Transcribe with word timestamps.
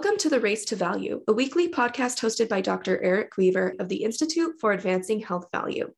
Welcome 0.00 0.16
to 0.20 0.30
The 0.30 0.40
Race 0.40 0.64
to 0.64 0.76
Value, 0.76 1.20
a 1.28 1.34
weekly 1.34 1.68
podcast 1.68 2.20
hosted 2.20 2.48
by 2.48 2.62
Dr. 2.62 3.02
Eric 3.02 3.36
Weaver 3.36 3.74
of 3.78 3.90
the 3.90 4.02
Institute 4.02 4.54
for 4.58 4.72
Advancing 4.72 5.20
Health 5.20 5.48
Value. 5.52 5.92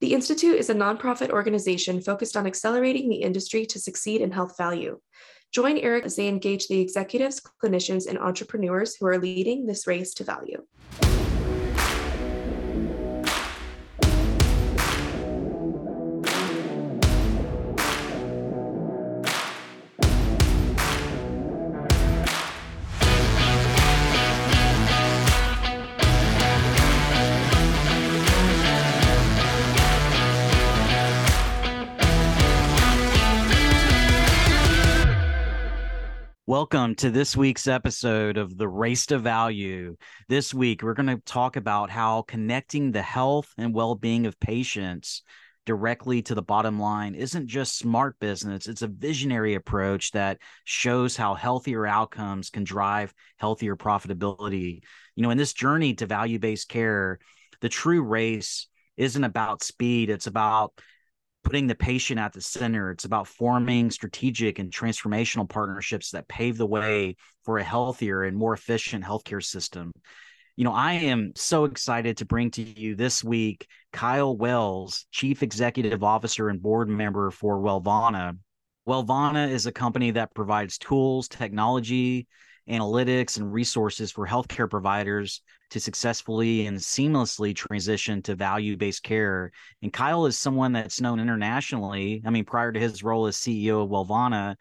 The 0.00 0.14
Institute 0.14 0.56
is 0.56 0.68
a 0.68 0.74
nonprofit 0.74 1.30
organization 1.30 2.02
focused 2.02 2.36
on 2.36 2.48
accelerating 2.48 3.08
the 3.08 3.22
industry 3.22 3.64
to 3.66 3.78
succeed 3.78 4.20
in 4.20 4.32
health 4.32 4.56
value. 4.58 4.98
Join 5.52 5.78
Eric 5.78 6.06
as 6.06 6.16
they 6.16 6.26
engage 6.26 6.66
the 6.66 6.80
executives, 6.80 7.40
clinicians, 7.62 8.08
and 8.08 8.18
entrepreneurs 8.18 8.96
who 8.96 9.06
are 9.06 9.16
leading 9.16 9.64
this 9.64 9.86
race 9.86 10.12
to 10.14 10.24
value. 10.24 10.64
Welcome 36.58 36.94
to 36.96 37.10
this 37.10 37.36
week's 37.36 37.66
episode 37.66 38.38
of 38.38 38.56
The 38.56 38.66
Race 38.66 39.04
to 39.06 39.18
Value. 39.18 39.98
This 40.26 40.54
week, 40.54 40.82
we're 40.82 40.94
going 40.94 41.14
to 41.14 41.22
talk 41.26 41.56
about 41.56 41.90
how 41.90 42.22
connecting 42.22 42.92
the 42.92 43.02
health 43.02 43.52
and 43.58 43.74
well 43.74 43.94
being 43.94 44.24
of 44.24 44.40
patients 44.40 45.22
directly 45.66 46.22
to 46.22 46.34
the 46.34 46.40
bottom 46.40 46.80
line 46.80 47.14
isn't 47.14 47.46
just 47.46 47.76
smart 47.76 48.18
business, 48.20 48.68
it's 48.68 48.80
a 48.80 48.88
visionary 48.88 49.52
approach 49.52 50.12
that 50.12 50.38
shows 50.64 51.14
how 51.14 51.34
healthier 51.34 51.86
outcomes 51.86 52.48
can 52.48 52.64
drive 52.64 53.12
healthier 53.36 53.76
profitability. 53.76 54.80
You 55.14 55.24
know, 55.24 55.30
in 55.30 55.36
this 55.36 55.52
journey 55.52 55.92
to 55.96 56.06
value 56.06 56.38
based 56.38 56.70
care, 56.70 57.18
the 57.60 57.68
true 57.68 58.00
race 58.00 58.66
isn't 58.96 59.24
about 59.24 59.62
speed, 59.62 60.08
it's 60.08 60.26
about 60.26 60.72
putting 61.46 61.68
the 61.68 61.76
patient 61.76 62.18
at 62.18 62.32
the 62.32 62.40
center. 62.40 62.90
It's 62.90 63.04
about 63.04 63.28
forming 63.28 63.92
strategic 63.92 64.58
and 64.58 64.68
transformational 64.68 65.48
partnerships 65.48 66.10
that 66.10 66.26
pave 66.26 66.58
the 66.58 66.66
way 66.66 67.14
for 67.44 67.58
a 67.58 67.62
healthier 67.62 68.24
and 68.24 68.36
more 68.36 68.52
efficient 68.52 69.04
healthcare 69.04 69.42
system. 69.42 69.92
You 70.56 70.64
know, 70.64 70.72
I 70.72 70.94
am 70.94 71.34
so 71.36 71.64
excited 71.66 72.16
to 72.16 72.24
bring 72.24 72.50
to 72.52 72.62
you 72.62 72.96
this 72.96 73.22
week 73.22 73.68
Kyle 73.92 74.36
Wailes, 74.36 75.06
Chief 75.12 75.44
Executive 75.44 76.02
Officer 76.02 76.48
and 76.48 76.60
Board 76.60 76.88
Member 76.88 77.30
for 77.30 77.60
Wellvana. 77.60 78.36
Wellvana 78.88 79.48
is 79.48 79.66
a 79.66 79.72
company 79.72 80.10
that 80.10 80.34
provides 80.34 80.78
tools, 80.78 81.28
technology, 81.28 82.26
analytics, 82.68 83.36
and 83.36 83.52
resources 83.52 84.10
for 84.10 84.26
healthcare 84.26 84.68
providers 84.68 85.42
to 85.70 85.80
successfully 85.80 86.66
and 86.66 86.78
seamlessly 86.78 87.54
transition 87.54 88.22
to 88.22 88.34
value 88.34 88.76
based 88.76 89.02
care. 89.02 89.52
And 89.82 89.92
Kyle 89.92 90.26
is 90.26 90.38
someone 90.38 90.72
that's 90.72 91.00
known 91.00 91.20
internationally. 91.20 92.22
I 92.24 92.30
mean, 92.30 92.44
prior 92.44 92.72
to 92.72 92.80
his 92.80 93.02
role 93.02 93.26
as 93.26 93.36
CEO 93.36 93.82
of 93.82 93.90
Wellvana, 93.90 94.56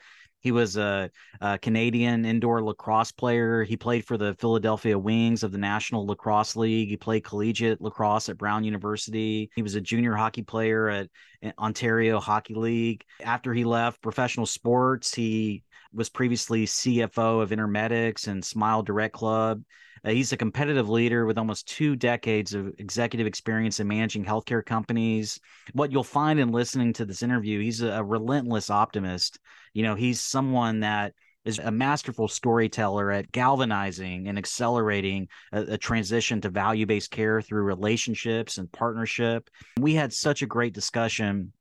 he 0.46 0.52
was 0.52 0.78
a, 0.78 1.10
a, 1.42 1.58
Canadian 1.58 2.24
indoor 2.24 2.64
lacrosse 2.64 3.12
player. 3.12 3.64
He 3.64 3.78
played 3.78 4.06
for 4.06 4.16
the 4.16 4.36
Philadelphia 4.36 4.98
Wings 4.98 5.42
of 5.42 5.52
the 5.52 5.58
National 5.58 6.06
Lacrosse 6.06 6.56
League. 6.56 6.90
He 6.90 6.98
played 6.98 7.24
collegiate 7.24 7.82
lacrosse 7.82 8.30
at 8.30 8.38
Brown 8.38 8.64
University. 8.64 9.50
He 9.56 9.64
was 9.64 9.74
a 9.74 9.82
junior 9.82 10.14
hockey 10.14 10.44
player 10.44 10.88
at 10.88 11.10
Ontario 11.58 12.20
Hockey 12.20 12.54
League. 12.54 13.04
After 13.24 13.56
he 13.56 13.64
left 13.64 14.04
professional 14.04 14.46
sports, 14.46 15.16
he 15.16 15.64
was 15.92 16.10
previously 16.10 16.68
CFO 16.68 17.42
of 17.42 17.50
Intermedics 17.50 18.28
and 18.28 18.46
Smile 18.46 18.84
Direct 18.84 19.16
Club. 19.16 19.64
Uh, 20.06 20.12
he's 20.12 20.32
a 20.32 20.38
competitive 20.38 20.88
leader 20.88 21.26
with 21.26 21.38
almost 21.38 21.68
two 21.68 21.96
decades 21.96 22.54
of 22.54 22.74
executive 22.78 23.26
experience 23.26 23.80
in 23.80 23.88
managing 23.88 24.24
healthcare 24.24 24.64
companies. 24.64 25.40
What 25.74 25.92
you'll 25.92 26.04
find 26.04 26.40
in 26.40 26.52
listening 26.52 26.94
to 26.94 27.06
this 27.06 27.24
interview, 27.24 27.60
he's 27.60 27.82
a, 27.82 27.90
a 27.90 28.04
relentless 28.04 28.70
optimist. 28.70 29.40
You 29.74 29.84
know, 29.84 29.96
he's 29.96 30.22
someone 30.22 30.82
that 30.82 31.14
is 31.44 31.60
a 31.60 31.72
masterful 31.72 32.28
storyteller 32.28 33.12
at 33.12 33.32
galvanizing 33.32 34.28
and 34.28 34.38
accelerating 34.38 35.28
a, 35.52 35.62
a 35.74 35.78
transition 35.78 36.42
to 36.42 36.50
value 36.50 36.86
based 36.86 37.12
care 37.12 37.42
through 37.42 37.64
relationships 37.64 38.58
and 38.58 38.72
partnership. 38.72 39.50
We 39.80 39.96
had 39.96 40.14
such 40.14 40.42
a 40.42 40.48
great 40.48 40.74
discussion 40.74 41.52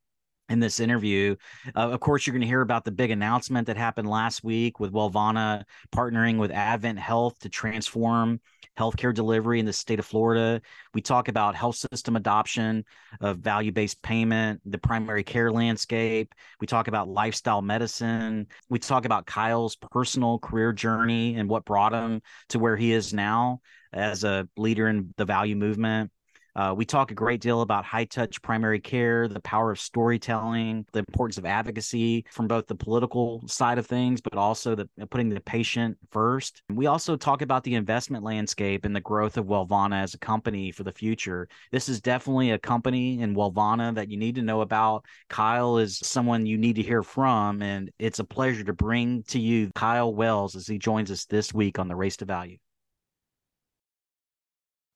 in 0.49 0.61
this 0.61 0.81
interview. 0.81 1.37
Uh, 1.75 1.91
of 1.91 2.01
course, 2.01 2.27
you're 2.27 2.33
going 2.33 2.43
to 2.43 2.47
hear 2.47 2.61
about 2.61 2.85
the 2.85 2.91
big 2.91 3.11
announcement 3.11 3.67
that 3.67 3.77
happened 3.77 4.09
last 4.09 4.45
week 4.45 4.79
with 4.79 4.93
Wellvana 4.93 5.65
partnering 5.95 6.39
with 6.39 6.51
Advent 6.51 6.99
Health 6.99 7.39
to 7.41 7.49
transform 7.49 8.41
healthcare 8.79 9.15
delivery 9.15 9.61
in 9.61 9.67
the 9.67 9.73
state 9.73 9.99
of 9.99 10.07
Florida. 10.07 10.61
We 10.93 11.01
talk 11.01 11.29
about 11.29 11.55
health 11.55 11.77
system 11.77 12.17
adoption 12.17 12.85
of 13.21 13.39
value 13.39 13.73
based 13.73 14.03
payment, 14.03 14.61
the 14.67 14.79
primary 14.79 15.23
care 15.23 15.51
landscape. 15.51 16.35
We 16.61 16.67
talk 16.67 16.89
about 16.89 17.09
lifestyle 17.09 17.63
medicine. 17.63 18.49
We 18.69 18.79
talk 18.79 19.05
about 19.05 19.27
Kyle's 19.27 19.77
personal 19.77 20.39
career 20.39 20.73
journey 20.73 21.37
and 21.37 21.49
what 21.49 21.65
brought 21.65 21.93
him 21.93 22.21
to 22.51 22.59
where 22.59 22.77
he 22.77 22.93
is 22.93 23.15
now 23.15 23.61
as 23.93 24.25
a 24.25 24.49
leader 24.57 24.89
in 24.89 25.15
the 25.17 25.25
value 25.25 25.57
movement. 25.57 26.11
Uh, 26.57 26.73
we 26.77 26.85
talk 26.85 27.11
a 27.11 27.15
great 27.15 27.41
deal 27.41 27.63
about 27.63 27.85
high 27.85 28.05
touch 28.05 28.41
primary 28.41 28.79
care, 28.79 29.27
the 29.27 29.41
power 29.41 29.73
of 29.73 29.81
storytelling, 29.81 30.87
the 30.93 31.01
importance 31.01 31.37
of 31.37 31.45
advocacy 31.45 32.25
from 32.31 32.47
both 32.47 32.67
the 32.67 32.75
political 32.75 33.43
side 33.49 33.77
of 33.77 33.87
things, 33.87 34.21
but 34.21 34.35
also 34.35 34.75
the 34.75 34.89
putting 35.11 35.29
the 35.29 35.41
patient 35.41 35.97
first. 36.13 36.63
We 36.71 36.87
also 36.87 37.17
talk 37.17 37.43
about 37.43 37.65
the 37.65 37.75
investment 37.75 38.23
landscape 38.23 38.85
and 38.85 38.95
the 38.95 39.01
growth 39.01 39.37
of 39.37 39.47
Wellvana 39.47 40.03
as 40.03 40.15
a 40.15 40.19
company 40.19 40.71
for 40.71 40.85
the 40.85 40.93
future. 40.93 41.49
This 41.73 41.89
is 41.89 42.01
definitely 42.01 42.53
a 42.53 42.59
company 42.59 43.21
in 43.21 43.35
Wellvana 43.35 43.95
that 43.97 44.11
you 44.11 44.17
need 44.17 44.37
to 44.37 44.43
know 44.43 44.61
about. 44.61 45.05
Kyle 45.29 45.79
is 45.79 45.99
someone 45.99 46.47
you 46.47 46.57
need 46.57 46.77
to 46.77 46.83
hear 46.83 47.03
from, 47.03 47.63
and 47.63 47.91
it's 47.99 48.21
a 48.21 48.25
pleasure 48.25 48.65
to 48.65 48.73
bring 48.73 49.25
to 49.25 49.41
you 49.41 49.71
Kyle 49.75 50.15
Wailes 50.15 50.55
as 50.55 50.69
he 50.69 50.79
joins 50.79 51.11
us 51.11 51.25
this 51.25 51.53
week 51.53 51.81
on 51.81 51.89
the 51.89 51.97
Race 51.97 52.17
to 52.19 52.25
Value. 52.25 52.59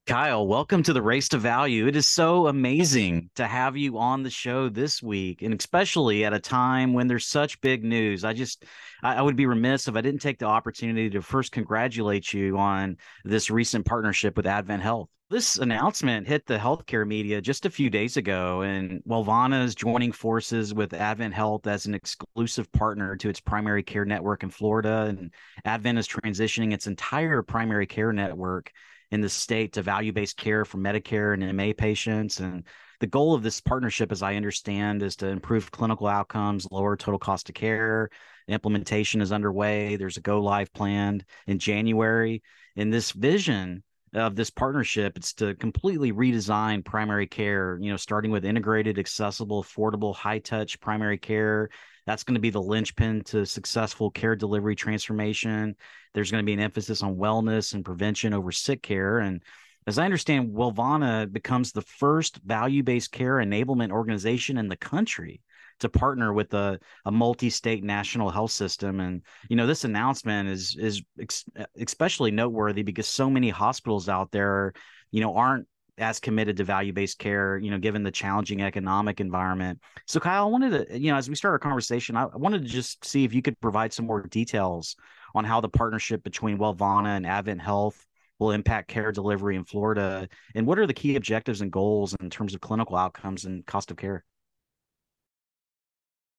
Kyle, 0.08 0.46
welcome 0.46 0.82
to 0.84 0.94
the 0.94 1.02
Race 1.02 1.28
to 1.28 1.36
Value. 1.36 1.86
It 1.86 1.94
is 1.94 2.08
so 2.08 2.46
amazing 2.46 3.28
to 3.34 3.46
have 3.46 3.76
you 3.76 3.98
on 3.98 4.22
the 4.22 4.30
show 4.30 4.70
this 4.70 5.02
week, 5.02 5.42
and 5.42 5.52
especially 5.52 6.24
at 6.24 6.32
a 6.32 6.40
time 6.40 6.94
when 6.94 7.08
there's 7.08 7.26
such 7.26 7.60
big 7.60 7.84
news. 7.84 8.24
I 8.24 8.32
just, 8.32 8.64
I, 9.02 9.20
would 9.20 9.36
be 9.36 9.44
remiss 9.44 9.86
if 9.86 9.96
I 9.96 10.00
didn't 10.00 10.22
take 10.22 10.38
the 10.38 10.46
opportunity 10.46 11.10
to 11.10 11.20
first 11.20 11.52
congratulate 11.52 12.32
you 12.32 12.56
on 12.56 12.96
this 13.22 13.50
recent 13.50 13.84
partnership 13.84 14.34
with 14.34 14.46
Advent 14.46 14.82
Health. 14.82 15.10
This 15.28 15.58
announcement 15.58 16.26
hit 16.26 16.46
the 16.46 16.56
healthcare 16.56 17.06
media 17.06 17.42
just 17.42 17.66
a 17.66 17.70
few 17.70 17.90
days 17.90 18.16
ago, 18.16 18.62
and 18.62 19.02
Wellvana 19.06 19.62
is 19.62 19.74
joining 19.74 20.12
forces 20.12 20.72
with 20.72 20.94
Advent 20.94 21.34
Health 21.34 21.66
as 21.66 21.84
an 21.84 21.92
exclusive 21.92 22.72
partner 22.72 23.14
to 23.16 23.28
its 23.28 23.40
primary 23.40 23.82
care 23.82 24.06
network 24.06 24.42
in 24.42 24.48
Florida. 24.48 25.04
And 25.06 25.34
Advent 25.66 25.98
is 25.98 26.08
transitioning 26.08 26.72
its 26.72 26.86
entire 26.86 27.42
primary 27.42 27.86
care 27.86 28.14
network 28.14 28.72
in 29.10 29.20
the 29.20 29.28
state 29.28 29.72
to 29.74 29.82
value 29.82 30.12
based 30.12 30.36
care 30.36 30.64
for 30.64 30.78
Medicare 30.78 31.34
and 31.34 31.56
MA 31.56 31.72
patients. 31.76 32.40
And 32.40 32.64
the 33.00 33.06
goal 33.06 33.34
of 33.34 33.42
this 33.42 33.60
partnership, 33.60 34.12
as 34.12 34.22
I 34.22 34.34
understand, 34.34 35.02
is 35.02 35.16
to 35.16 35.28
improve 35.28 35.70
clinical 35.70 36.06
outcomes, 36.06 36.66
lower 36.70 36.96
total 36.96 37.18
cost 37.18 37.48
of 37.48 37.54
care. 37.54 38.10
Implementation 38.48 39.20
is 39.20 39.32
underway. 39.32 39.96
There's 39.96 40.16
a 40.16 40.22
go 40.22 40.40
live 40.40 40.72
planned 40.72 41.24
in 41.46 41.58
January. 41.58 42.42
And 42.76 42.92
this 42.92 43.12
vision 43.12 43.82
of 44.14 44.36
this 44.36 44.50
partnership 44.50 45.16
it's 45.16 45.34
to 45.34 45.54
completely 45.56 46.12
redesign 46.12 46.84
primary 46.84 47.26
care 47.26 47.78
you 47.80 47.90
know 47.90 47.96
starting 47.96 48.30
with 48.30 48.44
integrated 48.44 48.98
accessible 48.98 49.62
affordable 49.62 50.14
high 50.14 50.38
touch 50.38 50.80
primary 50.80 51.18
care 51.18 51.68
that's 52.08 52.24
going 52.24 52.36
to 52.36 52.40
be 52.40 52.48
the 52.48 52.62
linchpin 52.62 53.22
to 53.22 53.44
successful 53.44 54.10
care 54.10 54.34
delivery 54.34 54.74
transformation. 54.74 55.76
There's 56.14 56.30
going 56.30 56.42
to 56.42 56.46
be 56.46 56.54
an 56.54 56.60
emphasis 56.60 57.02
on 57.02 57.16
wellness 57.16 57.74
and 57.74 57.84
prevention 57.84 58.32
over 58.32 58.50
sick 58.50 58.82
care. 58.82 59.18
And 59.18 59.42
as 59.86 59.98
I 59.98 60.06
understand, 60.06 60.54
Wellvana 60.54 61.30
becomes 61.30 61.70
the 61.70 61.82
first 61.82 62.38
value 62.38 62.82
based 62.82 63.12
care 63.12 63.34
enablement 63.34 63.90
organization 63.90 64.56
in 64.56 64.68
the 64.68 64.76
country 64.76 65.42
to 65.80 65.90
partner 65.90 66.32
with 66.32 66.54
a, 66.54 66.80
a 67.04 67.12
multi-state 67.12 67.84
national 67.84 68.30
health 68.30 68.50
system 68.52 68.98
and 68.98 69.22
you 69.48 69.54
know 69.54 69.66
this 69.66 69.84
announcement 69.84 70.48
is 70.48 70.76
is 70.76 71.02
ex- 71.20 71.44
especially 71.80 72.32
noteworthy 72.32 72.82
because 72.82 73.06
so 73.06 73.30
many 73.30 73.48
hospitals 73.48 74.08
out 74.08 74.32
there 74.32 74.72
you 75.12 75.20
know 75.20 75.36
aren't 75.36 75.68
as 75.98 76.20
committed 76.20 76.56
to 76.56 76.64
value-based 76.64 77.18
care 77.18 77.58
you 77.58 77.70
know 77.70 77.78
given 77.78 78.02
the 78.02 78.10
challenging 78.10 78.62
economic 78.62 79.20
environment 79.20 79.80
so 80.06 80.20
kyle 80.20 80.44
i 80.44 80.46
wanted 80.46 80.88
to 80.88 80.98
you 80.98 81.10
know 81.10 81.16
as 81.16 81.28
we 81.28 81.34
start 81.34 81.52
our 81.52 81.58
conversation 81.58 82.16
i 82.16 82.26
wanted 82.26 82.62
to 82.62 82.68
just 82.68 83.04
see 83.04 83.24
if 83.24 83.34
you 83.34 83.42
could 83.42 83.58
provide 83.60 83.92
some 83.92 84.06
more 84.06 84.22
details 84.22 84.96
on 85.34 85.44
how 85.44 85.60
the 85.60 85.68
partnership 85.68 86.22
between 86.22 86.58
wellvana 86.58 87.16
and 87.16 87.26
advent 87.26 87.60
health 87.60 88.06
will 88.38 88.52
impact 88.52 88.88
care 88.88 89.12
delivery 89.12 89.56
in 89.56 89.64
Florida? 89.64 90.28
And 90.54 90.66
what 90.66 90.78
are 90.78 90.86
the 90.86 90.94
key 90.94 91.16
objectives 91.16 91.60
and 91.60 91.72
goals 91.72 92.14
in 92.20 92.30
terms 92.30 92.54
of 92.54 92.60
clinical 92.60 92.96
outcomes 92.96 93.44
and 93.44 93.64
cost 93.66 93.90
of 93.90 93.96
care? 93.96 94.24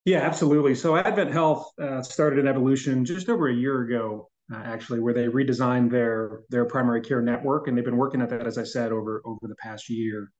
Yeah, 0.05 0.19
absolutely. 0.19 0.75
So 0.75 0.95
Advent 0.95 1.31
Health 1.31 1.71
uh, 1.79 2.01
started 2.01 2.39
an 2.39 2.47
evolution 2.47 3.05
just 3.05 3.29
over 3.29 3.49
a 3.49 3.53
year 3.53 3.81
ago, 3.81 4.29
uh, 4.53 4.57
actually, 4.57 4.99
where 4.99 5.13
they 5.13 5.27
redesigned 5.27 5.91
their 5.91 6.41
their 6.49 6.65
primary 6.65 7.01
care 7.01 7.21
network, 7.21 7.67
and 7.67 7.77
they've 7.77 7.85
been 7.85 7.97
working 7.97 8.21
at 8.21 8.29
that, 8.29 8.47
as 8.47 8.57
I 8.57 8.63
said, 8.63 8.91
over 8.91 9.21
over 9.25 9.47
the 9.47 9.55
past 9.55 9.89
year. 9.89 10.31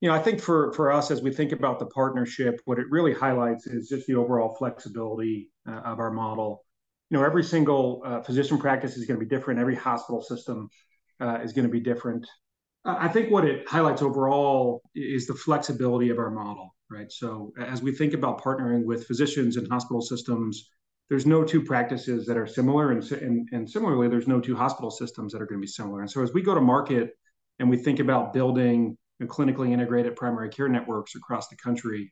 You 0.00 0.08
know, 0.08 0.14
I 0.14 0.18
think 0.18 0.40
for 0.40 0.72
for 0.72 0.90
us 0.90 1.10
as 1.10 1.22
we 1.22 1.32
think 1.32 1.52
about 1.52 1.78
the 1.78 1.86
partnership, 1.86 2.60
what 2.64 2.78
it 2.78 2.86
really 2.90 3.12
highlights 3.12 3.66
is 3.66 3.88
just 3.88 4.06
the 4.06 4.14
overall 4.14 4.54
flexibility 4.56 5.50
uh, 5.68 5.80
of 5.84 5.98
our 5.98 6.10
model. 6.10 6.64
You 7.10 7.18
know, 7.18 7.24
every 7.24 7.44
single 7.44 8.02
uh, 8.04 8.22
physician 8.22 8.58
practice 8.58 8.96
is 8.96 9.04
going 9.04 9.20
to 9.20 9.24
be 9.24 9.28
different. 9.28 9.60
Every 9.60 9.76
hospital 9.76 10.22
system 10.22 10.68
uh, 11.20 11.38
is 11.42 11.52
going 11.52 11.66
to 11.66 11.72
be 11.72 11.80
different. 11.80 12.26
I 12.84 13.06
think 13.08 13.30
what 13.30 13.44
it 13.44 13.68
highlights 13.68 14.02
overall 14.02 14.82
is 14.94 15.26
the 15.26 15.34
flexibility 15.34 16.10
of 16.10 16.18
our 16.18 16.30
model, 16.30 16.74
right? 16.90 17.10
So 17.12 17.52
as 17.60 17.80
we 17.80 17.92
think 17.92 18.12
about 18.12 18.42
partnering 18.42 18.84
with 18.84 19.06
physicians 19.06 19.56
and 19.56 19.68
hospital 19.68 20.02
systems, 20.02 20.68
there's 21.12 21.26
no 21.26 21.44
two 21.44 21.60
practices 21.60 22.24
that 22.24 22.38
are 22.38 22.46
similar, 22.46 22.90
and, 22.90 23.02
and, 23.12 23.46
and 23.52 23.68
similarly, 23.68 24.08
there's 24.08 24.26
no 24.26 24.40
two 24.40 24.56
hospital 24.56 24.90
systems 24.90 25.30
that 25.30 25.42
are 25.42 25.46
going 25.46 25.60
to 25.60 25.62
be 25.62 25.70
similar. 25.70 26.00
And 26.00 26.10
so 26.10 26.22
as 26.22 26.32
we 26.32 26.40
go 26.40 26.54
to 26.54 26.60
market 26.62 27.10
and 27.58 27.68
we 27.68 27.76
think 27.76 28.00
about 28.00 28.32
building 28.32 28.96
clinically 29.24 29.72
integrated 29.72 30.16
primary 30.16 30.48
care 30.48 30.70
networks 30.70 31.14
across 31.14 31.48
the 31.48 31.56
country, 31.56 32.10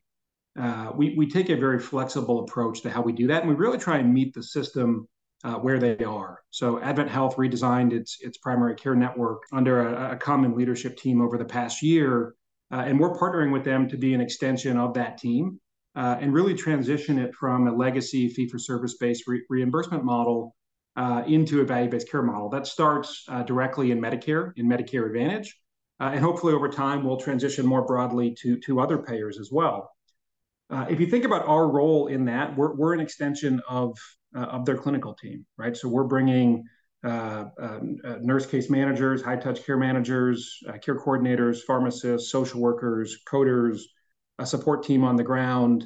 uh, 0.60 0.92
we, 0.94 1.14
we 1.16 1.26
take 1.26 1.48
a 1.48 1.56
very 1.56 1.78
flexible 1.78 2.40
approach 2.40 2.82
to 2.82 2.90
how 2.90 3.00
we 3.00 3.14
do 3.14 3.28
that. 3.28 3.40
And 3.40 3.48
we 3.48 3.56
really 3.56 3.78
try 3.78 3.96
and 3.96 4.12
meet 4.12 4.34
the 4.34 4.42
system 4.42 5.08
uh, 5.44 5.54
where 5.54 5.78
they 5.78 5.96
are. 6.04 6.40
So 6.50 6.78
Advent 6.82 7.08
Health 7.08 7.36
redesigned 7.36 7.94
its 7.94 8.18
its 8.20 8.36
primary 8.36 8.74
care 8.74 8.94
network 8.94 9.44
under 9.50 9.88
a, 9.88 10.12
a 10.12 10.16
common 10.16 10.54
leadership 10.54 10.98
team 10.98 11.22
over 11.22 11.38
the 11.38 11.46
past 11.46 11.82
year, 11.82 12.34
uh, 12.70 12.82
and 12.86 13.00
we're 13.00 13.16
partnering 13.16 13.50
with 13.50 13.64
them 13.64 13.88
to 13.88 13.96
be 13.96 14.12
an 14.12 14.20
extension 14.20 14.76
of 14.76 14.92
that 14.92 15.16
team 15.16 15.58
uh, 15.96 16.16
and 16.20 16.32
really 16.32 16.54
transition 16.54 17.18
it 17.18 17.34
from 17.34 17.66
a 17.66 17.74
legacy 17.74 18.28
fee 18.28 18.48
for 18.48 18.58
service 18.58 18.96
based 18.98 19.26
re- 19.26 19.42
reimbursement 19.48 20.04
model 20.04 20.54
uh, 20.96 21.22
into 21.26 21.60
a 21.60 21.64
value 21.64 21.90
based 21.90 22.10
care 22.10 22.22
model 22.22 22.48
that 22.48 22.66
starts 22.66 23.24
uh, 23.28 23.42
directly 23.42 23.90
in 23.90 24.00
Medicare 24.00 24.52
in 24.56 24.66
Medicare 24.66 25.06
Advantage, 25.06 25.56
uh, 26.00 26.10
and 26.12 26.20
hopefully 26.20 26.52
over 26.52 26.68
time 26.68 27.04
we'll 27.04 27.16
transition 27.16 27.66
more 27.66 27.84
broadly 27.86 28.34
to 28.42 28.58
to 28.60 28.80
other 28.80 28.98
payers 28.98 29.38
as 29.38 29.50
well. 29.52 29.90
if 30.88 31.00
you 31.00 31.06
think 31.06 31.24
about 31.24 31.46
our 31.46 31.68
role 31.68 32.06
in 32.06 32.24
that, 32.26 32.56
we're, 32.56 32.74
we're 32.74 32.94
an 32.94 33.00
extension 33.00 33.60
of 33.68 33.96
uh, 34.36 34.40
of 34.42 34.64
their 34.64 34.76
clinical 34.76 35.14
team, 35.14 35.44
right? 35.56 35.76
So 35.76 35.88
we're 35.88 36.04
bringing 36.04 36.64
uh, 37.02 37.46
um, 37.58 37.96
uh, 38.04 38.16
nurse 38.20 38.46
case 38.46 38.68
managers, 38.68 39.22
high 39.22 39.36
touch 39.36 39.64
care 39.64 39.76
managers, 39.76 40.58
uh, 40.68 40.78
care 40.78 40.98
coordinators, 40.98 41.62
pharmacists, 41.66 42.30
social 42.30 42.60
workers, 42.60 43.18
coders, 43.26 43.80
a 44.40 44.46
support 44.46 44.82
team 44.82 45.04
on 45.04 45.16
the 45.16 45.22
ground, 45.22 45.84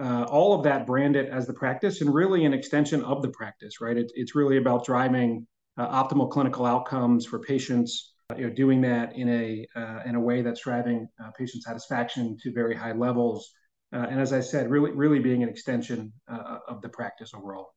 uh, 0.00 0.24
all 0.24 0.54
of 0.54 0.62
that 0.62 0.86
branded 0.86 1.26
as 1.28 1.46
the 1.46 1.52
practice 1.52 2.00
and 2.00 2.14
really 2.14 2.44
an 2.44 2.54
extension 2.54 3.02
of 3.04 3.20
the 3.20 3.30
practice, 3.30 3.80
right? 3.80 3.96
It, 3.96 4.10
it's 4.14 4.34
really 4.34 4.56
about 4.56 4.86
driving 4.86 5.46
uh, 5.76 5.88
optimal 6.02 6.30
clinical 6.30 6.64
outcomes 6.64 7.26
for 7.26 7.38
patients. 7.40 8.14
You 8.36 8.46
know, 8.46 8.52
doing 8.52 8.82
that 8.82 9.16
in 9.16 9.28
a 9.30 9.66
in 10.04 10.14
a 10.14 10.20
way 10.20 10.42
that's 10.42 10.60
driving 10.60 11.08
patient 11.38 11.62
satisfaction 11.62 12.36
to 12.42 12.52
very 12.52 12.76
high 12.76 12.92
levels, 12.92 13.50
and 13.90 14.20
as 14.20 14.34
I 14.34 14.40
said, 14.40 14.70
really 14.70 14.90
really 14.90 15.18
being 15.18 15.42
an 15.42 15.48
extension 15.48 16.12
of 16.68 16.82
the 16.82 16.90
practice 16.90 17.32
overall. 17.32 17.70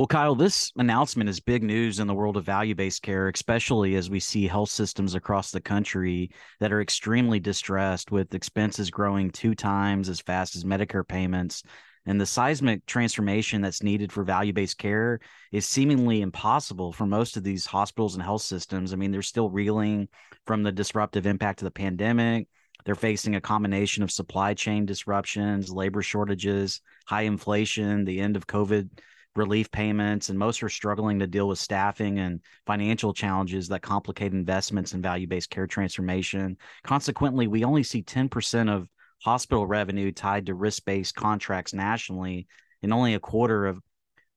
Well, 0.00 0.06
Kyle, 0.06 0.34
this 0.34 0.72
announcement 0.78 1.28
is 1.28 1.40
big 1.40 1.62
news 1.62 2.00
in 2.00 2.06
the 2.06 2.14
world 2.14 2.38
of 2.38 2.46
value 2.46 2.74
based 2.74 3.02
care, 3.02 3.28
especially 3.28 3.96
as 3.96 4.08
we 4.08 4.18
see 4.18 4.46
health 4.46 4.70
systems 4.70 5.14
across 5.14 5.50
the 5.50 5.60
country 5.60 6.30
that 6.58 6.72
are 6.72 6.80
extremely 6.80 7.38
distressed 7.38 8.10
with 8.10 8.32
expenses 8.32 8.88
growing 8.88 9.30
two 9.30 9.54
times 9.54 10.08
as 10.08 10.18
fast 10.18 10.56
as 10.56 10.64
Medicare 10.64 11.06
payments. 11.06 11.62
And 12.06 12.18
the 12.18 12.24
seismic 12.24 12.86
transformation 12.86 13.60
that's 13.60 13.82
needed 13.82 14.10
for 14.10 14.24
value 14.24 14.54
based 14.54 14.78
care 14.78 15.20
is 15.52 15.66
seemingly 15.66 16.22
impossible 16.22 16.94
for 16.94 17.04
most 17.04 17.36
of 17.36 17.44
these 17.44 17.66
hospitals 17.66 18.14
and 18.14 18.22
health 18.22 18.40
systems. 18.40 18.94
I 18.94 18.96
mean, 18.96 19.10
they're 19.10 19.20
still 19.20 19.50
reeling 19.50 20.08
from 20.46 20.62
the 20.62 20.72
disruptive 20.72 21.26
impact 21.26 21.60
of 21.60 21.66
the 21.66 21.70
pandemic. 21.72 22.48
They're 22.86 22.94
facing 22.94 23.34
a 23.34 23.40
combination 23.42 24.02
of 24.02 24.10
supply 24.10 24.54
chain 24.54 24.86
disruptions, 24.86 25.68
labor 25.68 26.00
shortages, 26.00 26.80
high 27.04 27.24
inflation, 27.24 28.06
the 28.06 28.20
end 28.20 28.36
of 28.36 28.46
COVID 28.46 28.88
relief 29.36 29.70
payments, 29.70 30.28
and 30.28 30.38
most 30.38 30.62
are 30.62 30.68
struggling 30.68 31.18
to 31.20 31.26
deal 31.26 31.48
with 31.48 31.58
staffing 31.58 32.18
and 32.18 32.40
financial 32.66 33.12
challenges 33.12 33.68
that 33.68 33.82
complicate 33.82 34.32
investments 34.32 34.92
in 34.92 35.02
value 35.02 35.26
based 35.26 35.50
care 35.50 35.66
transformation. 35.66 36.56
Consequently, 36.82 37.46
we 37.46 37.64
only 37.64 37.82
see 37.82 38.02
10% 38.02 38.74
of 38.74 38.88
hospital 39.22 39.66
revenue 39.66 40.10
tied 40.12 40.46
to 40.46 40.54
risk 40.54 40.84
based 40.84 41.14
contracts 41.14 41.72
nationally, 41.72 42.46
and 42.82 42.92
only 42.92 43.14
a 43.14 43.20
quarter 43.20 43.66
of 43.66 43.80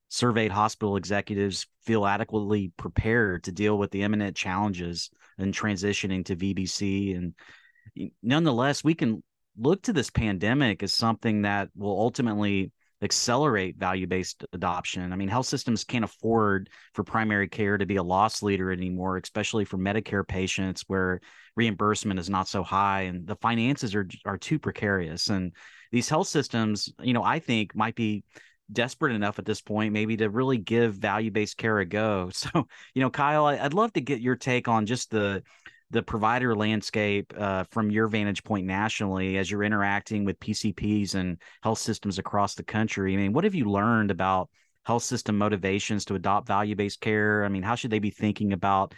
surveyed 0.09 0.51
hospital 0.51 0.95
executives 0.95 1.65
feel 1.85 2.05
adequately 2.05 2.71
prepared 2.77 3.43
to 3.43 3.51
deal 3.51 3.77
with 3.77 3.89
the 3.89 4.03
imminent 4.03 4.35
challenges 4.35 5.09
in 5.39 5.51
transitioning 5.51 6.23
to 6.23 6.35
VBC. 6.35 7.17
And 7.17 7.33
nonetheless, 8.21 8.83
we 8.83 8.93
can 8.93 9.23
look 9.57 9.81
to 9.83 9.93
this 9.93 10.11
pandemic 10.11 10.83
as 10.83 10.93
something 10.93 11.43
that 11.43 11.69
will 11.75 11.99
ultimately 11.99 12.71
accelerate 13.03 13.77
value 13.77 14.07
based 14.07 14.45
adoption. 14.53 15.11
I 15.11 15.15
mean, 15.15 15.27
health 15.27 15.45
systems 15.45 15.83
can't 15.83 16.05
afford 16.05 16.69
for 16.93 17.03
primary 17.03 17.49
care 17.49 17.77
to 17.77 17.85
be 17.85 17.97
a 17.97 18.03
loss 18.03 18.41
leader 18.41 18.71
anymore, 18.71 19.17
especially 19.17 19.65
for 19.65 19.77
Medicare 19.77 20.27
patients 20.27 20.85
where 20.87 21.19
reimbursement 21.55 22.19
is 22.19 22.29
not 22.29 22.47
so 22.47 22.63
high 22.63 23.01
and 23.01 23.27
the 23.27 23.35
finances 23.35 23.93
are 23.93 24.07
are 24.25 24.37
too 24.37 24.57
precarious. 24.57 25.29
And 25.29 25.51
these 25.91 26.09
health 26.09 26.27
systems, 26.27 26.91
you 27.01 27.13
know, 27.13 27.23
I 27.23 27.39
think 27.39 27.75
might 27.75 27.95
be 27.95 28.23
desperate 28.71 29.13
enough 29.13 29.39
at 29.39 29.45
this 29.45 29.61
point 29.61 29.93
maybe 29.93 30.17
to 30.17 30.29
really 30.29 30.57
give 30.57 30.95
value 30.95 31.31
based 31.31 31.57
care 31.57 31.79
a 31.79 31.85
go. 31.85 32.31
So, 32.43 32.67
you 32.93 33.01
know, 33.01 33.09
Kyle, 33.09 33.45
I'd 33.45 33.73
love 33.73 33.93
to 33.93 34.01
get 34.01 34.21
your 34.21 34.35
take 34.35 34.67
on 34.67 34.85
just 34.85 35.11
the 35.11 35.43
the 35.93 36.03
provider 36.03 36.55
landscape 36.55 37.31
uh, 37.37 37.63
from 37.69 37.91
your 37.91 38.07
vantage 38.07 38.43
point 38.43 38.65
nationally 38.65 39.37
as 39.37 39.49
you're 39.49 39.63
interacting 39.63 40.25
with 40.25 40.39
PCPs 40.39 41.13
and 41.13 41.37
health 41.61 41.77
systems 41.77 42.17
across 42.17 42.55
the 42.55 42.63
country? 42.63 43.13
I 43.13 43.17
mean, 43.17 43.31
what 43.31 43.43
have 43.43 43.55
you 43.55 43.65
learned 43.65 44.09
about 44.09 44.49
health 44.85 45.03
system 45.03 45.37
motivations 45.37 46.03
to 46.05 46.15
adopt 46.15 46.47
value 46.47 46.75
based 46.75 46.99
care? 46.99 47.45
I 47.45 47.49
mean, 47.49 47.61
how 47.61 47.75
should 47.75 47.91
they 47.91 47.99
be 47.99 48.09
thinking 48.09 48.53
about 48.53 48.95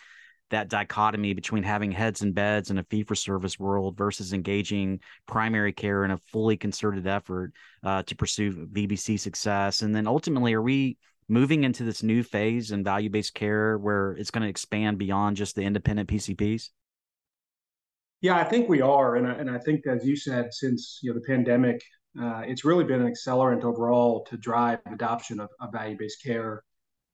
that 0.52 0.70
dichotomy 0.70 1.34
between 1.34 1.64
having 1.64 1.92
heads 1.92 2.22
and 2.22 2.34
beds 2.34 2.72
in 2.72 2.78
a 2.78 2.84
fee 2.84 3.04
for 3.04 3.16
service 3.16 3.60
world 3.60 3.98
versus 3.98 4.32
engaging 4.32 5.02
primary 5.28 5.74
care 5.74 6.06
in 6.06 6.12
a 6.12 6.18
fully 6.18 6.56
concerted 6.56 7.06
effort 7.08 7.52
uh, 7.84 8.04
to 8.04 8.16
pursue 8.16 8.68
VBC 8.68 9.20
success? 9.20 9.82
And 9.82 9.94
then 9.94 10.08
ultimately, 10.08 10.54
are 10.54 10.62
we 10.62 10.98
moving 11.28 11.66
into 11.66 11.84
this 11.84 12.04
new 12.04 12.24
phase 12.24 12.72
in 12.72 12.86
value 12.86 13.10
based 13.10 13.34
care 13.34 13.78
where 13.78 14.14
it's 14.14 14.32
going 14.32 14.44
to 14.44 14.50
expand 14.50 14.98
beyond 14.98 15.36
just 15.36 15.56
the 15.58 15.64
independent 15.64 16.08
PCPs? 16.08 16.70
Yeah, 18.26 18.38
I 18.38 18.44
think 18.44 18.68
we 18.68 18.82
are, 18.82 19.18
and 19.18 19.28
I, 19.28 19.34
and 19.34 19.52
I 19.52 19.60
think 19.60 19.86
as 19.86 20.04
you 20.04 20.16
said, 20.16 20.52
since 20.52 20.98
you 21.04 21.12
know 21.12 21.20
the 21.20 21.26
pandemic, 21.28 21.80
uh, 22.20 22.42
it's 22.48 22.66
really 22.66 22.84
been 22.84 23.00
an 23.00 23.14
accelerant 23.14 23.64
overall 23.64 24.26
to 24.32 24.36
drive 24.36 24.80
adoption 24.92 25.40
of, 25.40 25.50
of 25.60 25.72
value-based 25.72 26.24
care. 26.24 26.64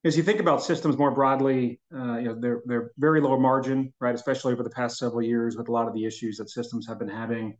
As 0.05 0.15
you 0.15 0.23
think 0.23 0.39
about 0.39 0.63
systems 0.63 0.97
more 0.97 1.11
broadly, 1.11 1.81
uh, 1.93 2.15
you 2.19 2.27
know 2.29 2.37
they're 2.39 2.61
they're 2.65 2.91
very 2.97 3.19
low 3.19 3.37
margin, 3.37 3.91
right? 3.99 4.15
Especially 4.15 4.53
over 4.53 4.63
the 4.63 4.69
past 4.69 4.97
several 4.99 5.21
years 5.21 5.57
with 5.57 5.67
a 5.67 5.71
lot 5.73 5.85
of 5.85 5.93
the 5.93 6.05
issues 6.05 6.37
that 6.37 6.49
systems 6.49 6.87
have 6.87 6.97
been 6.97 7.09
having, 7.09 7.57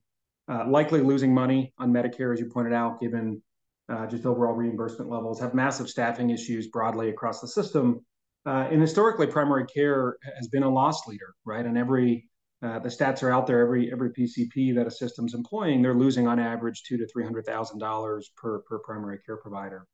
uh, 0.49 0.65
likely 0.69 1.01
losing 1.01 1.33
money 1.33 1.73
on 1.77 1.91
Medicare, 1.91 2.31
as 2.31 2.39
you 2.39 2.45
pointed 2.45 2.71
out, 2.71 3.01
given 3.01 3.43
uh, 3.89 4.07
just 4.07 4.25
overall 4.25 4.53
reimbursement 4.53 5.11
levels, 5.11 5.41
have 5.41 5.53
massive 5.53 5.89
staffing 5.89 6.29
issues 6.29 6.67
broadly 6.67 7.09
across 7.09 7.41
the 7.41 7.49
system. 7.49 7.99
Uh, 8.45 8.69
and 8.71 8.79
historically, 8.79 9.27
primary 9.27 9.65
care 9.65 10.15
has 10.37 10.47
been 10.47 10.63
a 10.63 10.69
loss 10.69 11.05
leader, 11.05 11.33
right? 11.43 11.65
And 11.65 11.77
every 11.77 12.30
uh, 12.63 12.79
the 12.79 12.89
stats 12.89 13.23
are 13.23 13.31
out 13.31 13.47
there. 13.47 13.61
Every 13.61 13.91
every 13.91 14.11
PCP 14.11 14.75
that 14.75 14.87
a 14.87 14.91
system's 14.91 15.33
employing, 15.33 15.81
they're 15.81 15.95
losing 15.95 16.27
on 16.27 16.39
average 16.39 16.83
two 16.83 16.97
to 16.97 17.07
three 17.07 17.23
hundred 17.23 17.45
thousand 17.45 17.79
dollars 17.79 18.31
per 18.37 18.59
per 18.59 18.79
primary 18.79 19.19
care 19.25 19.37
provider. 19.37 19.87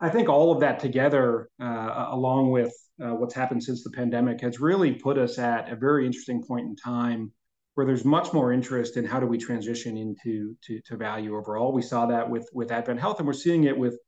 I 0.00 0.08
think 0.08 0.28
all 0.28 0.52
of 0.52 0.60
that 0.60 0.80
together, 0.80 1.48
uh, 1.60 2.06
along 2.10 2.50
with 2.50 2.72
uh, 3.02 3.14
what's 3.14 3.34
happened 3.34 3.62
since 3.62 3.84
the 3.84 3.90
pandemic, 3.90 4.40
has 4.40 4.60
really 4.60 4.92
put 4.92 5.18
us 5.18 5.38
at 5.38 5.70
a 5.70 5.76
very 5.76 6.06
interesting 6.06 6.42
point 6.42 6.66
in 6.66 6.76
time 6.76 7.32
where 7.74 7.86
there's 7.86 8.04
much 8.04 8.32
more 8.32 8.52
interest 8.52 8.96
in 8.96 9.04
how 9.04 9.18
do 9.18 9.26
we 9.26 9.38
transition 9.38 9.96
into 9.96 10.54
to, 10.64 10.80
to 10.82 10.96
value 10.96 11.36
overall. 11.36 11.72
We 11.72 11.82
saw 11.82 12.06
that 12.06 12.28
with 12.28 12.48
with 12.52 12.70
Advent 12.70 13.00
Health, 13.00 13.18
and 13.18 13.26
we're 13.26 13.32
seeing 13.32 13.64
it 13.64 13.76
with 13.76 13.98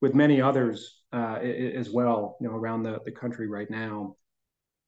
with 0.00 0.14
many 0.14 0.40
others 0.40 1.02
uh, 1.12 1.36
as 1.36 1.90
well, 1.90 2.36
you 2.40 2.48
know, 2.48 2.54
around 2.54 2.82
the, 2.82 3.00
the 3.04 3.12
country 3.12 3.48
right 3.48 3.70
now. 3.70 4.16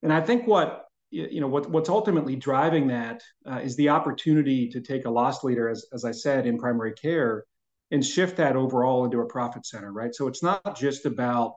And 0.02 0.12
I 0.12 0.20
think 0.20 0.46
what 0.46 0.85
you 1.10 1.40
know 1.40 1.48
what, 1.48 1.70
what's 1.70 1.88
ultimately 1.88 2.36
driving 2.36 2.88
that 2.88 3.22
uh, 3.48 3.58
is 3.58 3.76
the 3.76 3.88
opportunity 3.88 4.68
to 4.68 4.80
take 4.80 5.04
a 5.04 5.10
loss 5.10 5.44
leader, 5.44 5.68
as 5.68 5.86
as 5.92 6.04
I 6.04 6.12
said, 6.12 6.46
in 6.46 6.58
primary 6.58 6.92
care, 6.92 7.44
and 7.90 8.04
shift 8.04 8.36
that 8.38 8.56
overall 8.56 9.04
into 9.04 9.20
a 9.20 9.26
profit 9.26 9.66
center, 9.66 9.92
right? 9.92 10.14
So 10.14 10.26
it's 10.26 10.42
not 10.42 10.76
just 10.76 11.06
about 11.06 11.54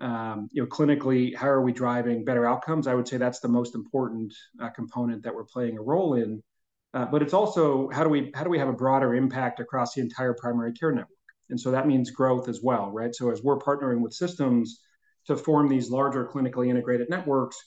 um, 0.00 0.48
you 0.52 0.62
know, 0.62 0.68
clinically, 0.68 1.34
how 1.34 1.48
are 1.48 1.62
we 1.62 1.72
driving 1.72 2.24
better 2.24 2.46
outcomes? 2.46 2.86
I 2.86 2.94
would 2.94 3.08
say 3.08 3.16
that's 3.16 3.40
the 3.40 3.48
most 3.48 3.74
important 3.74 4.32
uh, 4.60 4.70
component 4.70 5.24
that 5.24 5.34
we're 5.34 5.44
playing 5.44 5.76
a 5.76 5.82
role 5.82 6.14
in. 6.14 6.42
Uh, 6.94 7.04
but 7.04 7.20
it's 7.20 7.34
also 7.34 7.88
how 7.90 8.02
do 8.02 8.08
we 8.08 8.30
how 8.34 8.44
do 8.44 8.50
we 8.50 8.58
have 8.58 8.68
a 8.68 8.72
broader 8.72 9.14
impact 9.14 9.60
across 9.60 9.94
the 9.94 10.00
entire 10.00 10.34
primary 10.34 10.72
care 10.72 10.92
network? 10.92 11.18
And 11.50 11.60
so 11.60 11.70
that 11.70 11.86
means 11.86 12.10
growth 12.10 12.48
as 12.48 12.62
well, 12.62 12.90
right? 12.90 13.14
So 13.14 13.30
as 13.30 13.42
we're 13.42 13.58
partnering 13.58 14.00
with 14.00 14.12
systems 14.12 14.80
to 15.26 15.36
form 15.36 15.68
these 15.68 15.90
larger 15.90 16.26
clinically 16.26 16.68
integrated 16.68 17.10
networks, 17.10 17.58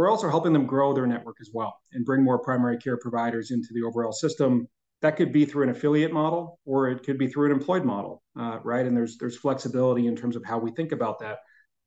we're 0.00 0.10
also 0.10 0.30
helping 0.30 0.54
them 0.54 0.66
grow 0.66 0.94
their 0.94 1.06
network 1.06 1.36
as 1.40 1.50
well 1.52 1.76
and 1.92 2.04
bring 2.06 2.24
more 2.24 2.38
primary 2.38 2.78
care 2.78 2.96
providers 2.96 3.50
into 3.50 3.68
the 3.74 3.82
overall 3.82 4.12
system. 4.12 4.66
That 5.02 5.16
could 5.16 5.32
be 5.32 5.44
through 5.44 5.64
an 5.64 5.70
affiliate 5.70 6.12
model, 6.12 6.58
or 6.64 6.88
it 6.88 7.04
could 7.04 7.18
be 7.18 7.28
through 7.28 7.46
an 7.46 7.52
employed 7.52 7.84
model, 7.84 8.22
uh, 8.38 8.58
right? 8.64 8.86
And 8.86 8.96
there's 8.96 9.18
there's 9.18 9.36
flexibility 9.36 10.06
in 10.06 10.16
terms 10.16 10.36
of 10.36 10.44
how 10.44 10.58
we 10.58 10.70
think 10.72 10.92
about 10.92 11.18
that 11.20 11.38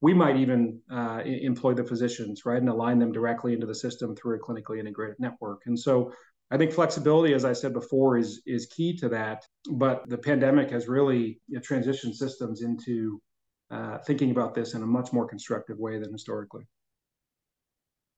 we 0.03 0.13
might 0.13 0.35
even 0.35 0.81
uh, 0.91 1.21
employ 1.25 1.73
the 1.73 1.83
physicians, 1.85 2.45
right, 2.45 2.59
and 2.59 2.67
align 2.67 2.99
them 2.99 3.13
directly 3.13 3.53
into 3.53 3.65
the 3.65 3.73
system 3.73 4.13
through 4.17 4.35
a 4.35 4.39
clinically 4.39 4.77
integrated 4.77 5.15
network. 5.17 5.61
And 5.65 5.79
so 5.79 6.11
I 6.51 6.57
think 6.57 6.73
flexibility, 6.73 7.33
as 7.33 7.45
I 7.45 7.53
said 7.53 7.71
before, 7.71 8.17
is 8.17 8.41
is 8.45 8.65
key 8.65 8.97
to 8.97 9.07
that. 9.09 9.45
But 9.71 10.09
the 10.09 10.17
pandemic 10.17 10.69
has 10.71 10.89
really 10.89 11.39
transitioned 11.55 12.15
systems 12.15 12.63
into 12.63 13.21
uh, 13.71 13.99
thinking 13.99 14.31
about 14.31 14.53
this 14.53 14.73
in 14.73 14.83
a 14.83 14.85
much 14.85 15.13
more 15.13 15.25
constructive 15.25 15.77
way 15.77 15.97
than 15.99 16.11
historically. 16.11 16.67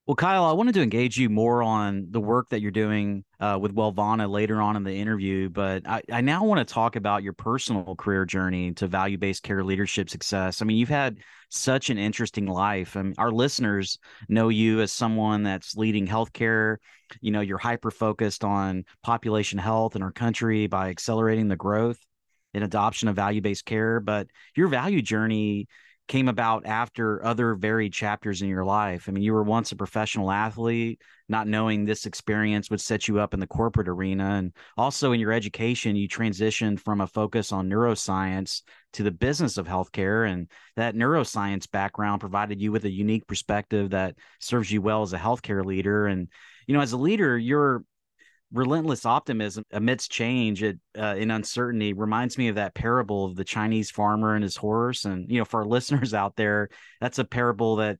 Well, 0.07 0.15
Kyle, 0.15 0.45
I 0.45 0.51
wanted 0.51 0.75
to 0.75 0.83
engage 0.83 1.17
you 1.17 1.29
more 1.29 1.63
on 1.63 2.09
the 2.11 2.21
work 2.21 2.49
that 2.49 2.61
you're 2.61 2.69
doing 2.69 3.23
uh, 3.39 3.57
with 3.59 3.73
Wellvana 3.73 4.29
later 4.29 4.61
on 4.61 4.75
in 4.75 4.83
the 4.83 4.93
interview, 4.93 5.49
but 5.49 5.87
I, 5.87 6.03
I 6.11 6.21
now 6.21 6.43
want 6.43 6.59
to 6.59 6.73
talk 6.73 6.95
about 6.95 7.23
your 7.23 7.33
personal 7.33 7.95
career 7.95 8.23
journey 8.23 8.71
to 8.73 8.85
value 8.85 9.17
based 9.17 9.41
care 9.41 9.63
leadership 9.63 10.11
success. 10.11 10.61
I 10.61 10.65
mean, 10.65 10.77
you've 10.77 10.89
had 10.89 11.17
such 11.49 11.89
an 11.89 11.97
interesting 11.97 12.45
life. 12.45 12.95
I 12.95 13.01
mean, 13.01 13.15
our 13.17 13.31
listeners 13.31 13.97
know 14.29 14.49
you 14.49 14.81
as 14.81 14.93
someone 14.93 15.41
that's 15.41 15.75
leading 15.75 16.05
healthcare. 16.05 16.77
You 17.19 17.31
know, 17.31 17.41
you're 17.41 17.57
hyper 17.57 17.89
focused 17.89 18.43
on 18.43 18.83
population 19.01 19.57
health 19.57 19.95
in 19.95 20.03
our 20.03 20.11
country 20.11 20.67
by 20.67 20.89
accelerating 20.89 21.47
the 21.47 21.55
growth 21.55 21.97
and 22.53 22.63
adoption 22.63 23.07
of 23.07 23.15
value 23.15 23.41
based 23.41 23.65
care. 23.65 23.99
But 23.99 24.27
your 24.55 24.67
value 24.67 25.01
journey 25.01 25.67
came 26.07 26.27
about 26.27 26.65
after 26.65 27.25
other 27.25 27.55
varied 27.55 27.91
chapters 27.91 28.41
in 28.41 28.47
your 28.47 28.63
life. 28.63 29.05
I 29.07 29.11
mean, 29.11 29.23
you 29.23 29.33
were 29.33 29.43
once 29.43 29.71
a 29.71 29.75
professional 29.75 30.31
athlete, 30.31 31.01
not 31.27 31.47
knowing 31.47 31.83
this 31.83 32.05
experience 32.05 32.69
would 32.69 32.81
set 32.81 33.07
you 33.07 33.19
up 33.19 33.33
in 33.33 33.39
the 33.39 33.47
corporate 33.47 33.87
arena. 33.87 34.35
And 34.35 34.53
also 34.77 35.13
in 35.13 35.19
your 35.19 35.31
education, 35.31 35.95
you 35.95 36.07
transitioned 36.07 36.79
from 36.79 37.01
a 37.01 37.07
focus 37.07 37.51
on 37.51 37.69
neuroscience 37.69 38.61
to 38.93 39.03
the 39.03 39.11
business 39.11 39.57
of 39.57 39.67
healthcare. 39.67 40.29
And 40.29 40.47
that 40.75 40.95
neuroscience 40.95 41.69
background 41.69 42.21
provided 42.21 42.61
you 42.61 42.71
with 42.71 42.85
a 42.85 42.91
unique 42.91 43.25
perspective 43.25 43.89
that 43.89 44.15
serves 44.39 44.71
you 44.71 44.81
well 44.81 45.01
as 45.01 45.13
a 45.13 45.17
healthcare 45.17 45.65
leader. 45.65 46.05
And, 46.05 46.27
you 46.67 46.75
know, 46.75 46.81
as 46.81 46.91
a 46.91 46.97
leader, 46.97 47.35
you're 47.35 47.83
relentless 48.55 49.05
optimism 49.05 49.65
amidst 49.71 50.09
change 50.09 50.63
it, 50.63 50.79
uh, 50.97 51.15
in 51.17 51.29
uncertainty 51.29 51.93
reminds 51.93 52.37
me 52.37 52.47
of 52.47 52.55
that 52.55 52.73
parable 52.73 53.25
of 53.25 53.35
the 53.35 53.43
Chinese 53.43 53.91
farmer 53.91 54.33
and 54.33 54.43
his 54.43 54.55
horse. 54.55 55.05
And, 55.05 55.29
you 55.29 55.39
know, 55.39 55.45
for 55.45 55.61
our 55.61 55.65
listeners 55.67 56.13
out 56.13 56.35
there, 56.35 56.69
that's 57.01 57.19
a 57.19 57.25
parable 57.25 57.77
that 57.77 57.99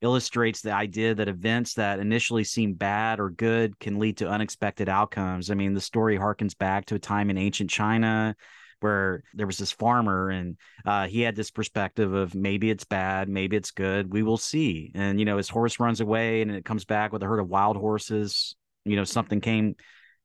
illustrates 0.00 0.60
the 0.60 0.72
idea 0.72 1.14
that 1.14 1.28
events 1.28 1.74
that 1.74 2.00
initially 2.00 2.42
seem 2.42 2.74
bad 2.74 3.20
or 3.20 3.30
good 3.30 3.78
can 3.78 4.00
lead 4.00 4.16
to 4.16 4.28
unexpected 4.28 4.88
outcomes. 4.88 5.50
I 5.50 5.54
mean, 5.54 5.74
the 5.74 5.80
story 5.80 6.18
harkens 6.18 6.58
back 6.58 6.86
to 6.86 6.96
a 6.96 6.98
time 6.98 7.30
in 7.30 7.38
ancient 7.38 7.70
China 7.70 8.34
where 8.80 9.22
there 9.32 9.46
was 9.46 9.58
this 9.58 9.70
farmer 9.70 10.30
and 10.30 10.56
uh, 10.84 11.06
he 11.06 11.20
had 11.20 11.36
this 11.36 11.52
perspective 11.52 12.12
of 12.12 12.34
maybe 12.34 12.68
it's 12.68 12.82
bad, 12.82 13.28
maybe 13.28 13.56
it's 13.56 13.70
good, 13.70 14.12
we 14.12 14.24
will 14.24 14.36
see. 14.36 14.90
And, 14.96 15.20
you 15.20 15.24
know, 15.24 15.36
his 15.36 15.48
horse 15.48 15.78
runs 15.78 16.00
away 16.00 16.42
and 16.42 16.50
it 16.50 16.64
comes 16.64 16.84
back 16.84 17.12
with 17.12 17.22
a 17.22 17.26
herd 17.26 17.38
of 17.38 17.48
wild 17.48 17.76
horses 17.76 18.56
you 18.84 18.96
know 18.96 19.04
something 19.04 19.40
came 19.40 19.74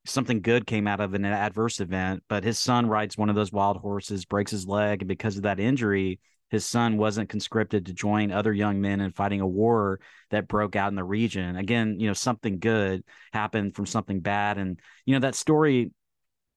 something 0.05 0.41
good 0.41 0.65
came 0.65 0.87
out 0.87 1.01
of 1.01 1.13
an 1.13 1.25
adverse 1.25 1.79
event 1.79 2.23
but 2.29 2.43
his 2.43 2.57
son 2.57 2.87
rides 2.87 3.17
one 3.17 3.29
of 3.29 3.35
those 3.35 3.51
wild 3.51 3.77
horses 3.77 4.25
breaks 4.25 4.51
his 4.51 4.65
leg 4.65 5.01
and 5.01 5.09
because 5.09 5.37
of 5.37 5.43
that 5.43 5.59
injury 5.59 6.19
his 6.49 6.65
son 6.65 6.97
wasn't 6.97 7.29
conscripted 7.29 7.85
to 7.85 7.93
join 7.93 8.31
other 8.31 8.53
young 8.53 8.79
men 8.79 9.01
in 9.01 9.11
fighting 9.11 9.41
a 9.41 9.47
war 9.47 9.99
that 10.29 10.47
broke 10.47 10.75
out 10.75 10.89
in 10.89 10.95
the 10.95 11.03
region. 11.03 11.57
Again 11.57 11.99
you 11.99 12.07
know 12.07 12.13
something 12.13 12.59
good 12.59 13.03
happened 13.33 13.75
from 13.75 13.85
something 13.85 14.21
bad. 14.21 14.57
And 14.57 14.79
you 15.05 15.13
know 15.13 15.19
that 15.21 15.35
story 15.35 15.91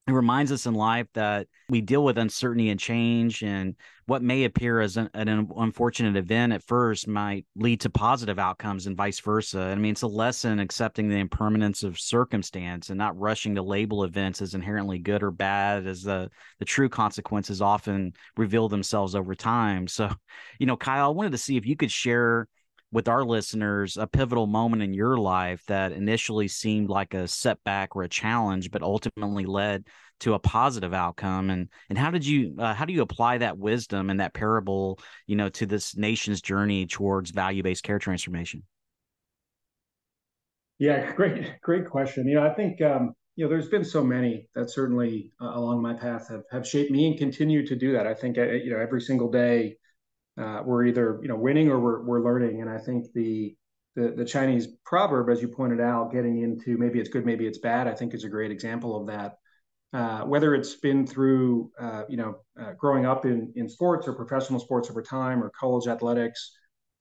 it 0.07 0.13
reminds 0.13 0.51
us 0.51 0.67
in 0.67 0.75
life 0.75 1.07
that 1.15 1.47
we 1.69 1.81
deal 1.81 2.03
with 2.03 2.19
uncertainty 2.19 2.71
and 2.71 2.81
change 2.81 3.43
and 3.43 3.77
what 4.07 4.23
may 4.23 4.43
appear 4.43 4.81
as 4.81 4.97
an, 4.97 5.09
an, 5.15 5.49
unfortunate 5.57 6.17
event 6.17 6.53
at 6.53 6.65
first 6.65 7.07
might 7.07 7.47
lead 7.55 7.81
to 7.83 7.91
positive 7.91 8.39
outcomes 8.39 8.87
and 8.87 8.97
vice 8.97 9.21
versa. 9.21 9.61
I 9.61 9.77
mean 9.77 9.93
it's 9.93 10.03
a 10.03 10.09
lesson 10.09 10.59
accepting 10.59 11.09
the 11.09 11.19
impermanence 11.19 11.85
of 11.85 12.01
circumstance 12.01 12.91
and 12.91 12.99
not 12.99 13.19
rushing 13.19 13.55
to 13.55 13.63
label 13.63 14.03
events 14.03 14.43
as 14.43 14.55
inherently 14.55 14.99
good 14.99 15.23
or 15.23 15.31
bad 15.31 15.87
as 15.87 16.03
the 16.03 16.31
the 16.59 16.65
true 16.65 16.89
consequences 16.89 17.63
often 17.63 18.15
reveal 18.37 18.69
themselves 18.69 19.15
over 19.15 19.35
time. 19.35 19.87
So 19.87 20.11
you 20.59 20.67
know 20.67 20.77
kyle 20.77 21.07
i 21.07 21.09
wanted 21.09 21.33
to 21.33 21.39
see 21.39 21.57
if 21.57 21.67
you 21.67 21.77
could 21.77 21.91
share 21.91 22.49
with 22.93 23.09
our 23.09 23.25
listeners 23.25 23.97
a 23.97 24.07
pivotal 24.07 24.47
moment 24.47 24.83
in 24.83 24.93
your 24.93 25.17
life 25.17 25.63
that 25.67 25.93
initially 25.93 26.49
seemed 26.49 26.89
like 26.89 27.15
a 27.15 27.29
setback 27.29 27.95
or 27.95 28.03
a 28.03 28.09
challenge 28.09 28.71
but 28.71 28.83
ultimately 28.83 29.45
led 29.45 29.87
to 30.21 30.35
a 30.35 30.39
positive 30.39 30.93
outcome? 30.93 31.51
And 31.51 31.69
and 31.89 31.99
how 31.99 32.11
did 32.11 32.27
you 32.27 32.57
uh, 32.59 32.75
how 32.75 32.85
do 32.85 32.93
you 32.93 33.03
apply 33.03 33.39
that 33.39 33.59
wisdom 33.59 34.11
and 34.11 34.21
that 34.21 34.35
parable 34.35 34.99
you 35.27 35.37
know 35.37 35.49
to 35.51 35.67
this 35.67 35.97
nation's 35.97 36.41
journey 36.41 36.87
towards 36.87 37.31
value-based 37.31 37.83
care 37.83 37.99
transformation? 37.99 38.63
Yeah 40.79 41.13
great 41.15 41.61
great 41.63 41.89
question. 41.89 42.27
You 42.27 42.37
know 42.37 42.47
i 42.47 42.55
think 42.55 42.81
um 42.83 43.15
you 43.37 43.45
know 43.45 43.49
there's 43.51 43.69
been 43.69 43.85
so 43.85 44.05
many 44.05 44.49
that 44.55 44.71
certainly 44.71 45.33
uh, 45.41 45.53
along 45.55 45.81
my 45.81 45.95
path 45.95 46.29
have 46.29 46.43
have 46.51 46.67
shaped 46.67 46.91
me 46.91 47.07
and 47.07 47.19
continue 47.19 47.67
to 47.67 47.77
do 47.77 47.93
that. 47.93 48.07
I 48.07 48.15
think 48.15 48.37
uh, 48.37 48.43
you 48.43 48.71
know 48.71 48.79
every 48.79 49.01
single 49.01 49.31
day 49.31 49.77
uh, 50.39 50.63
we're 50.65 50.87
either 50.87 51.19
you 51.23 51.29
know 51.29 51.37
winning 51.37 51.69
or 51.69 51.79
we're, 51.79 52.03
we're 52.03 52.23
learning. 52.23 52.61
And 52.61 52.71
I 52.71 52.79
think 52.79 53.07
the, 53.15 53.55
the 53.97 54.13
the 54.17 54.25
Chinese 54.25 54.69
proverb, 54.85 55.29
as 55.29 55.43
you 55.43 55.49
pointed 55.49 55.81
out, 55.81 56.13
getting 56.13 56.43
into 56.43 56.77
maybe 56.79 57.01
it's 57.01 57.09
good, 57.09 57.27
maybe 57.27 57.47
it's 57.47 57.59
bad, 57.59 57.89
I 57.89 57.95
think 57.95 58.15
is 58.15 58.25
a 58.25 58.29
great 58.29 58.51
example 58.51 59.01
of 59.01 59.07
that. 59.09 59.37
Uh, 59.93 60.21
whether 60.21 60.55
it's 60.55 60.77
been 60.77 61.05
through 61.05 61.69
uh, 61.81 62.05
you 62.09 62.17
know 62.17 62.37
uh, 62.61 62.73
growing 62.79 63.07
up 63.07 63.25
in 63.25 63.53
in 63.57 63.69
sports 63.69 64.07
or 64.07 64.13
professional 64.13 64.61
sports 64.61 64.89
over 64.89 65.03
time 65.03 65.43
or 65.43 65.51
college 65.51 65.89
athletics, 65.89 66.57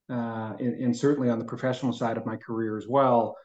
uh, 0.10 0.54
and, 0.60 0.74
and, 0.82 0.98
certainly 0.98 1.30
on 1.30 1.38
the 1.38 1.46
professional 1.46 1.94
side 1.94 2.18
of 2.18 2.26
my 2.26 2.36
career 2.36 2.78
as 2.78 2.88
well. 2.88 3.38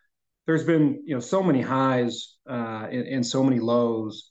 There's 0.47 0.65
been 0.65 1.03
you 1.05 1.15
know 1.15 1.21
so 1.21 1.43
many 1.43 1.61
highs 1.61 2.37
uh, 2.49 2.89
and, 2.91 3.07
and, 3.07 3.27
so 3.27 3.45
many 3.45 3.61
lows, 3.61 4.31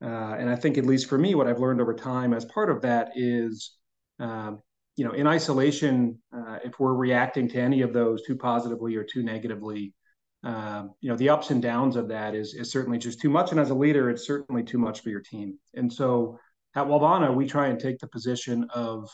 and 0.00 0.50
I 0.50 0.56
think 0.56 0.76
at 0.76 0.84
least 0.84 1.08
for 1.08 1.18
me, 1.18 1.36
what 1.36 1.46
I've 1.46 1.60
learned 1.60 1.80
over 1.80 1.94
time 1.94 2.34
as 2.34 2.44
part 2.46 2.68
of 2.68 2.82
that 2.82 3.12
is 3.14 3.76
um, 4.18 4.60
you 4.98 5.04
know, 5.04 5.12
in 5.12 5.28
isolation, 5.28 6.18
uh, 6.36 6.58
if 6.64 6.80
we're 6.80 6.92
reacting 6.92 7.48
to 7.50 7.60
any 7.60 7.82
of 7.82 7.92
those 7.92 8.26
too 8.26 8.34
positively 8.34 8.96
or 8.96 9.04
too 9.04 9.22
negatively, 9.22 9.94
um, 10.42 10.92
you 11.00 11.08
know, 11.08 11.16
the 11.16 11.28
ups 11.28 11.50
and 11.52 11.62
downs 11.62 11.94
of 11.94 12.08
that 12.08 12.34
is 12.34 12.52
is 12.54 12.72
certainly 12.72 12.98
just 12.98 13.20
too 13.20 13.30
much. 13.30 13.52
And 13.52 13.60
as 13.60 13.70
a 13.70 13.74
leader, 13.74 14.10
it's 14.10 14.26
certainly 14.26 14.64
too 14.64 14.78
much 14.78 15.00
for 15.00 15.10
your 15.10 15.20
team. 15.20 15.56
And 15.74 15.92
so 15.92 16.36
at 16.74 16.86
Wellvana, 16.86 17.32
we 17.32 17.46
try 17.46 17.68
and 17.68 17.78
take 17.78 18.00
the 18.00 18.08
position 18.08 18.66
of, 18.74 19.08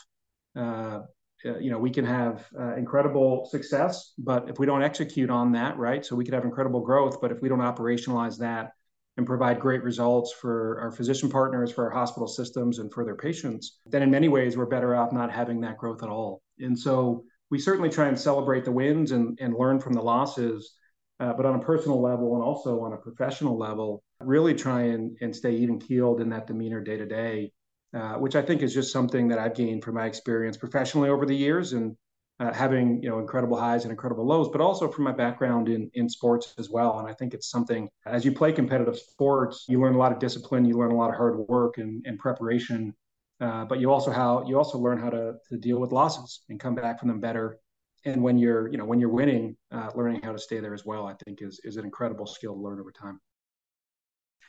uh, 0.57 1.01
uh, 1.45 1.59
you 1.59 1.69
know, 1.69 1.77
we 1.77 1.91
can 1.91 2.05
have 2.05 2.47
uh, 2.59 2.73
incredible 2.75 3.47
success, 3.51 4.13
but 4.17 4.49
if 4.49 4.57
we 4.57 4.65
don't 4.65 4.81
execute 4.81 5.29
on 5.29 5.51
that, 5.51 5.77
right? 5.77 6.03
So 6.03 6.15
we 6.15 6.25
could 6.25 6.33
have 6.33 6.45
incredible 6.45 6.81
growth, 6.81 7.21
but 7.21 7.31
if 7.31 7.41
we 7.43 7.49
don't 7.49 7.59
operationalize 7.59 8.39
that 8.39 8.71
and 9.17 9.25
provide 9.25 9.59
great 9.59 9.83
results 9.83 10.33
for 10.33 10.79
our 10.81 10.91
physician 10.91 11.29
partners, 11.29 11.71
for 11.71 11.85
our 11.85 11.91
hospital 11.91 12.27
systems, 12.27 12.79
and 12.79 12.91
for 12.93 13.05
their 13.05 13.15
patients, 13.15 13.79
then 13.85 14.01
in 14.01 14.11
many 14.11 14.27
ways 14.27 14.57
we're 14.57 14.65
better 14.65 14.95
off 14.95 15.13
not 15.13 15.31
having 15.31 15.61
that 15.61 15.77
growth 15.77 16.03
at 16.03 16.09
all. 16.09 16.41
And 16.59 16.77
so 16.77 17.23
we 17.49 17.59
certainly 17.59 17.89
try 17.89 18.07
and 18.07 18.19
celebrate 18.19 18.65
the 18.65 18.71
wins 18.71 19.11
and, 19.11 19.37
and 19.41 19.55
learn 19.55 19.79
from 19.79 19.93
the 19.93 20.01
losses, 20.01 20.73
uh, 21.19 21.33
but 21.33 21.45
on 21.45 21.55
a 21.55 21.59
personal 21.63 22.01
level 22.01 22.35
and 22.35 22.43
also 22.43 22.81
on 22.81 22.93
a 22.93 22.97
professional 22.97 23.57
level, 23.57 24.03
really 24.19 24.53
try 24.53 24.81
and, 24.81 25.15
and 25.21 25.35
stay 25.35 25.55
even 25.55 25.79
keeled 25.79 26.19
in 26.19 26.29
that 26.29 26.47
demeanor 26.47 26.81
day 26.81 26.97
to 26.97 27.05
day, 27.05 27.51
uh, 27.95 28.15
which 28.15 28.35
I 28.35 28.41
think 28.41 28.61
is 28.61 28.73
just 28.73 28.91
something 28.91 29.29
that 29.29 29.39
I've 29.39 29.55
gained 29.55 29.83
from 29.83 29.95
my 29.95 30.05
experience 30.05 30.57
professionally 30.57 31.09
over 31.09 31.25
the 31.25 31.35
years 31.35 31.73
and 31.73 31.95
uh, 32.39 32.51
having 32.53 33.01
you 33.01 33.09
know 33.09 33.19
incredible 33.19 33.57
highs 33.57 33.83
and 33.83 33.91
incredible 33.91 34.25
lows, 34.25 34.49
but 34.49 34.61
also 34.61 34.89
from 34.89 35.03
my 35.05 35.11
background 35.11 35.69
in 35.69 35.89
in 35.93 36.09
sports 36.09 36.53
as 36.57 36.69
well. 36.69 36.99
And 36.99 37.07
I 37.09 37.13
think 37.13 37.33
it's 37.33 37.49
something 37.49 37.89
as 38.05 38.25
you 38.25 38.31
play 38.31 38.51
competitive 38.51 38.97
sports, 38.97 39.65
you 39.67 39.79
learn 39.81 39.95
a 39.95 39.97
lot 39.97 40.11
of 40.11 40.19
discipline, 40.19 40.65
you 40.65 40.77
learn 40.77 40.91
a 40.91 40.95
lot 40.97 41.09
of 41.09 41.15
hard 41.15 41.37
work 41.47 41.77
and, 41.77 42.03
and 42.05 42.19
preparation, 42.19 42.93
uh, 43.41 43.65
but 43.65 43.79
you 43.79 43.91
also 43.91 44.11
how 44.11 44.45
you 44.47 44.57
also 44.57 44.77
learn 44.77 44.99
how 44.99 45.09
to 45.09 45.35
to 45.49 45.57
deal 45.57 45.79
with 45.79 45.91
losses 45.91 46.41
and 46.49 46.59
come 46.59 46.75
back 46.75 46.99
from 46.99 47.09
them 47.09 47.19
better. 47.19 47.59
And 48.05 48.21
when 48.21 48.37
you're 48.37 48.67
you 48.69 48.77
know 48.77 48.85
when 48.85 48.99
you're 48.99 49.09
winning, 49.09 49.55
uh, 49.71 49.91
learning 49.95 50.21
how 50.21 50.31
to 50.33 50.39
stay 50.39 50.59
there 50.59 50.73
as 50.73 50.85
well, 50.85 51.05
I 51.07 51.15
think 51.25 51.41
is 51.41 51.59
is 51.63 51.77
an 51.77 51.85
incredible 51.85 52.25
skill 52.27 52.53
to 52.53 52.59
learn 52.61 52.79
over 52.79 52.91
time. 52.91 53.19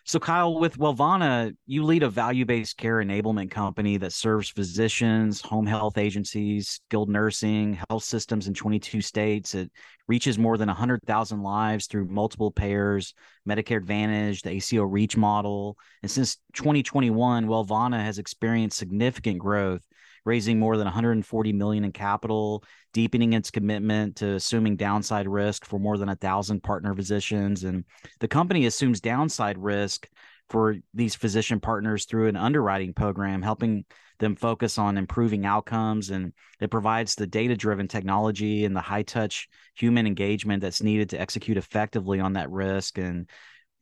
So, 0.08 0.20
Kyle, 0.20 0.60
with 0.60 0.78
Wellvana, 0.78 1.56
you 1.66 1.82
lead 1.82 2.04
a 2.04 2.08
value 2.08 2.44
based 2.44 2.76
care 2.76 2.98
enablement 2.98 3.50
company 3.50 3.96
that 3.96 4.12
serves 4.12 4.48
physicians, 4.48 5.40
home 5.40 5.66
health 5.66 5.98
agencies, 5.98 6.68
skilled 6.68 7.08
nursing, 7.08 7.76
health 7.90 8.04
systems 8.04 8.46
in 8.46 8.54
22 8.54 9.00
states. 9.00 9.56
It 9.56 9.68
reaches 10.06 10.38
more 10.38 10.58
than 10.58 10.68
100,000 10.68 11.42
lives 11.42 11.88
through 11.88 12.06
multiple 12.06 12.52
payers, 12.52 13.14
Medicare 13.48 13.78
Advantage, 13.78 14.42
the 14.42 14.50
ACO 14.50 14.84
REACH 14.84 15.16
model. 15.16 15.76
And 16.02 16.10
since 16.10 16.36
2021, 16.54 17.46
Wellvana 17.46 18.00
has 18.00 18.20
experienced 18.20 18.78
significant 18.78 19.40
growth 19.40 19.82
raising 20.26 20.58
more 20.58 20.76
than 20.76 20.84
140 20.84 21.52
million 21.52 21.84
in 21.84 21.92
capital, 21.92 22.64
deepening 22.92 23.32
its 23.32 23.50
commitment 23.50 24.16
to 24.16 24.34
assuming 24.34 24.76
downside 24.76 25.28
risk 25.28 25.64
for 25.64 25.78
more 25.78 25.96
than 25.96 26.08
a 26.08 26.16
thousand 26.16 26.62
partner 26.62 26.94
physicians. 26.94 27.62
And 27.64 27.84
the 28.18 28.28
company 28.28 28.66
assumes 28.66 29.00
downside 29.00 29.56
risk 29.56 30.08
for 30.50 30.76
these 30.92 31.14
physician 31.14 31.60
partners 31.60 32.04
through 32.04 32.28
an 32.28 32.36
underwriting 32.36 32.92
program, 32.92 33.40
helping 33.40 33.84
them 34.18 34.34
focus 34.34 34.78
on 34.78 34.98
improving 34.98 35.46
outcomes. 35.46 36.10
And 36.10 36.32
it 36.60 36.70
provides 36.70 37.14
the 37.14 37.26
data 37.26 37.56
driven 37.56 37.86
technology 37.86 38.64
and 38.64 38.74
the 38.74 38.80
high 38.80 39.02
touch 39.02 39.48
human 39.76 40.06
engagement 40.06 40.60
that's 40.60 40.82
needed 40.82 41.10
to 41.10 41.20
execute 41.20 41.56
effectively 41.56 42.18
on 42.18 42.32
that 42.32 42.50
risk. 42.50 42.98
And 42.98 43.28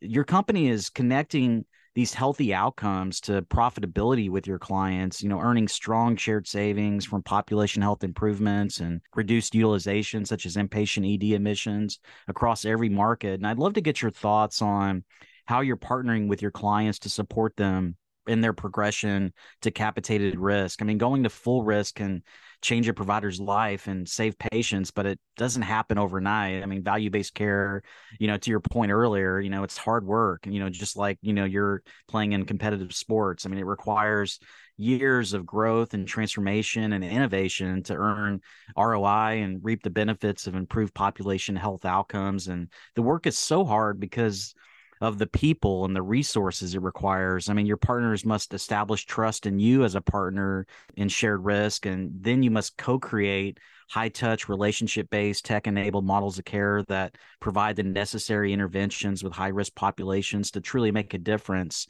your 0.00 0.24
company 0.24 0.68
is 0.68 0.90
connecting 0.90 1.64
these 1.94 2.12
healthy 2.12 2.52
outcomes 2.52 3.20
to 3.20 3.42
profitability 3.42 4.28
with 4.28 4.46
your 4.46 4.58
clients, 4.58 5.22
you 5.22 5.28
know, 5.28 5.40
earning 5.40 5.68
strong 5.68 6.16
shared 6.16 6.46
savings 6.46 7.04
from 7.04 7.22
population 7.22 7.82
health 7.82 8.02
improvements 8.02 8.80
and 8.80 9.00
reduced 9.14 9.54
utilization, 9.54 10.24
such 10.24 10.44
as 10.44 10.56
inpatient 10.56 11.14
ED 11.14 11.36
admissions 11.36 12.00
across 12.26 12.64
every 12.64 12.88
market. 12.88 13.34
And 13.34 13.46
I'd 13.46 13.58
love 13.58 13.74
to 13.74 13.80
get 13.80 14.02
your 14.02 14.10
thoughts 14.10 14.60
on 14.60 15.04
how 15.46 15.60
you're 15.60 15.76
partnering 15.76 16.26
with 16.28 16.42
your 16.42 16.50
clients 16.50 16.98
to 17.00 17.10
support 17.10 17.56
them 17.56 17.96
in 18.26 18.40
their 18.40 18.52
progression 18.52 19.32
to 19.62 19.70
capitated 19.70 20.38
risk. 20.38 20.82
I 20.82 20.84
mean, 20.84 20.98
going 20.98 21.24
to 21.24 21.30
full 21.30 21.62
risk 21.62 21.96
can 21.96 22.22
change 22.64 22.88
a 22.88 22.94
provider's 22.94 23.38
life 23.38 23.86
and 23.86 24.08
save 24.08 24.38
patients, 24.38 24.90
but 24.90 25.04
it 25.04 25.20
doesn't 25.36 25.62
happen 25.62 25.98
overnight. 25.98 26.62
I 26.62 26.66
mean, 26.66 26.82
value 26.82 27.10
based 27.10 27.34
care, 27.34 27.82
you 28.18 28.26
know, 28.26 28.38
to 28.38 28.50
your 28.50 28.60
point 28.60 28.90
earlier, 28.90 29.38
you 29.38 29.50
know, 29.50 29.64
it's 29.64 29.76
hard 29.76 30.06
work, 30.06 30.46
you 30.46 30.58
know, 30.58 30.70
just 30.70 30.96
like, 30.96 31.18
you 31.20 31.34
know, 31.34 31.44
you're 31.44 31.82
playing 32.08 32.32
in 32.32 32.46
competitive 32.46 32.94
sports. 32.94 33.44
I 33.44 33.50
mean, 33.50 33.58
it 33.58 33.66
requires 33.66 34.40
years 34.78 35.34
of 35.34 35.44
growth 35.44 35.92
and 35.92 36.08
transformation 36.08 36.94
and 36.94 37.04
innovation 37.04 37.82
to 37.84 37.94
earn 37.94 38.40
ROI 38.76 39.42
and 39.42 39.60
reap 39.62 39.82
the 39.82 39.90
benefits 39.90 40.46
of 40.46 40.54
improved 40.54 40.94
population 40.94 41.56
health 41.56 41.84
outcomes. 41.84 42.48
And 42.48 42.68
the 42.94 43.02
work 43.02 43.26
is 43.26 43.38
so 43.38 43.64
hard 43.66 44.00
because 44.00 44.54
of 45.00 45.18
the 45.18 45.26
people 45.26 45.84
and 45.84 45.94
the 45.94 46.02
resources 46.02 46.74
it 46.74 46.82
requires. 46.82 47.48
I 47.48 47.54
mean, 47.54 47.66
your 47.66 47.76
partners 47.76 48.24
must 48.24 48.54
establish 48.54 49.04
trust 49.06 49.46
in 49.46 49.58
you 49.58 49.84
as 49.84 49.94
a 49.94 50.00
partner 50.00 50.66
in 50.96 51.08
shared 51.08 51.44
risk, 51.44 51.86
and 51.86 52.10
then 52.20 52.42
you 52.42 52.50
must 52.50 52.76
co 52.76 52.98
create 52.98 53.58
high 53.90 54.08
touch, 54.08 54.48
relationship 54.48 55.10
based, 55.10 55.44
tech 55.44 55.66
enabled 55.66 56.04
models 56.04 56.38
of 56.38 56.44
care 56.44 56.82
that 56.84 57.16
provide 57.40 57.76
the 57.76 57.82
necessary 57.82 58.52
interventions 58.52 59.22
with 59.22 59.32
high 59.32 59.48
risk 59.48 59.74
populations 59.74 60.50
to 60.52 60.60
truly 60.60 60.90
make 60.90 61.14
a 61.14 61.18
difference 61.18 61.86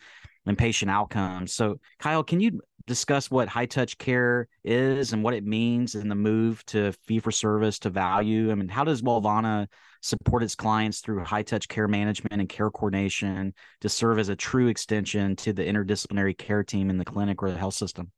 in 0.47 0.57
patient 0.57 0.91
outcomes. 0.91 1.53
So, 1.53 1.81
Kyle, 1.99 2.23
can 2.23 2.41
you 2.41 2.61
discuss 2.87 3.31
what 3.31 3.49
high 3.49 3.67
touch 3.67 3.97
care 3.97 4.49
is 4.63 5.13
and 5.13 5.23
what 5.23 5.35
it 5.35 5.45
means 5.45 5.95
in 5.95 6.09
the 6.09 6.15
move 6.15 6.65
to 6.67 6.93
fee 7.05 7.19
for 7.19 7.31
service 7.31 7.79
to 7.81 7.91
value? 7.91 8.51
I 8.51 8.55
mean, 8.55 8.69
how 8.69 8.85
does 8.85 9.03
Wellvana 9.03 9.69
support 10.05 10.43
its 10.43 10.55
clients 10.55 11.01
through 11.01 11.25
high 11.25 11.43
touch 11.43 11.67
care 11.67 11.89
management 11.89 12.39
and 12.39 12.49
care 12.49 12.71
coordination 12.71 13.55
to 13.81 13.89
serve 13.89 14.19
as 14.19 14.29
a 14.29 14.37
true 14.37 14.69
extension 14.69 15.35
to 15.35 15.55
the 15.55 15.63
interdisciplinary 15.65 16.37
care 16.37 16.63
team 16.63 16.91
in 16.91 16.99
the 16.99 17.07
clinic 17.07 17.43
or 17.43 17.51
the 17.51 17.57
health 17.57 17.73
system? 17.73 18.13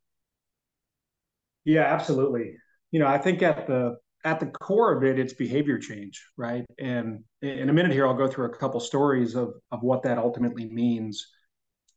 Yeah, 1.65 1.83
absolutely. 1.83 2.57
You 2.91 2.99
know, 2.99 3.07
I 3.07 3.19
think 3.19 3.41
at 3.43 3.69
the 3.69 3.99
at 4.25 4.41
the 4.41 4.47
core 4.47 4.97
of 4.97 5.05
it, 5.05 5.21
it's 5.21 5.33
behavior 5.33 5.79
change, 5.79 6.25
right? 6.37 6.65
And 6.81 7.23
in 7.41 7.69
a 7.69 7.73
minute 7.73 7.93
here, 7.93 8.05
I'll 8.05 8.15
go 8.15 8.27
through 8.27 8.47
a 8.47 8.57
couple 8.57 8.81
stories 8.81 9.37
of 9.37 9.55
of 9.71 9.83
what 9.83 10.03
that 10.03 10.19
ultimately 10.19 10.69
means. 10.69 11.25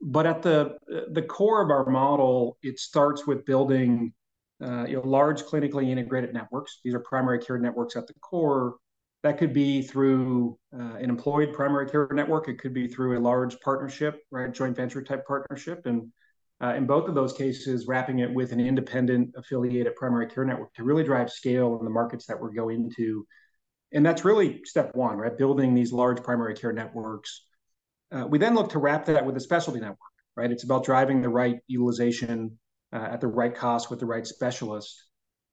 But 0.02 0.28
at 0.28 0.43
the 0.43 0.78
the 1.12 1.23
core 1.23 1.63
of 1.63 1.71
our 1.71 1.89
model, 1.89 2.60
it 2.62 2.78
starts 2.80 3.25
with 3.25 3.43
building 3.43 4.13
uh, 4.63 4.86
you 4.86 4.97
know 4.97 5.02
large 5.04 5.41
clinically 5.41 5.89
integrated 5.89 6.32
networks. 6.32 6.80
These 6.84 6.93
are 6.93 6.99
primary 6.99 7.39
care 7.39 7.58
networks 7.58 7.95
at 7.95 8.06
the 8.06 8.13
core 8.21 8.75
that 9.23 9.38
could 9.38 9.53
be 9.53 9.82
through 9.82 10.58
uh, 10.73 10.95
an 10.95 11.10
employed 11.10 11.53
primary 11.53 11.89
care 11.89 12.08
network. 12.12 12.47
It 12.47 12.60
could 12.60 12.73
be 12.73 12.88
through 12.88 13.17
a 13.17 13.19
large 13.19 13.60
partnership, 13.60 14.21
right, 14.32 14.53
joint 14.53 14.75
venture 14.75 15.01
type 15.01 15.25
partnership, 15.27 15.86
and 15.86 16.12
uh, 16.62 16.73
in 16.75 16.86
both 16.86 17.08
of 17.08 17.15
those 17.15 17.34
cases, 17.34 17.88
wrapping 17.88 18.19
it 18.19 18.34
with 18.34 18.51
an 18.51 18.60
independent 18.60 19.34
affiliated 19.38 19.95
primary 19.95 20.27
care 20.27 20.45
network 20.45 20.73
to 20.73 20.84
really 20.84 21.03
drive 21.03 21.29
scale 21.32 21.77
in 21.79 21.86
the 21.86 21.91
markets 21.91 22.25
that 22.25 22.39
we're 22.39 22.51
going 22.51 22.84
into. 22.86 23.25
And 23.91 24.05
that's 24.05 24.25
really 24.25 24.62
step 24.65 24.95
one, 24.95 25.17
right? 25.17 25.38
Building 25.38 25.73
these 25.73 25.91
large 25.91 26.21
primary 26.21 26.53
care 26.53 26.73
networks. 26.73 27.45
Uh, 28.12 28.25
we 28.27 28.38
then 28.38 28.55
look 28.55 28.69
to 28.71 28.79
wrap 28.79 29.05
that 29.05 29.25
with 29.25 29.38
a 29.38 29.39
specialty 29.39 29.79
network, 29.79 29.97
right? 30.36 30.51
It's 30.51 30.63
about 30.63 30.84
driving 30.84 31.21
the 31.21 31.29
right 31.29 31.60
utilization 31.67 32.58
uh, 32.91 33.08
at 33.12 33.21
the 33.21 33.27
right 33.27 33.55
cost 33.55 33.89
with 33.89 33.99
the 33.99 34.05
right 34.05 34.25
specialist 34.25 35.09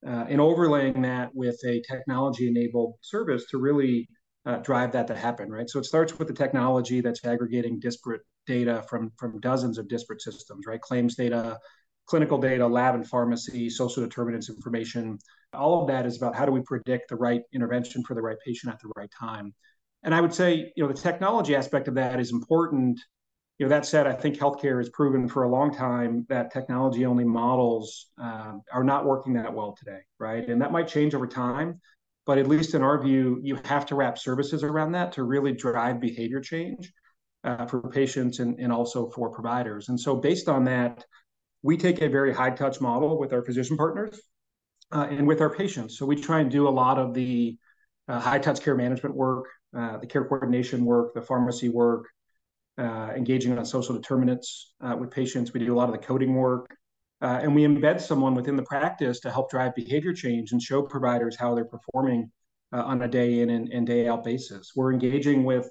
uh, 0.06 0.26
and 0.28 0.40
overlaying 0.40 1.02
that 1.02 1.30
with 1.34 1.58
a 1.66 1.82
technology 1.90 2.48
enabled 2.48 2.94
service 3.00 3.44
to 3.50 3.58
really 3.58 4.08
uh, 4.46 4.58
drive 4.58 4.92
that 4.92 5.08
to 5.08 5.16
happen, 5.16 5.50
right? 5.50 5.68
So 5.68 5.80
it 5.80 5.84
starts 5.84 6.16
with 6.18 6.28
the 6.28 6.34
technology 6.34 7.00
that's 7.00 7.24
aggregating 7.24 7.80
disparate 7.80 8.22
data 8.46 8.84
from, 8.88 9.10
from 9.16 9.40
dozens 9.40 9.78
of 9.78 9.88
disparate 9.88 10.22
systems, 10.22 10.66
right? 10.66 10.80
Claims 10.80 11.16
data, 11.16 11.58
clinical 12.06 12.38
data, 12.38 12.66
lab 12.66 12.94
and 12.94 13.06
pharmacy, 13.06 13.68
social 13.68 14.04
determinants 14.04 14.48
information. 14.48 15.18
All 15.52 15.82
of 15.82 15.88
that 15.88 16.06
is 16.06 16.16
about 16.16 16.36
how 16.36 16.46
do 16.46 16.52
we 16.52 16.60
predict 16.60 17.08
the 17.08 17.16
right 17.16 17.42
intervention 17.52 18.04
for 18.04 18.14
the 18.14 18.22
right 18.22 18.36
patient 18.44 18.72
at 18.72 18.80
the 18.80 18.90
right 18.96 19.10
time. 19.18 19.52
And 20.04 20.14
I 20.14 20.20
would 20.20 20.32
say, 20.32 20.72
you 20.76 20.84
know, 20.84 20.88
the 20.88 21.00
technology 21.00 21.56
aspect 21.56 21.88
of 21.88 21.94
that 21.94 22.20
is 22.20 22.30
important 22.30 23.00
you 23.58 23.64
know, 23.64 23.70
that 23.70 23.86
said, 23.86 24.06
I 24.06 24.12
think 24.12 24.36
healthcare 24.36 24.78
has 24.78 24.90
proven 24.90 25.28
for 25.28 25.44
a 25.44 25.48
long 25.48 25.74
time 25.74 26.26
that 26.28 26.52
technology 26.52 27.06
only 27.06 27.24
models 27.24 28.06
um, 28.18 28.62
are 28.72 28.84
not 28.84 29.06
working 29.06 29.32
that 29.34 29.52
well 29.52 29.72
today, 29.72 30.00
right? 30.18 30.46
And 30.46 30.60
that 30.60 30.72
might 30.72 30.88
change 30.88 31.14
over 31.14 31.26
time, 31.26 31.80
but 32.26 32.36
at 32.36 32.48
least 32.48 32.74
in 32.74 32.82
our 32.82 33.02
view, 33.02 33.40
you 33.42 33.58
have 33.64 33.86
to 33.86 33.94
wrap 33.94 34.18
services 34.18 34.62
around 34.62 34.92
that 34.92 35.12
to 35.12 35.22
really 35.22 35.52
drive 35.52 36.00
behavior 36.00 36.40
change 36.40 36.92
uh, 37.44 37.64
for 37.64 37.80
patients 37.88 38.40
and, 38.40 38.58
and 38.58 38.70
also 38.70 39.08
for 39.08 39.30
providers. 39.30 39.88
And 39.88 39.98
so, 39.98 40.16
based 40.16 40.48
on 40.50 40.64
that, 40.64 41.04
we 41.62 41.78
take 41.78 42.02
a 42.02 42.08
very 42.08 42.34
high 42.34 42.50
touch 42.50 42.80
model 42.80 43.18
with 43.18 43.32
our 43.32 43.42
physician 43.42 43.78
partners 43.78 44.20
uh, 44.92 45.06
and 45.08 45.26
with 45.26 45.40
our 45.40 45.50
patients. 45.50 45.98
So, 45.98 46.04
we 46.04 46.16
try 46.16 46.40
and 46.40 46.50
do 46.50 46.68
a 46.68 46.70
lot 46.70 46.98
of 46.98 47.14
the 47.14 47.56
uh, 48.06 48.20
high 48.20 48.38
touch 48.38 48.60
care 48.60 48.74
management 48.74 49.14
work, 49.14 49.46
uh, 49.74 49.96
the 49.96 50.06
care 50.06 50.26
coordination 50.26 50.84
work, 50.84 51.14
the 51.14 51.22
pharmacy 51.22 51.70
work 51.70 52.08
uh, 52.78 53.10
engaging 53.16 53.56
on 53.56 53.64
social 53.64 53.94
determinants 53.94 54.74
uh, 54.80 54.96
with 54.96 55.10
patients. 55.10 55.52
We 55.52 55.60
do 55.60 55.74
a 55.74 55.78
lot 55.78 55.88
of 55.88 55.92
the 55.92 56.06
coding 56.06 56.34
work. 56.34 56.76
Uh, 57.22 57.40
and 57.42 57.54
we 57.54 57.62
embed 57.62 58.00
someone 58.00 58.34
within 58.34 58.56
the 58.56 58.62
practice 58.62 59.20
to 59.20 59.30
help 59.30 59.50
drive 59.50 59.74
behavior 59.74 60.12
change 60.12 60.52
and 60.52 60.60
show 60.60 60.82
providers 60.82 61.34
how 61.34 61.54
they're 61.54 61.64
performing 61.64 62.30
uh, 62.74 62.82
on 62.82 63.00
a 63.02 63.08
day 63.08 63.40
in 63.40 63.50
and, 63.50 63.70
and, 63.72 63.86
day 63.86 64.06
out 64.06 64.22
basis. 64.22 64.72
We're 64.76 64.92
engaging 64.92 65.44
with 65.44 65.68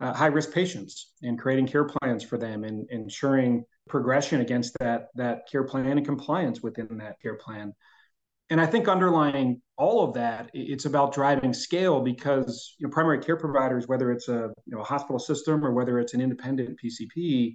uh, 0.00 0.12
high 0.12 0.26
risk 0.26 0.52
patients 0.52 1.12
and 1.22 1.38
creating 1.38 1.66
care 1.66 1.84
plans 1.84 2.22
for 2.22 2.38
them 2.38 2.62
and, 2.62 2.88
ensuring 2.90 3.64
progression 3.88 4.40
against 4.40 4.76
that, 4.78 5.08
that 5.16 5.48
care 5.50 5.64
plan 5.64 5.86
and 5.86 6.06
compliance 6.06 6.62
within 6.62 6.98
that 6.98 7.20
care 7.20 7.36
plan 7.36 7.74
and 8.50 8.60
I 8.60 8.66
think 8.66 8.88
underlying 8.88 9.62
all 9.76 10.04
of 10.04 10.14
that, 10.14 10.50
it's 10.52 10.84
about 10.84 11.14
driving 11.14 11.52
scale 11.52 12.00
because 12.00 12.74
you 12.78 12.86
know, 12.86 12.92
primary 12.92 13.18
care 13.18 13.36
providers, 13.36 13.88
whether 13.88 14.12
it's 14.12 14.28
a 14.28 14.52
you 14.66 14.74
know 14.74 14.80
a 14.80 14.84
hospital 14.84 15.18
system 15.18 15.64
or 15.64 15.72
whether 15.72 15.98
it's 15.98 16.14
an 16.14 16.20
independent 16.20 16.78
PCP, 16.82 17.54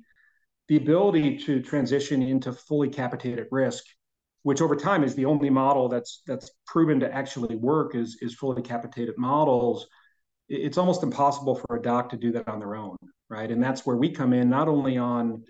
the 0.67 0.78
ability 0.78 1.38
to 1.38 1.62
transition 1.62 2.21
into 2.21 2.52
fully 2.54 2.89
capitated 2.89 3.47
risk, 3.52 3.84
which 4.43 4.62
over 4.62 4.75
time 4.75 5.04
is 5.04 5.15
the 5.15 5.25
only 5.25 5.49
model 5.49 5.89
that's 5.89 6.21
that's 6.25 6.52
proven 6.65 6.99
to 7.02 7.13
actually 7.13 7.56
work, 7.56 7.95
is 7.95 8.17
is 8.21 8.34
fully 8.34 8.62
capitated 8.62 9.15
models. 9.17 9.88
It's 10.49 10.80
almost 10.80 11.04
impossible 11.04 11.56
for 11.56 11.75
a 11.78 11.82
doc 11.82 12.10
to 12.10 12.17
do 12.17 12.32
that 12.32 12.47
on 12.47 12.60
their 12.60 12.75
own, 12.75 12.97
right? 13.30 13.52
And 13.52 13.62
that's 13.62 13.86
where 13.86 13.95
we 13.95 14.10
come 14.10 14.34
in, 14.34 14.49
not 14.49 14.67
only 14.67 14.97
on 14.97 15.43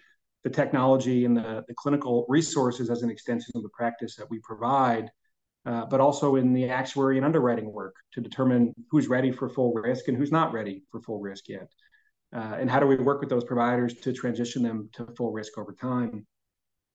the 0.43 0.49
technology 0.49 1.23
and 1.23 1.36
the, 1.38 1.63
the 1.67 1.73
clinical 1.75 2.25
resources 2.28 2.89
as 2.89 3.02
an 3.02 3.10
extension 3.10 3.54
of 3.56 3.63
the 3.63 3.69
practice 3.69 4.15
that 4.17 4.30
we 4.30 4.39
provide, 4.39 5.10
uh, 5.69 5.86
but 5.86 6.01
also 6.01 6.36
in 6.36 6.51
the 6.51 6.67
actuary 6.67 7.17
and 7.17 7.25
underwriting 7.25 7.71
work 7.71 7.95
to 8.12 8.21
determine 8.21 8.73
who's 8.89 9.08
ready 9.08 9.32
for 9.32 9.47
full 9.47 9.71
risk 9.73 10.08
and 10.08 10.17
who's 10.17 10.32
not 10.32 10.51
ready 10.51 10.82
for 10.91 10.99
full 10.99 11.19
risk 11.19 11.47
yet. 11.47 11.69
Uh, 12.36 12.58
and 12.60 12.71
how 12.71 12.79
do 12.79 12.88
we 12.88 12.95
work 12.95 13.19
with 13.19 13.29
those 13.29 13.43
providers 13.43 13.93
to 13.93 14.12
transition 14.12 14.63
them 14.63 14.89
to 14.93 15.05
full 15.15 15.32
risk 15.32 15.60
over 15.60 15.73
time? 15.73 16.25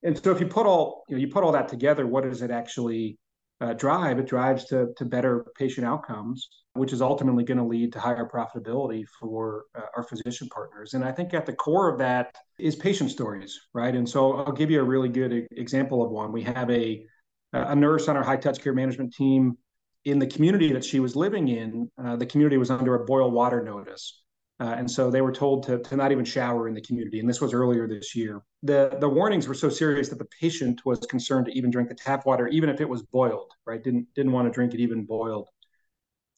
And 0.03 0.19
so, 0.19 0.33
if 0.33 0.41
you 0.41 0.49
put 0.49 0.67
all 0.67 1.05
you 1.09 1.15
know, 1.15 1.21
you 1.21 1.29
put 1.29 1.45
all 1.45 1.53
that 1.53 1.69
together, 1.69 2.05
what 2.05 2.25
does 2.25 2.43
it 2.43 2.51
actually 2.51 3.17
uh, 3.61 3.75
drive? 3.75 4.19
It 4.19 4.27
drives 4.27 4.65
to 4.67 4.93
to 4.97 5.05
better 5.05 5.47
patient 5.57 5.87
outcomes, 5.87 6.49
which 6.73 6.93
is 6.93 7.01
ultimately 7.01 7.45
going 7.45 7.59
to 7.59 7.65
lead 7.65 7.93
to 7.93 8.01
higher 8.01 8.29
profitability 8.29 9.05
for 9.21 9.65
uh, 9.77 9.87
our 9.97 10.03
physician 10.03 10.49
partners. 10.49 10.95
And 10.95 11.05
I 11.05 11.13
think 11.13 11.33
at 11.33 11.47
the 11.47 11.53
core 11.55 11.89
of 11.93 11.99
that 12.01 12.35
is 12.59 12.75
patient 12.75 13.11
stories, 13.11 13.59
right? 13.73 13.95
And 13.95 14.09
so, 14.09 14.33
I'll 14.35 14.53
give 14.53 14.71
you 14.71 14.81
a 14.81 14.85
really 14.85 15.09
good 15.09 15.47
example 15.53 16.03
of 16.05 16.11
one. 16.11 16.33
We 16.33 16.43
have 16.43 16.69
a 16.71 17.07
a 17.55 17.75
nurse 17.75 18.09
on 18.09 18.17
our 18.17 18.25
high 18.25 18.37
touch 18.37 18.63
care 18.63 18.75
management 18.75 19.15
team 19.15 19.57
in 20.05 20.19
the 20.19 20.27
community 20.27 20.73
that 20.73 20.85
she 20.85 21.01
was 21.01 21.17
living 21.17 21.49
in. 21.49 21.91
Uh, 22.03 22.17
the 22.17 22.27
community 22.27 22.57
was 22.57 22.71
under 22.71 22.95
a 22.95 23.05
boil 23.05 23.31
water 23.31 23.63
notice. 23.63 24.23
Uh, 24.61 24.75
and 24.79 24.89
so 24.89 25.11
they 25.11 25.21
were 25.21 25.33
told 25.33 25.65
to, 25.65 25.79
to 25.81 25.97
not 25.97 26.13
even 26.13 26.25
shower 26.25 26.69
in 26.69 26.75
the 26.75 26.81
community. 26.81 27.19
And 27.19 27.29
this 27.29 27.41
was 27.41 27.53
earlier 27.53 27.89
this 27.89 28.15
year. 28.15 28.43
The, 28.63 28.97
the 29.01 29.09
warnings 29.09 29.49
were 29.49 29.55
so 29.55 29.69
serious 29.69 30.09
that 30.11 30.19
the 30.19 30.29
patient 30.41 30.83
was 30.85 31.01
concerned 31.01 31.47
to 31.47 31.53
even 31.53 31.71
drink 31.71 31.89
the 31.89 31.95
tap 31.95 32.25
water, 32.25 32.47
even 32.49 32.69
if 32.69 32.81
it 32.81 32.89
was 32.89 33.03
boiled, 33.03 33.51
right? 33.67 33.83
Didn't, 33.83 34.07
didn't 34.15 34.33
want 34.33 34.47
to 34.47 34.53
drink 34.53 34.73
it 34.73 34.81
even 34.81 35.05
boiled. 35.05 35.49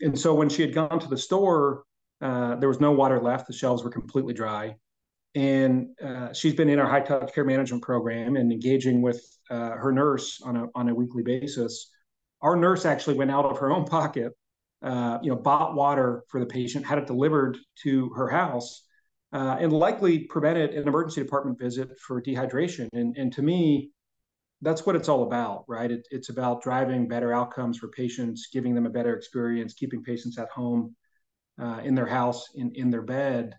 And 0.00 0.18
so 0.18 0.34
when 0.34 0.48
she 0.48 0.62
had 0.62 0.74
gone 0.74 0.98
to 0.98 1.08
the 1.08 1.18
store, 1.18 1.84
uh, 2.22 2.56
there 2.56 2.68
was 2.68 2.80
no 2.80 2.92
water 2.92 3.20
left. 3.20 3.46
The 3.46 3.52
shelves 3.52 3.84
were 3.84 3.90
completely 3.90 4.32
dry. 4.32 4.76
And 5.36 5.90
uh, 6.04 6.32
she's 6.32 6.54
been 6.54 6.68
in 6.68 6.80
our 6.80 6.88
high 6.88 7.00
touch 7.00 7.32
care 7.32 7.44
management 7.44 7.84
program 7.84 8.34
and 8.34 8.50
engaging 8.50 9.02
with 9.02 9.22
uh, 9.50 9.70
her 9.70 9.92
nurse 9.92 10.40
on 10.42 10.56
a, 10.56 10.66
on 10.74 10.88
a 10.88 10.94
weekly 10.94 11.22
basis. 11.22 11.90
Our 12.42 12.56
nurse 12.56 12.84
actually 12.84 13.16
went 13.16 13.30
out 13.30 13.44
of 13.44 13.58
her 13.58 13.70
own 13.70 13.84
pocket 13.84 14.32
uh, 14.82 15.18
you 15.22 15.30
know, 15.30 15.36
bought 15.36 15.74
water 15.74 16.24
for 16.28 16.40
the 16.40 16.46
patient, 16.46 16.84
had 16.84 16.98
it 16.98 17.06
delivered 17.06 17.58
to 17.82 18.10
her 18.10 18.28
house, 18.28 18.84
uh, 19.32 19.56
and 19.58 19.72
likely 19.72 20.20
prevented 20.20 20.70
an 20.70 20.86
emergency 20.86 21.22
department 21.22 21.58
visit 21.58 21.98
for 21.98 22.22
dehydration. 22.22 22.88
And, 22.92 23.16
and 23.16 23.32
to 23.32 23.42
me, 23.42 23.90
that's 24.62 24.86
what 24.86 24.96
it's 24.96 25.08
all 25.08 25.24
about, 25.24 25.64
right? 25.68 25.90
It, 25.90 26.06
it's 26.10 26.28
about 26.28 26.62
driving 26.62 27.08
better 27.08 27.32
outcomes 27.32 27.78
for 27.78 27.88
patients, 27.88 28.48
giving 28.52 28.74
them 28.74 28.86
a 28.86 28.90
better 28.90 29.16
experience, 29.16 29.74
keeping 29.74 30.02
patients 30.02 30.38
at 30.38 30.48
home, 30.50 30.94
uh, 31.60 31.80
in 31.82 31.94
their 31.94 32.06
house, 32.06 32.48
in, 32.54 32.72
in 32.74 32.90
their 32.90 33.02
bed, 33.02 33.54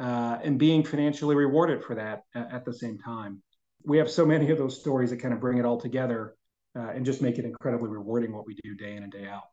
uh, 0.00 0.38
and 0.42 0.58
being 0.58 0.82
financially 0.82 1.36
rewarded 1.36 1.84
for 1.84 1.94
that 1.94 2.22
at, 2.34 2.64
the 2.64 2.72
same 2.72 2.98
time. 2.98 3.42
We 3.84 3.98
have 3.98 4.10
so 4.10 4.24
many 4.24 4.50
of 4.50 4.58
those 4.58 4.80
stories 4.80 5.10
that 5.10 5.18
kind 5.18 5.34
of 5.34 5.40
bring 5.40 5.58
it 5.58 5.66
all 5.66 5.78
together 5.78 6.36
uh, 6.76 6.90
and 6.94 7.04
just 7.04 7.20
make 7.20 7.38
it 7.38 7.44
incredibly 7.44 7.88
rewarding 7.88 8.32
what 8.32 8.46
we 8.46 8.56
do 8.64 8.74
day 8.74 8.96
in 8.96 9.02
and 9.02 9.12
day 9.12 9.26
out. 9.26 9.44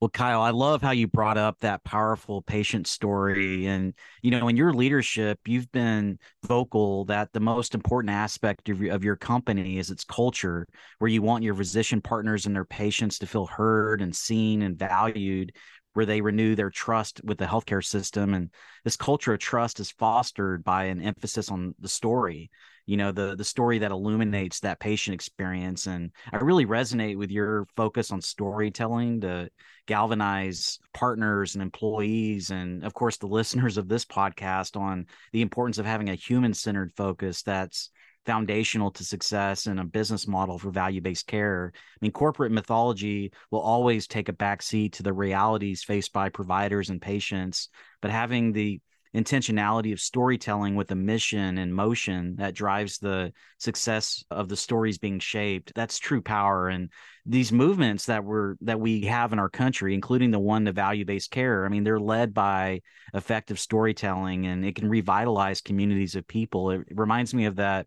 Well, 0.00 0.08
Kyle, 0.10 0.40
I 0.40 0.50
love 0.50 0.80
how 0.80 0.92
you 0.92 1.08
brought 1.08 1.36
up 1.36 1.58
that 1.58 1.82
powerful 1.82 2.40
patient 2.40 2.86
story. 2.86 3.66
And, 3.66 3.94
you 4.22 4.30
know, 4.30 4.46
in 4.46 4.56
your 4.56 4.72
leadership, 4.72 5.40
you've 5.44 5.70
been 5.72 6.20
vocal 6.46 7.04
that 7.06 7.32
the 7.32 7.40
most 7.40 7.74
important 7.74 8.12
aspect 8.12 8.68
of 8.68 8.80
your, 8.80 8.94
of 8.94 9.02
your 9.02 9.16
company 9.16 9.76
is 9.78 9.90
its 9.90 10.04
culture, 10.04 10.68
where 11.00 11.10
you 11.10 11.20
want 11.20 11.42
your 11.42 11.56
physician 11.56 12.00
partners 12.00 12.46
and 12.46 12.54
their 12.54 12.64
patients 12.64 13.18
to 13.18 13.26
feel 13.26 13.46
heard 13.46 14.00
and 14.00 14.14
seen 14.14 14.62
and 14.62 14.78
valued, 14.78 15.52
where 15.94 16.06
they 16.06 16.20
renew 16.20 16.54
their 16.54 16.70
trust 16.70 17.20
with 17.24 17.38
the 17.38 17.46
healthcare 17.46 17.84
system. 17.84 18.34
And 18.34 18.50
this 18.84 18.96
culture 18.96 19.32
of 19.32 19.40
trust 19.40 19.80
is 19.80 19.90
fostered 19.90 20.64
by 20.64 20.84
an 20.84 21.02
emphasis 21.02 21.50
on 21.50 21.74
the 21.80 21.88
story 21.88 22.50
you 22.88 22.96
know 22.96 23.12
the 23.12 23.36
the 23.36 23.44
story 23.44 23.78
that 23.78 23.90
illuminates 23.90 24.60
that 24.60 24.80
patient 24.80 25.14
experience 25.14 25.86
and 25.86 26.10
i 26.32 26.38
really 26.38 26.64
resonate 26.64 27.18
with 27.18 27.30
your 27.30 27.66
focus 27.76 28.10
on 28.10 28.20
storytelling 28.20 29.20
to 29.20 29.48
galvanize 29.86 30.78
partners 30.94 31.54
and 31.54 31.62
employees 31.62 32.50
and 32.50 32.82
of 32.82 32.94
course 32.94 33.18
the 33.18 33.26
listeners 33.38 33.76
of 33.76 33.88
this 33.88 34.06
podcast 34.06 34.74
on 34.74 35.04
the 35.32 35.42
importance 35.42 35.76
of 35.76 35.84
having 35.84 36.08
a 36.08 36.14
human 36.14 36.54
centered 36.54 36.90
focus 36.96 37.42
that's 37.42 37.90
foundational 38.26 38.90
to 38.92 39.04
success 39.04 39.66
and 39.66 39.80
a 39.80 39.84
business 39.84 40.26
model 40.26 40.58
for 40.58 40.70
value-based 40.70 41.26
care. 41.26 41.72
I 41.74 41.98
mean, 42.00 42.12
corporate 42.12 42.52
mythology 42.52 43.32
will 43.50 43.60
always 43.60 44.06
take 44.06 44.28
a 44.28 44.34
backseat 44.34 44.92
to 44.94 45.02
the 45.02 45.12
realities 45.12 45.82
faced 45.82 46.12
by 46.12 46.28
providers 46.28 46.90
and 46.90 47.00
patients, 47.00 47.68
but 48.02 48.10
having 48.10 48.52
the 48.52 48.80
intentionality 49.14 49.92
of 49.92 50.00
storytelling 50.00 50.76
with 50.76 50.90
a 50.90 50.94
mission 50.94 51.58
and 51.58 51.74
motion 51.74 52.36
that 52.36 52.54
drives 52.54 52.98
the 52.98 53.32
success 53.58 54.22
of 54.30 54.48
the 54.48 54.56
stories 54.56 54.98
being 54.98 55.18
shaped 55.18 55.72
that's 55.74 55.98
true 55.98 56.20
power 56.20 56.68
and 56.68 56.90
these 57.24 57.50
movements 57.50 58.06
that 58.06 58.22
we're 58.22 58.56
that 58.60 58.78
we 58.78 59.02
have 59.02 59.32
in 59.32 59.38
our 59.38 59.48
country 59.48 59.94
including 59.94 60.30
the 60.30 60.38
one 60.38 60.66
to 60.66 60.72
value-based 60.72 61.30
care 61.30 61.64
i 61.64 61.68
mean 61.68 61.84
they're 61.84 61.98
led 61.98 62.34
by 62.34 62.80
effective 63.14 63.58
storytelling 63.58 64.46
and 64.46 64.64
it 64.64 64.74
can 64.74 64.88
revitalize 64.88 65.62
communities 65.62 66.14
of 66.14 66.26
people 66.28 66.70
it 66.70 66.82
reminds 66.90 67.32
me 67.32 67.46
of 67.46 67.56
that 67.56 67.86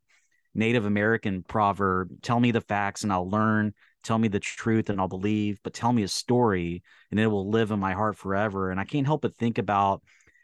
native 0.53 0.85
american 0.85 1.43
proverb 1.43 2.09
tell 2.21 2.39
me 2.39 2.51
the 2.51 2.61
facts 2.61 3.03
and 3.03 3.11
i'll 3.11 3.29
learn 3.29 3.73
tell 4.03 4.17
me 4.17 4.27
the 4.27 4.39
truth 4.39 4.89
and 4.89 4.99
i'll 4.99 5.07
believe 5.07 5.59
but 5.63 5.73
tell 5.73 5.93
me 5.93 6.03
a 6.03 6.07
story 6.07 6.83
and 7.11 7.19
it 7.19 7.27
will 7.27 7.49
live 7.49 7.71
in 7.71 7.79
my 7.79 7.93
heart 7.93 8.17
forever 8.17 8.71
and 8.71 8.79
i 8.79 8.83
can't 8.83 9.05
help 9.05 9.21
but 9.21 9.35
think 9.35 9.57
about 9.57 10.01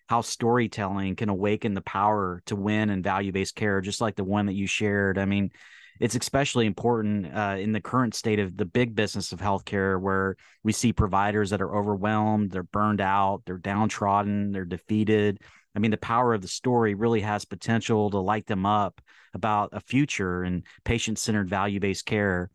how 0.07 0.21
storytelling 0.21 1.15
can 1.15 1.29
awaken 1.29 1.73
the 1.73 1.81
power 1.81 2.41
to 2.45 2.55
win 2.55 2.89
in 2.89 3.03
value 3.03 3.31
based 3.31 3.55
care, 3.55 3.81
just 3.81 4.01
like 4.01 4.15
the 4.15 4.23
one 4.23 4.45
that 4.45 4.53
you 4.53 4.65
shared. 4.65 5.17
I 5.17 5.25
mean, 5.25 5.51
it's 5.99 6.15
especially 6.15 6.65
important 6.65 7.35
uh, 7.35 7.57
in 7.59 7.73
the 7.73 7.81
current 7.81 8.15
state 8.15 8.39
of 8.39 8.55
the 8.55 8.65
big 8.65 8.95
business 8.95 9.31
of 9.31 9.39
healthcare, 9.39 9.99
where 9.99 10.37
we 10.63 10.71
see 10.71 10.93
providers 10.93 11.49
that 11.49 11.61
are 11.61 11.75
overwhelmed, 11.75 12.51
they're 12.51 12.63
burned 12.63 13.01
out, 13.01 13.41
they're 13.45 13.57
downtrodden, 13.57 14.51
they're 14.51 14.65
defeated. 14.65 15.41
I 15.77 15.79
mean, 15.79 15.91
the 15.91 15.97
power 15.97 16.33
of 16.33 16.41
the 16.41 16.47
story 16.47 16.95
really 16.95 17.21
has 17.21 17.45
potential 17.45 18.09
to 18.09 18.17
light 18.17 18.47
them 18.47 18.65
up 18.65 18.99
about 19.35 19.69
a 19.73 19.79
future 19.79 20.41
and 20.41 20.63
patient 20.83 21.19
centered 21.19 21.47
value 21.47 21.79
based 21.79 22.07
care. 22.07 22.49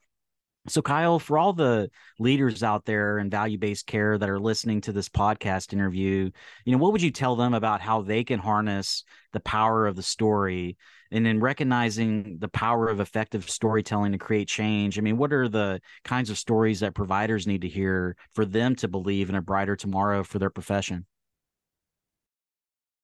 So, 0.66 0.82
Kyle, 0.82 1.20
for 1.20 1.38
all 1.38 1.52
the 1.52 1.88
leaders 2.18 2.64
out 2.64 2.84
there 2.84 3.20
in 3.20 3.30
value 3.30 3.58
based 3.58 3.86
care 3.86 4.18
that 4.18 4.28
are 4.28 4.40
listening 4.40 4.80
to 4.82 4.92
this 4.92 5.08
podcast 5.08 5.72
interview, 5.72 6.32
you 6.64 6.72
know, 6.72 6.78
what 6.78 6.90
would 6.90 7.00
you 7.00 7.12
tell 7.12 7.36
them 7.36 7.54
about 7.54 7.80
how 7.80 8.02
they 8.02 8.24
can 8.24 8.40
harness 8.40 9.04
the 9.32 9.38
power 9.38 9.86
of 9.86 9.94
the 9.94 10.02
story 10.02 10.76
and 11.12 11.24
in 11.24 11.38
recognizing 11.38 12.38
the 12.40 12.48
power 12.48 12.88
of 12.88 12.98
effective 12.98 13.48
storytelling 13.48 14.10
to 14.10 14.18
create 14.18 14.48
change? 14.48 14.98
I 14.98 15.00
mean, 15.00 15.16
what 15.16 15.32
are 15.32 15.48
the 15.48 15.80
kinds 16.02 16.28
of 16.28 16.38
stories 16.38 16.80
that 16.80 16.96
providers 16.96 17.46
need 17.46 17.60
to 17.62 17.68
hear 17.68 18.16
for 18.32 18.44
them 18.44 18.74
to 18.76 18.88
believe 18.88 19.28
in 19.28 19.36
a 19.36 19.42
brighter 19.42 19.76
tomorrow 19.76 20.24
for 20.24 20.40
their 20.40 20.50
profession? 20.50 21.06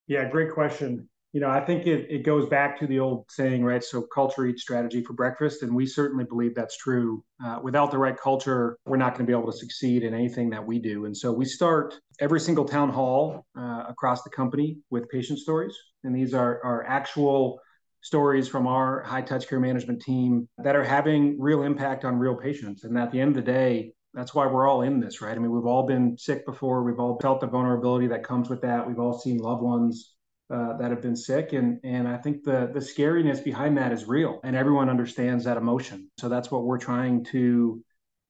Yeah, 0.08 0.28
great 0.28 0.52
question 0.52 1.08
you 1.32 1.40
know, 1.40 1.50
I 1.50 1.60
think 1.60 1.86
it, 1.86 2.06
it 2.08 2.22
goes 2.24 2.48
back 2.48 2.78
to 2.80 2.86
the 2.86 3.00
old 3.00 3.26
saying, 3.30 3.62
right? 3.62 3.84
So 3.84 4.02
culture 4.02 4.46
eats 4.46 4.62
strategy 4.62 5.02
for 5.04 5.12
breakfast. 5.12 5.62
And 5.62 5.74
we 5.74 5.86
certainly 5.86 6.24
believe 6.24 6.54
that's 6.54 6.76
true. 6.76 7.22
Uh, 7.44 7.60
without 7.62 7.90
the 7.90 7.98
right 7.98 8.16
culture, 8.16 8.78
we're 8.86 8.96
not 8.96 9.10
going 9.14 9.26
to 9.26 9.30
be 9.30 9.38
able 9.38 9.50
to 9.52 9.56
succeed 9.56 10.04
in 10.04 10.14
anything 10.14 10.48
that 10.50 10.66
we 10.66 10.78
do. 10.78 11.04
And 11.04 11.14
so 11.14 11.30
we 11.30 11.44
start 11.44 11.94
every 12.18 12.40
single 12.40 12.64
town 12.64 12.88
hall 12.88 13.44
uh, 13.58 13.84
across 13.88 14.22
the 14.22 14.30
company 14.30 14.78
with 14.90 15.08
patient 15.10 15.38
stories. 15.38 15.76
And 16.02 16.16
these 16.16 16.32
are, 16.32 16.64
are 16.64 16.86
actual 16.86 17.60
stories 18.00 18.48
from 18.48 18.66
our 18.66 19.02
high 19.02 19.22
touch 19.22 19.48
care 19.48 19.60
management 19.60 20.00
team 20.00 20.48
that 20.64 20.76
are 20.76 20.84
having 20.84 21.38
real 21.38 21.62
impact 21.62 22.06
on 22.06 22.16
real 22.16 22.36
patients. 22.36 22.84
And 22.84 22.96
at 22.96 23.12
the 23.12 23.20
end 23.20 23.36
of 23.36 23.44
the 23.44 23.52
day, 23.52 23.92
that's 24.14 24.34
why 24.34 24.46
we're 24.46 24.68
all 24.68 24.82
in 24.82 25.00
this, 25.00 25.20
right? 25.20 25.36
I 25.36 25.38
mean, 25.38 25.52
we've 25.52 25.66
all 25.66 25.86
been 25.86 26.16
sick 26.16 26.46
before. 26.46 26.82
We've 26.82 26.98
all 26.98 27.18
felt 27.20 27.40
the 27.40 27.46
vulnerability 27.46 28.08
that 28.08 28.24
comes 28.24 28.48
with 28.48 28.62
that. 28.62 28.86
We've 28.86 28.98
all 28.98 29.18
seen 29.18 29.38
loved 29.38 29.62
ones 29.62 30.14
uh, 30.50 30.76
that 30.78 30.90
have 30.90 31.02
been 31.02 31.16
sick 31.16 31.52
and 31.52 31.78
and 31.84 32.08
I 32.08 32.16
think 32.16 32.42
the 32.42 32.70
the 32.72 32.80
scariness 32.80 33.44
behind 33.44 33.76
that 33.76 33.92
is 33.92 34.06
real 34.06 34.40
and 34.44 34.56
everyone 34.56 34.88
understands 34.88 35.44
that 35.44 35.58
emotion 35.58 36.10
so 36.18 36.30
that's 36.30 36.50
what 36.50 36.64
we're 36.64 36.78
trying 36.78 37.22
to 37.26 37.82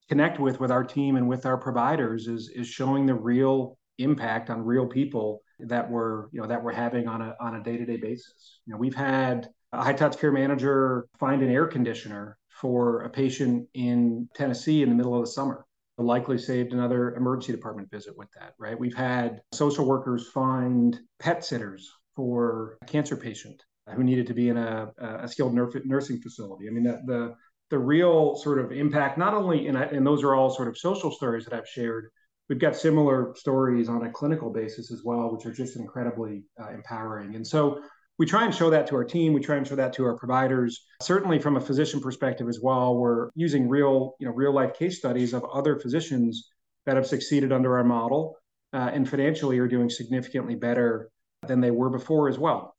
connect 0.08 0.40
with 0.40 0.58
with 0.58 0.72
our 0.72 0.82
team 0.82 1.14
and 1.14 1.28
with 1.28 1.46
our 1.46 1.56
providers 1.56 2.26
is 2.26 2.48
is 2.48 2.66
showing 2.66 3.06
the 3.06 3.14
real 3.14 3.78
impact 3.98 4.50
on 4.50 4.64
real 4.64 4.86
people 4.86 5.42
that 5.60 5.88
we're 5.88 6.28
you 6.32 6.40
know 6.40 6.48
that 6.48 6.62
we're 6.62 6.72
having 6.72 7.06
on 7.06 7.22
a 7.22 7.36
on 7.40 7.54
a 7.54 7.62
day-to-day 7.62 7.98
basis 7.98 8.60
you 8.66 8.72
know 8.72 8.78
we've 8.78 8.96
had 8.96 9.48
a 9.72 9.82
high 9.82 9.92
touch 9.92 10.18
care 10.18 10.32
manager 10.32 11.06
find 11.20 11.40
an 11.42 11.50
air 11.50 11.68
conditioner 11.68 12.36
for 12.48 13.02
a 13.02 13.10
patient 13.10 13.68
in 13.74 14.28
Tennessee 14.34 14.82
in 14.82 14.88
the 14.88 14.94
middle 14.96 15.14
of 15.14 15.20
the 15.20 15.30
summer 15.30 15.64
likely 16.02 16.38
saved 16.38 16.72
another 16.72 17.14
emergency 17.16 17.52
department 17.52 17.90
visit 17.90 18.16
with 18.16 18.28
that, 18.38 18.54
right? 18.58 18.78
We've 18.78 18.94
had 18.94 19.40
social 19.52 19.86
workers 19.86 20.28
find 20.28 20.98
pet 21.18 21.44
sitters 21.44 21.90
for 22.14 22.78
a 22.82 22.86
cancer 22.86 23.16
patient 23.16 23.62
who 23.94 24.04
needed 24.04 24.26
to 24.26 24.34
be 24.34 24.48
in 24.48 24.56
a, 24.56 24.92
a 24.98 25.28
skilled 25.28 25.54
nursing 25.54 26.20
facility. 26.20 26.68
I 26.68 26.70
mean, 26.70 26.84
the, 26.84 27.00
the, 27.06 27.34
the 27.70 27.78
real 27.78 28.36
sort 28.36 28.58
of 28.58 28.70
impact, 28.70 29.18
not 29.18 29.34
only, 29.34 29.66
in, 29.66 29.76
and 29.76 30.06
those 30.06 30.22
are 30.22 30.34
all 30.34 30.50
sort 30.50 30.68
of 30.68 30.76
social 30.76 31.10
stories 31.10 31.44
that 31.46 31.54
I've 31.54 31.68
shared, 31.68 32.10
we've 32.48 32.58
got 32.58 32.76
similar 32.76 33.34
stories 33.36 33.88
on 33.88 34.06
a 34.06 34.10
clinical 34.10 34.50
basis 34.50 34.90
as 34.92 35.02
well, 35.04 35.32
which 35.34 35.46
are 35.46 35.52
just 35.52 35.76
incredibly 35.76 36.44
uh, 36.60 36.70
empowering. 36.70 37.34
And 37.34 37.46
so 37.46 37.80
we 38.18 38.26
try 38.26 38.44
and 38.44 38.54
show 38.54 38.70
that 38.70 38.86
to 38.88 38.96
our 38.96 39.04
team. 39.04 39.32
We 39.32 39.40
try 39.40 39.56
and 39.56 39.66
show 39.66 39.76
that 39.76 39.92
to 39.94 40.04
our 40.04 40.16
providers. 40.16 40.84
Certainly, 41.00 41.38
from 41.38 41.56
a 41.56 41.60
physician 41.60 42.00
perspective 42.00 42.48
as 42.48 42.60
well, 42.60 42.96
we're 42.96 43.30
using 43.34 43.68
real, 43.68 44.16
you 44.18 44.26
know, 44.26 44.32
real 44.34 44.52
life 44.52 44.76
case 44.78 44.98
studies 44.98 45.32
of 45.32 45.44
other 45.44 45.78
physicians 45.78 46.50
that 46.84 46.96
have 46.96 47.06
succeeded 47.06 47.52
under 47.52 47.76
our 47.78 47.84
model 47.84 48.36
uh, 48.72 48.90
and 48.92 49.08
financially 49.08 49.58
are 49.58 49.68
doing 49.68 49.88
significantly 49.88 50.56
better 50.56 51.10
than 51.46 51.60
they 51.60 51.70
were 51.70 51.90
before 51.90 52.28
as 52.28 52.38
well. 52.38 52.74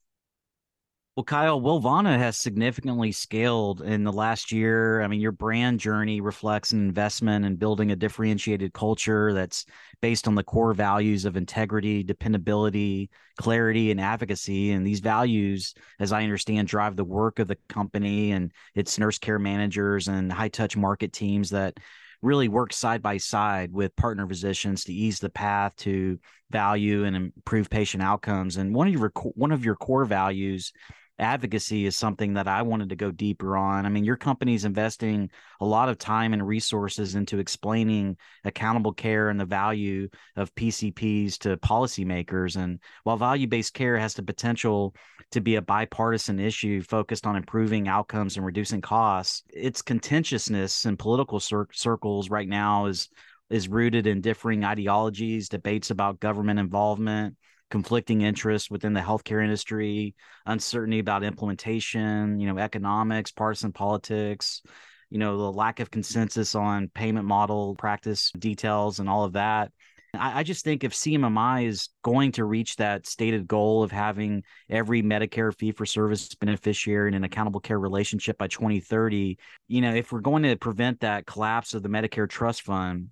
Well, 1.16 1.24
Kyle, 1.24 1.60
Wellvana 1.60 2.16
has 2.16 2.38
significantly 2.38 3.10
scaled 3.10 3.82
in 3.82 4.04
the 4.04 4.12
last 4.12 4.52
year. 4.52 5.02
I 5.02 5.08
mean, 5.08 5.20
your 5.20 5.32
brand 5.32 5.80
journey 5.80 6.20
reflects 6.20 6.70
an 6.70 6.78
investment 6.78 7.44
in 7.44 7.56
building 7.56 7.90
a 7.90 7.96
differentiated 7.96 8.72
culture 8.72 9.32
that's 9.34 9.66
based 10.00 10.28
on 10.28 10.36
the 10.36 10.44
core 10.44 10.72
values 10.72 11.24
of 11.24 11.36
integrity, 11.36 12.04
dependability, 12.04 13.10
clarity, 13.36 13.90
and 13.90 14.00
advocacy. 14.00 14.70
And 14.70 14.86
these 14.86 15.00
values, 15.00 15.74
as 15.98 16.12
I 16.12 16.22
understand, 16.22 16.68
drive 16.68 16.94
the 16.94 17.04
work 17.04 17.40
of 17.40 17.48
the 17.48 17.58
company 17.68 18.30
and 18.30 18.52
its 18.74 18.98
nurse 18.98 19.18
care 19.18 19.38
managers 19.38 20.06
and 20.06 20.32
high 20.32 20.48
touch 20.48 20.76
market 20.76 21.12
teams 21.12 21.50
that 21.50 21.76
really 22.22 22.48
work 22.48 22.72
side 22.72 23.02
by 23.02 23.16
side 23.16 23.72
with 23.72 23.96
partner 23.96 24.26
physicians 24.26 24.84
to 24.84 24.92
ease 24.92 25.20
the 25.20 25.30
path 25.30 25.74
to 25.76 26.18
value 26.50 27.04
and 27.04 27.16
improve 27.16 27.70
patient 27.70 28.02
outcomes. 28.02 28.56
And 28.56 28.74
one 28.74 28.88
of 28.88 28.92
your 28.94 29.12
one 29.34 29.52
of 29.52 29.64
your 29.64 29.76
core 29.76 30.04
values 30.04 30.72
advocacy 31.20 31.86
is 31.86 31.96
something 31.96 32.34
that 32.34 32.48
I 32.48 32.62
wanted 32.62 32.88
to 32.88 32.96
go 32.96 33.10
deeper 33.10 33.56
on. 33.56 33.84
I 33.84 33.90
mean, 33.90 34.04
your 34.04 34.16
company's 34.16 34.64
investing 34.64 35.30
a 35.60 35.66
lot 35.66 35.88
of 35.88 35.98
time 35.98 36.32
and 36.32 36.46
resources 36.46 37.14
into 37.14 37.38
explaining 37.38 38.16
accountable 38.44 38.92
care 38.92 39.28
and 39.28 39.38
the 39.38 39.44
value 39.44 40.08
of 40.36 40.54
PCPs 40.54 41.38
to 41.40 41.56
policymakers. 41.58 42.56
And 42.56 42.80
while 43.04 43.18
value 43.18 43.46
based 43.46 43.74
care 43.74 43.98
has 43.98 44.14
the 44.14 44.22
potential 44.22 44.94
to 45.32 45.40
be 45.40 45.56
a 45.56 45.62
bipartisan 45.62 46.40
issue 46.40 46.82
focused 46.82 47.26
on 47.26 47.36
improving 47.36 47.88
outcomes 47.88 48.36
and 48.36 48.44
reducing 48.44 48.80
costs, 48.80 49.44
its 49.52 49.82
contentiousness 49.82 50.84
in 50.86 50.96
political 50.96 51.40
cir- 51.40 51.68
circles 51.72 52.30
right 52.30 52.48
now 52.48 52.86
is 52.86 53.08
is 53.48 53.68
rooted 53.68 54.06
in 54.06 54.20
differing 54.20 54.64
ideologies, 54.64 55.48
debates 55.48 55.90
about 55.90 56.20
government 56.20 56.60
involvement, 56.60 57.36
conflicting 57.68 58.20
interests 58.20 58.70
within 58.70 58.92
the 58.92 59.00
healthcare 59.00 59.42
industry, 59.42 60.14
uncertainty 60.46 61.00
about 61.00 61.24
implementation, 61.24 62.38
you 62.38 62.46
know, 62.46 62.58
economics, 62.58 63.32
partisan 63.32 63.72
politics, 63.72 64.62
you 65.10 65.18
know, 65.18 65.36
the 65.36 65.52
lack 65.52 65.80
of 65.80 65.90
consensus 65.90 66.54
on 66.54 66.88
payment 66.94 67.26
model 67.26 67.74
practice 67.74 68.30
details 68.38 69.00
and 69.00 69.08
all 69.08 69.24
of 69.24 69.32
that. 69.32 69.72
I, 70.14 70.40
I 70.40 70.42
just 70.42 70.64
think 70.64 70.84
if 70.84 70.92
CMMI 70.92 71.66
is 71.66 71.88
going 72.02 72.32
to 72.32 72.44
reach 72.44 72.76
that 72.76 73.06
stated 73.06 73.46
goal 73.46 73.82
of 73.82 73.90
having 73.90 74.44
every 74.68 75.02
Medicare 75.02 75.56
fee 75.56 75.72
for 75.72 75.86
service 75.86 76.34
beneficiary 76.34 77.08
in 77.08 77.14
an 77.14 77.24
accountable 77.24 77.60
care 77.60 77.78
relationship 77.78 78.38
by 78.38 78.48
2030, 78.48 79.38
you 79.68 79.80
know, 79.80 79.94
if 79.94 80.12
we're 80.12 80.20
going 80.20 80.42
to 80.42 80.56
prevent 80.56 81.00
that 81.00 81.26
collapse 81.26 81.74
of 81.74 81.82
the 81.82 81.88
Medicare 81.88 82.28
trust 82.28 82.62
fund, 82.62 83.08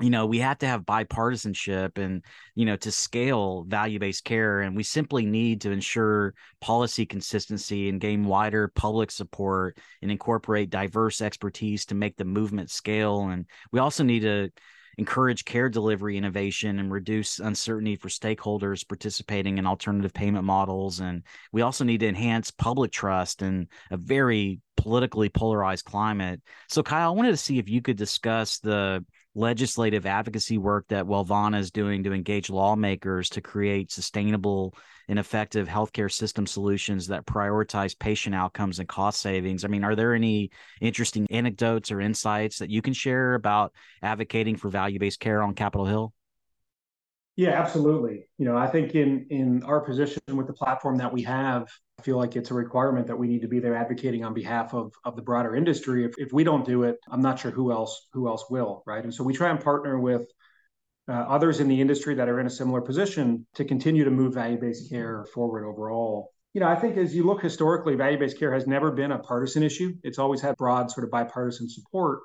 you 0.00 0.10
know 0.10 0.26
we 0.26 0.38
have 0.38 0.58
to 0.58 0.66
have 0.66 0.82
bipartisanship 0.82 1.96
and 1.96 2.24
you 2.54 2.64
know 2.64 2.76
to 2.76 2.90
scale 2.90 3.64
value-based 3.68 4.24
care. 4.24 4.60
And 4.60 4.76
we 4.76 4.82
simply 4.82 5.24
need 5.24 5.60
to 5.62 5.70
ensure 5.70 6.34
policy 6.60 7.06
consistency 7.06 7.88
and 7.88 8.00
gain 8.00 8.24
wider 8.24 8.68
public 8.68 9.10
support 9.10 9.78
and 10.00 10.10
incorporate 10.10 10.70
diverse 10.70 11.20
expertise 11.20 11.86
to 11.86 11.94
make 11.94 12.16
the 12.16 12.24
movement 12.24 12.70
scale. 12.70 13.28
And 13.28 13.46
we 13.70 13.78
also 13.78 14.02
need 14.02 14.20
to 14.20 14.50
encourage 14.98 15.44
care 15.44 15.68
delivery 15.68 16.16
innovation 16.16 16.78
and 16.78 16.92
reduce 16.92 17.38
uncertainty 17.38 17.96
for 17.96 18.08
stakeholders 18.08 18.86
participating 18.86 19.58
in 19.58 19.66
alternative 19.66 20.12
payment 20.12 20.44
models. 20.44 21.00
And 21.00 21.22
we 21.52 21.62
also 21.62 21.84
need 21.84 22.00
to 22.00 22.08
enhance 22.08 22.50
public 22.50 22.92
trust 22.92 23.42
in 23.42 23.68
a 23.90 23.96
very 23.96 24.60
politically 24.76 25.28
polarized 25.28 25.84
climate. 25.84 26.40
So 26.68 26.82
kyle 26.82 27.08
i 27.08 27.14
wanted 27.14 27.30
to 27.30 27.36
see 27.36 27.58
if 27.58 27.68
you 27.68 27.80
could 27.82 27.96
discuss 27.96 28.58
the 28.58 29.04
legislative 29.34 30.06
advocacy 30.06 30.58
work 30.58 30.86
that 30.88 31.06
Wellvana 31.06 31.58
is 31.58 31.70
doing 31.70 32.04
to 32.04 32.12
engage 32.12 32.50
lawmakers 32.50 33.30
to 33.30 33.40
create 33.40 33.90
sustainable 33.90 34.74
and 35.08 35.18
effective 35.18 35.68
healthcare 35.68 36.12
system 36.12 36.46
solutions 36.46 37.06
that 37.08 37.26
prioritize 37.26 37.98
patient 37.98 38.34
outcomes 38.34 38.78
and 38.78 38.88
cost 38.88 39.20
savings. 39.20 39.64
I 39.64 39.68
mean, 39.68 39.84
are 39.84 39.96
there 39.96 40.14
any 40.14 40.50
interesting 40.80 41.26
anecdotes 41.30 41.90
or 41.90 42.00
insights 42.00 42.58
that 42.58 42.70
you 42.70 42.82
can 42.82 42.92
share 42.92 43.34
about 43.34 43.72
advocating 44.02 44.56
for 44.56 44.68
value-based 44.68 45.20
care 45.20 45.42
on 45.42 45.54
Capitol 45.54 45.86
Hill? 45.86 46.12
Yeah, 47.34 47.50
absolutely. 47.50 48.28
You 48.36 48.44
know, 48.44 48.56
I 48.56 48.66
think 48.66 48.94
in 48.94 49.26
in 49.30 49.62
our 49.62 49.80
position 49.80 50.20
with 50.34 50.46
the 50.46 50.52
platform 50.52 50.98
that 50.98 51.12
we 51.12 51.22
have, 51.22 51.66
feel 52.04 52.16
like 52.16 52.36
it's 52.36 52.50
a 52.50 52.54
requirement 52.54 53.06
that 53.06 53.16
we 53.16 53.26
need 53.26 53.42
to 53.42 53.48
be 53.48 53.60
there 53.60 53.76
advocating 53.76 54.24
on 54.24 54.34
behalf 54.34 54.74
of 54.74 54.92
of 55.04 55.16
the 55.16 55.22
broader 55.22 55.54
industry. 55.56 56.04
If 56.04 56.14
if 56.18 56.32
we 56.32 56.44
don't 56.44 56.64
do 56.64 56.84
it, 56.84 56.98
I'm 57.10 57.22
not 57.22 57.38
sure 57.38 57.50
who 57.50 57.72
else 57.72 58.08
who 58.12 58.28
else 58.28 58.44
will, 58.50 58.82
right? 58.86 59.02
And 59.02 59.14
so 59.14 59.24
we 59.24 59.34
try 59.34 59.50
and 59.50 59.60
partner 59.60 59.98
with 59.98 60.26
uh, 61.08 61.12
others 61.12 61.60
in 61.60 61.68
the 61.68 61.80
industry 61.80 62.14
that 62.14 62.28
are 62.28 62.40
in 62.40 62.46
a 62.46 62.50
similar 62.50 62.80
position 62.80 63.46
to 63.54 63.64
continue 63.64 64.04
to 64.04 64.10
move 64.10 64.34
value-based 64.34 64.88
care 64.88 65.26
forward 65.34 65.66
overall. 65.66 66.30
You 66.54 66.60
know, 66.60 66.68
I 66.68 66.76
think 66.76 66.96
as 66.96 67.14
you 67.14 67.24
look 67.24 67.42
historically, 67.42 67.94
value-based 67.96 68.38
care 68.38 68.52
has 68.52 68.66
never 68.66 68.90
been 68.90 69.12
a 69.12 69.18
partisan 69.18 69.62
issue. 69.62 69.94
It's 70.02 70.18
always 70.18 70.40
had 70.40 70.56
broad 70.56 70.90
sort 70.90 71.04
of 71.04 71.10
bipartisan 71.10 71.68
support 71.68 72.20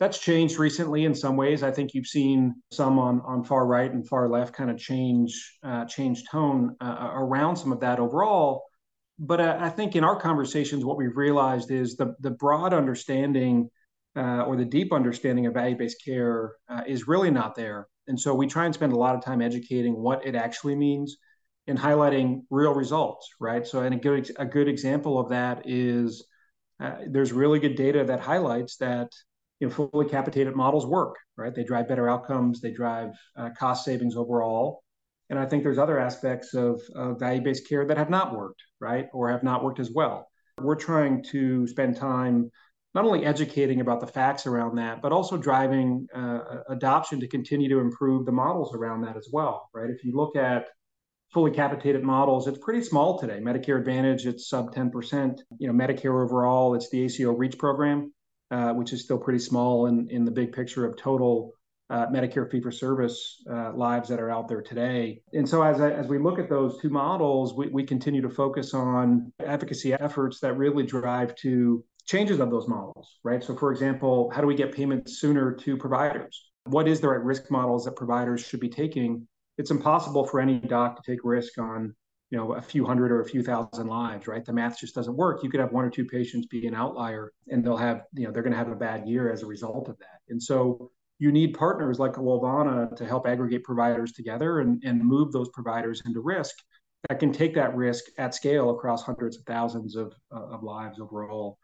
that's 0.00 0.18
changed 0.18 0.58
recently 0.58 1.04
in 1.04 1.14
some 1.14 1.36
ways. 1.36 1.62
I 1.62 1.70
think 1.70 1.94
you've 1.94 2.06
seen 2.06 2.54
some 2.72 2.98
on, 2.98 3.20
on 3.20 3.44
far 3.44 3.66
right 3.66 3.90
and 3.90 4.06
far 4.06 4.28
left 4.28 4.54
kind 4.54 4.70
of 4.70 4.78
change 4.78 5.58
uh, 5.62 5.84
change 5.84 6.24
tone 6.28 6.76
uh, 6.80 7.10
around 7.12 7.56
some 7.56 7.72
of 7.72 7.80
that 7.80 8.00
overall. 8.00 8.64
But 9.18 9.40
uh, 9.40 9.56
I 9.60 9.70
think 9.70 9.96
in 9.96 10.04
our 10.04 10.18
conversations, 10.18 10.84
what 10.84 10.96
we've 10.96 11.16
realized 11.16 11.70
is 11.70 11.96
the 11.96 12.14
the 12.20 12.32
broad 12.32 12.74
understanding 12.74 13.70
uh, 14.16 14.42
or 14.42 14.56
the 14.56 14.64
deep 14.64 14.92
understanding 14.92 15.46
of 15.46 15.54
value 15.54 15.76
based 15.76 16.02
care 16.04 16.54
uh, 16.68 16.82
is 16.86 17.08
really 17.08 17.30
not 17.30 17.54
there. 17.54 17.88
And 18.06 18.18
so 18.18 18.34
we 18.34 18.46
try 18.46 18.66
and 18.66 18.74
spend 18.74 18.92
a 18.92 18.96
lot 18.96 19.14
of 19.14 19.24
time 19.24 19.40
educating 19.40 19.94
what 19.94 20.26
it 20.26 20.34
actually 20.34 20.76
means 20.76 21.16
and 21.66 21.78
highlighting 21.78 22.42
real 22.50 22.74
results, 22.74 23.28
right? 23.40 23.66
So, 23.66 23.80
and 23.80 23.94
a 23.94 23.98
good 23.98 24.30
a 24.38 24.44
good 24.44 24.68
example 24.68 25.18
of 25.18 25.30
that 25.30 25.62
is 25.64 26.24
uh, 26.80 26.96
there's 27.08 27.32
really 27.32 27.58
good 27.60 27.76
data 27.76 28.04
that 28.04 28.20
highlights 28.20 28.76
that 28.78 29.10
you 29.60 29.68
know, 29.68 29.72
fully 29.72 30.08
capitated 30.08 30.54
models 30.54 30.86
work, 30.86 31.16
right? 31.36 31.54
They 31.54 31.64
drive 31.64 31.88
better 31.88 32.08
outcomes, 32.08 32.60
they 32.60 32.72
drive 32.72 33.12
uh, 33.36 33.50
cost 33.58 33.84
savings 33.84 34.16
overall. 34.16 34.83
And 35.34 35.42
I 35.42 35.46
think 35.46 35.62
there's 35.62 35.78
other 35.78 35.98
aspects 35.98 36.54
of, 36.54 36.80
of 36.94 37.18
value-based 37.18 37.68
care 37.68 37.84
that 37.86 37.96
have 37.96 38.10
not 38.10 38.36
worked, 38.36 38.62
right, 38.80 39.08
or 39.12 39.30
have 39.30 39.42
not 39.42 39.64
worked 39.64 39.80
as 39.80 39.90
well. 39.90 40.28
We're 40.60 40.76
trying 40.76 41.24
to 41.30 41.66
spend 41.66 41.96
time 41.96 42.50
not 42.94 43.04
only 43.04 43.24
educating 43.24 43.80
about 43.80 44.00
the 44.00 44.06
facts 44.06 44.46
around 44.46 44.76
that, 44.76 45.02
but 45.02 45.10
also 45.10 45.36
driving 45.36 46.06
uh, 46.14 46.60
adoption 46.68 47.18
to 47.20 47.26
continue 47.26 47.68
to 47.68 47.80
improve 47.80 48.24
the 48.24 48.32
models 48.32 48.72
around 48.74 49.02
that 49.02 49.16
as 49.16 49.28
well, 49.32 49.68
right? 49.74 49.90
If 49.90 50.04
you 50.04 50.14
look 50.14 50.36
at 50.36 50.66
fully 51.32 51.50
capitated 51.50 52.04
models, 52.04 52.46
it's 52.46 52.58
pretty 52.58 52.84
small 52.84 53.18
today. 53.18 53.40
Medicare 53.40 53.80
Advantage, 53.80 54.26
it's 54.26 54.48
sub 54.48 54.72
10%. 54.72 55.40
You 55.58 55.66
know, 55.66 55.74
Medicare 55.74 56.22
overall, 56.22 56.76
it's 56.76 56.88
the 56.90 57.02
ACO 57.02 57.32
REACH 57.32 57.58
program 57.58 58.12
uh, 58.50 58.72
which 58.72 58.92
is 58.92 59.02
still 59.02 59.18
pretty 59.18 59.38
small 59.38 59.86
in, 59.86 60.08
in 60.10 60.24
the 60.24 60.30
big 60.30 60.52
picture 60.52 60.84
of 60.84 60.96
total 60.96 61.52
uh, 61.90 62.06
Medicare 62.06 62.50
fee 62.50 62.60
for 62.60 62.70
service 62.70 63.42
uh, 63.50 63.72
lives 63.74 64.08
that 64.08 64.20
are 64.20 64.30
out 64.30 64.48
there 64.48 64.62
today. 64.62 65.20
And 65.32 65.48
so, 65.48 65.62
as, 65.62 65.80
I, 65.80 65.90
as 65.90 66.06
we 66.08 66.18
look 66.18 66.38
at 66.38 66.48
those 66.48 66.80
two 66.80 66.90
models, 66.90 67.54
we, 67.54 67.68
we 67.68 67.84
continue 67.84 68.22
to 68.22 68.30
focus 68.30 68.74
on 68.74 69.32
advocacy 69.44 69.92
efforts 69.92 70.40
that 70.40 70.56
really 70.56 70.84
drive 70.84 71.34
to 71.36 71.84
changes 72.06 72.40
of 72.40 72.50
those 72.50 72.68
models, 72.68 73.18
right? 73.22 73.42
So, 73.42 73.56
for 73.56 73.70
example, 73.70 74.30
how 74.30 74.40
do 74.40 74.46
we 74.46 74.54
get 74.54 74.74
payments 74.74 75.18
sooner 75.18 75.52
to 75.52 75.76
providers? 75.76 76.50
What 76.64 76.88
is 76.88 77.00
the 77.00 77.08
right 77.08 77.22
risk 77.22 77.50
models 77.50 77.84
that 77.84 77.96
providers 77.96 78.44
should 78.44 78.60
be 78.60 78.70
taking? 78.70 79.26
It's 79.58 79.70
impossible 79.70 80.26
for 80.26 80.40
any 80.40 80.58
doc 80.58 80.96
to 80.96 81.10
take 81.10 81.20
risk 81.22 81.58
on 81.58 81.94
you 82.30 82.38
know 82.38 82.54
a 82.54 82.62
few 82.62 82.84
hundred 82.84 83.12
or 83.12 83.20
a 83.20 83.24
few 83.24 83.42
thousand 83.42 83.86
lives 83.86 84.26
right 84.26 84.44
the 84.44 84.52
math 84.52 84.80
just 84.80 84.94
doesn't 84.94 85.14
work 85.14 85.44
you 85.44 85.50
could 85.50 85.60
have 85.60 85.72
one 85.72 85.84
or 85.84 85.90
two 85.90 86.06
patients 86.06 86.46
be 86.46 86.66
an 86.66 86.74
outlier 86.74 87.32
and 87.48 87.62
they'll 87.62 87.76
have 87.76 88.02
you 88.14 88.24
know 88.24 88.32
they're 88.32 88.42
going 88.42 88.50
to 88.52 88.58
have 88.58 88.70
a 88.70 88.74
bad 88.74 89.06
year 89.06 89.30
as 89.30 89.42
a 89.42 89.46
result 89.46 89.88
of 89.88 89.96
that 89.98 90.20
and 90.30 90.42
so 90.42 90.90
you 91.24 91.32
need 91.32 91.54
partners 91.54 91.98
like 91.98 92.12
Wellvana 92.12 92.94
to 92.96 93.06
help 93.06 93.26
aggregate 93.26 93.64
providers 93.64 94.12
together 94.12 94.60
and, 94.60 94.82
and 94.84 95.02
move 95.02 95.32
those 95.32 95.48
providers 95.54 96.02
into 96.04 96.20
risk 96.20 96.54
that 97.08 97.18
can 97.18 97.32
take 97.32 97.54
that 97.54 97.74
risk 97.74 98.04
at 98.18 98.34
scale 98.34 98.68
across 98.68 99.02
hundreds 99.02 99.38
of 99.38 99.44
thousands 99.44 99.96
of, 99.96 100.12
uh, 100.30 100.48
of 100.54 100.62
lives 100.62 101.00
overall. 101.00 101.58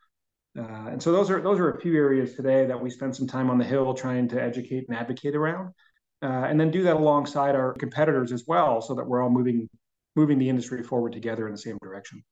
Uh, 0.58 0.88
and 0.92 1.02
so 1.02 1.12
those 1.12 1.30
are 1.30 1.42
those 1.42 1.58
are 1.58 1.72
a 1.72 1.80
few 1.80 1.94
areas 1.94 2.34
today 2.34 2.64
that 2.64 2.80
we 2.80 2.88
spend 2.88 3.14
some 3.14 3.26
time 3.26 3.50
on 3.50 3.58
the 3.58 3.64
hill 3.64 3.92
trying 3.92 4.26
to 4.28 4.42
educate 4.42 4.86
and 4.88 4.96
advocate 4.96 5.36
around, 5.36 5.68
uh, 6.22 6.46
and 6.48 6.58
then 6.58 6.70
do 6.70 6.82
that 6.82 6.96
alongside 6.96 7.54
our 7.54 7.74
competitors 7.74 8.32
as 8.32 8.44
well, 8.46 8.80
so 8.80 8.94
that 8.94 9.06
we're 9.06 9.22
all 9.22 9.30
moving 9.30 9.68
moving 10.16 10.38
the 10.38 10.48
industry 10.48 10.82
forward 10.82 11.12
together 11.12 11.46
in 11.46 11.52
the 11.52 11.58
same 11.58 11.78
direction. 11.82 12.24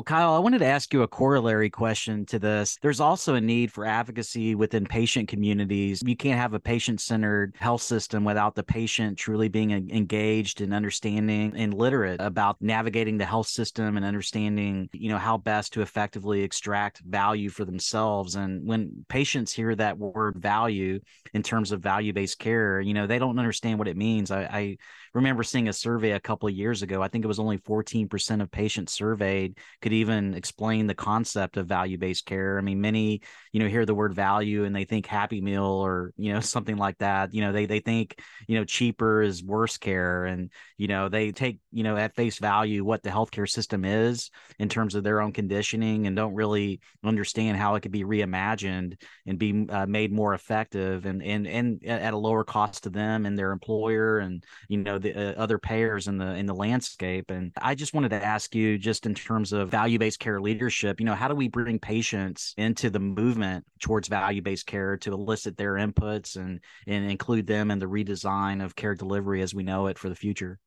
Well, 0.00 0.04
Kyle, 0.04 0.32
I 0.32 0.38
wanted 0.38 0.60
to 0.60 0.66
ask 0.66 0.94
you 0.94 1.02
a 1.02 1.08
corollary 1.08 1.68
question 1.68 2.24
to 2.24 2.38
this. 2.38 2.78
There's 2.80 3.00
also 3.00 3.34
a 3.34 3.40
need 3.42 3.70
for 3.70 3.84
advocacy 3.84 4.54
within 4.54 4.86
patient 4.86 5.28
communities. 5.28 6.02
You 6.02 6.16
can't 6.16 6.40
have 6.40 6.54
a 6.54 6.58
patient 6.58 7.02
centered 7.02 7.54
health 7.58 7.82
system 7.82 8.24
without 8.24 8.54
the 8.54 8.62
patient 8.62 9.18
truly 9.18 9.48
being 9.48 9.72
engaged 9.72 10.62
and 10.62 10.72
understanding 10.72 11.52
and 11.54 11.74
literate 11.74 12.18
about 12.22 12.56
navigating 12.62 13.18
the 13.18 13.26
health 13.26 13.48
system 13.48 13.98
and 13.98 14.06
understanding, 14.06 14.88
you 14.94 15.10
know, 15.10 15.18
how 15.18 15.36
best 15.36 15.74
to 15.74 15.82
effectively 15.82 16.44
extract 16.44 17.00
value 17.00 17.50
for 17.50 17.66
themselves. 17.66 18.36
And 18.36 18.66
when 18.66 19.04
patients 19.10 19.52
hear 19.52 19.74
that 19.74 19.98
word 19.98 20.38
value 20.38 21.00
in 21.34 21.42
terms 21.42 21.72
of 21.72 21.82
value 21.82 22.14
based 22.14 22.38
care, 22.38 22.80
you 22.80 22.94
know, 22.94 23.06
they 23.06 23.18
don't 23.18 23.38
understand 23.38 23.78
what 23.78 23.86
it 23.86 23.98
means. 23.98 24.30
I, 24.30 24.44
I 24.44 24.76
remember 25.12 25.42
seeing 25.42 25.68
a 25.68 25.74
survey 25.74 26.12
a 26.12 26.20
couple 26.20 26.48
of 26.48 26.54
years 26.54 26.80
ago. 26.80 27.02
I 27.02 27.08
think 27.08 27.22
it 27.22 27.28
was 27.28 27.38
only 27.38 27.58
14% 27.58 28.40
of 28.40 28.50
patients 28.50 28.94
surveyed 28.94 29.58
could 29.82 29.89
even 29.92 30.34
explain 30.34 30.86
the 30.86 30.94
concept 30.94 31.56
of 31.56 31.66
value 31.66 31.98
based 31.98 32.26
care. 32.26 32.58
I 32.58 32.60
mean, 32.60 32.80
many, 32.80 33.22
you 33.52 33.60
know, 33.60 33.68
hear 33.68 33.86
the 33.86 33.94
word 33.94 34.14
value 34.14 34.64
and 34.64 34.74
they 34.74 34.84
think 34.84 35.06
Happy 35.06 35.40
Meal 35.40 35.64
or, 35.64 36.12
you 36.16 36.32
know, 36.32 36.40
something 36.40 36.76
like 36.76 36.98
that. 36.98 37.34
You 37.34 37.42
know, 37.42 37.52
they, 37.52 37.66
they 37.66 37.80
think, 37.80 38.20
you 38.46 38.58
know, 38.58 38.64
cheaper 38.64 39.22
is 39.22 39.42
worse 39.44 39.78
care. 39.78 40.24
And, 40.24 40.50
you 40.76 40.88
know, 40.88 41.08
they 41.08 41.32
take, 41.32 41.60
you 41.72 41.82
know, 41.82 41.96
at 41.96 42.14
face 42.14 42.38
value 42.38 42.84
what 42.84 43.02
the 43.02 43.10
healthcare 43.10 43.48
system 43.48 43.84
is 43.84 44.30
in 44.58 44.68
terms 44.68 44.94
of 44.94 45.04
their 45.04 45.20
own 45.20 45.32
conditioning 45.32 46.06
and 46.06 46.16
don't 46.16 46.34
really 46.34 46.80
understand 47.04 47.56
how 47.56 47.74
it 47.74 47.80
could 47.80 47.92
be 47.92 48.04
reimagined 48.04 49.00
and 49.26 49.38
be 49.38 49.66
uh, 49.68 49.86
made 49.86 50.12
more 50.12 50.34
effective 50.34 51.06
and, 51.06 51.22
and, 51.22 51.46
and 51.46 51.84
at 51.84 52.14
a 52.14 52.18
lower 52.18 52.44
cost 52.44 52.84
to 52.84 52.90
them 52.90 53.26
and 53.26 53.38
their 53.38 53.52
employer 53.52 54.18
and, 54.18 54.44
you 54.68 54.78
know, 54.78 54.98
the 54.98 55.14
uh, 55.14 55.40
other 55.40 55.58
payers 55.58 56.08
in 56.08 56.18
the, 56.18 56.34
in 56.34 56.46
the 56.46 56.54
landscape. 56.54 57.30
And 57.30 57.52
I 57.60 57.74
just 57.74 57.94
wanted 57.94 58.10
to 58.10 58.24
ask 58.24 58.54
you 58.54 58.78
just 58.78 59.06
in 59.06 59.14
terms 59.14 59.52
of 59.52 59.70
value 59.80 59.98
based 59.98 60.20
care 60.20 60.40
leadership, 60.42 61.00
you 61.00 61.06
know, 61.06 61.14
how 61.14 61.26
do 61.26 61.34
we 61.34 61.48
bring 61.48 61.78
patients 61.78 62.52
into 62.58 62.90
the 62.90 63.00
movement 63.00 63.64
towards 63.80 64.08
value 64.08 64.42
based 64.42 64.66
care 64.66 64.98
to 64.98 65.10
elicit 65.10 65.56
their 65.56 65.74
inputs 65.74 66.36
and, 66.36 66.60
and 66.86 67.10
include 67.10 67.46
them 67.46 67.70
in 67.70 67.78
the 67.78 67.86
redesign 67.86 68.62
of 68.62 68.76
care 68.76 68.94
delivery 68.94 69.40
as 69.40 69.54
we 69.54 69.62
know 69.62 69.86
it 69.86 69.98
for 69.98 70.10
the 70.10 70.14
future? 70.14 70.58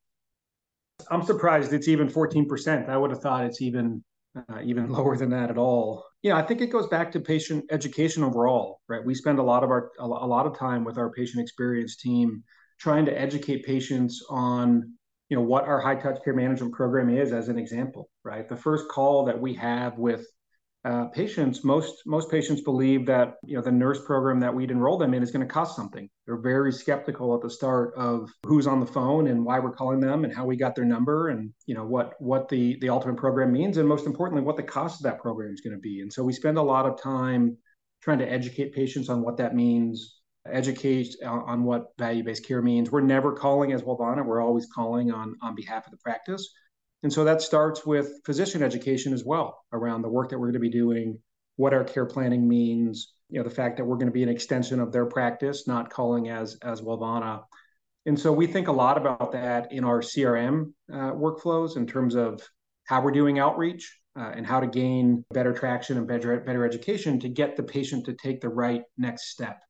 I'm 1.11 1.21
surprised 1.21 1.73
it's 1.73 1.87
even 1.87 2.07
14%. 2.07 2.89
I 2.89 2.97
would 2.97 3.11
have 3.11 3.21
thought 3.21 3.45
it's 3.45 3.61
even 3.61 4.03
uh, 4.35 4.61
even 4.63 4.89
lower 4.97 5.15
than 5.15 5.29
that 5.29 5.51
at 5.51 5.59
all. 5.59 6.03
You 6.23 6.31
know, 6.31 6.37
I 6.37 6.41
think 6.41 6.61
it 6.61 6.71
goes 6.71 6.87
back 6.87 7.11
to 7.11 7.19
patient 7.19 7.65
education 7.69 8.23
overall, 8.23 8.81
right? 8.89 9.05
We 9.05 9.13
spend 9.13 9.37
a 9.37 9.43
lot 9.43 9.63
of 9.63 9.69
our 9.69 9.91
a 9.99 10.07
lot 10.07 10.47
of 10.47 10.57
time 10.57 10.83
with 10.83 10.97
our 10.97 11.11
patient 11.11 11.43
experience 11.43 11.97
team 11.97 12.43
trying 12.79 13.05
to 13.05 13.19
educate 13.19 13.63
patients 13.63 14.25
on 14.31 14.93
you 15.29 15.37
know 15.37 15.43
what 15.43 15.65
our 15.65 15.79
high 15.79 15.95
touch 15.95 16.23
care 16.23 16.33
management 16.33 16.73
program 16.73 17.09
is 17.09 17.31
as 17.31 17.49
an 17.49 17.57
example 17.57 18.09
right? 18.23 18.47
The 18.47 18.57
first 18.57 18.87
call 18.87 19.25
that 19.25 19.39
we 19.39 19.53
have 19.55 19.97
with 19.97 20.25
uh, 20.85 21.05
patients 21.07 21.63
most 21.63 22.01
most 22.05 22.29
patients 22.29 22.59
believe 22.59 23.05
that 23.05 23.35
you 23.45 23.55
know 23.55 23.61
the 23.61 23.71
nurse 23.71 24.03
program 24.05 24.41
that 24.41 24.53
we'd 24.53 24.69
enroll 24.69 24.97
them 24.97 25.13
in 25.13 25.23
is 25.23 25.31
going 25.31 25.45
to 25.45 25.53
cost 25.53 25.77
something. 25.77 26.09
They're 26.25 26.41
very 26.41 26.73
skeptical 26.73 27.33
at 27.33 27.41
the 27.41 27.49
start 27.49 27.93
of 27.95 28.29
who's 28.45 28.67
on 28.67 28.81
the 28.81 28.85
phone 28.85 29.27
and 29.27 29.45
why 29.45 29.59
we're 29.59 29.71
calling 29.71 30.01
them 30.01 30.25
and 30.25 30.35
how 30.35 30.45
we 30.45 30.57
got 30.57 30.75
their 30.75 30.83
number 30.83 31.29
and 31.29 31.53
you 31.67 31.75
know 31.75 31.85
what 31.85 32.15
what 32.19 32.49
the 32.49 32.77
the 32.81 32.89
ultimate 32.89 33.15
program 33.15 33.53
means 33.53 33.77
and 33.77 33.87
most 33.87 34.05
importantly 34.05 34.43
what 34.43 34.57
the 34.57 34.63
cost 34.63 34.99
of 34.99 35.03
that 35.03 35.21
program 35.21 35.53
is 35.53 35.61
going 35.61 35.75
to 35.75 35.79
be. 35.79 36.01
And 36.01 36.11
so 36.11 36.21
we 36.21 36.33
spend 36.33 36.57
a 36.57 36.61
lot 36.61 36.85
of 36.85 37.01
time 37.01 37.57
trying 38.01 38.19
to 38.19 38.29
educate 38.29 38.73
patients 38.73 39.07
on 39.07 39.21
what 39.21 39.37
that 39.37 39.55
means 39.55 40.19
educate 40.45 41.15
on 41.25 41.63
what 41.63 41.87
value-based 41.97 42.45
care 42.45 42.61
means. 42.61 42.91
We're 42.91 43.01
never 43.01 43.33
calling 43.33 43.71
as 43.71 43.81
Wellvana. 43.81 44.25
We're 44.25 44.41
always 44.41 44.67
calling 44.73 45.11
on, 45.11 45.35
on 45.41 45.55
behalf 45.55 45.85
of 45.85 45.91
the 45.91 45.97
practice. 45.97 46.53
And 47.03 47.11
so 47.11 47.23
that 47.25 47.41
starts 47.41 47.85
with 47.85 48.21
physician 48.25 48.63
education 48.63 49.13
as 49.13 49.23
well 49.25 49.63
around 49.73 50.01
the 50.01 50.09
work 50.09 50.29
that 50.29 50.39
we're 50.39 50.47
going 50.47 50.53
to 50.53 50.59
be 50.59 50.69
doing, 50.69 51.19
what 51.57 51.73
our 51.73 51.83
care 51.83 52.05
planning 52.05 52.47
means, 52.47 53.13
you 53.29 53.39
know, 53.39 53.43
the 53.43 53.53
fact 53.53 53.77
that 53.77 53.85
we're 53.85 53.97
going 53.97 54.07
to 54.07 54.13
be 54.13 54.23
an 54.23 54.29
extension 54.29 54.79
of 54.79 54.91
their 54.91 55.05
practice, 55.05 55.67
not 55.67 55.89
calling 55.89 56.29
as 56.29 56.57
as 56.61 56.81
Wellvana. 56.81 57.43
And 58.05 58.19
so 58.19 58.31
we 58.31 58.47
think 58.47 58.67
a 58.67 58.71
lot 58.71 58.97
about 58.97 59.31
that 59.31 59.71
in 59.71 59.83
our 59.83 60.01
CRM 60.01 60.73
uh, 60.91 61.11
workflows 61.11 61.77
in 61.77 61.87
terms 61.87 62.15
of 62.15 62.41
how 62.85 63.01
we're 63.01 63.11
doing 63.11 63.39
outreach 63.39 63.97
uh, 64.17 64.31
and 64.35 64.45
how 64.45 64.59
to 64.59 64.67
gain 64.67 65.25
better 65.31 65.53
traction 65.53 65.97
and 65.97 66.07
better 66.07 66.39
better 66.41 66.65
education 66.65 67.19
to 67.21 67.29
get 67.29 67.55
the 67.55 67.63
patient 67.63 68.05
to 68.05 68.13
take 68.13 68.39
the 68.41 68.49
right 68.49 68.83
next 68.97 69.29
step 69.29 69.61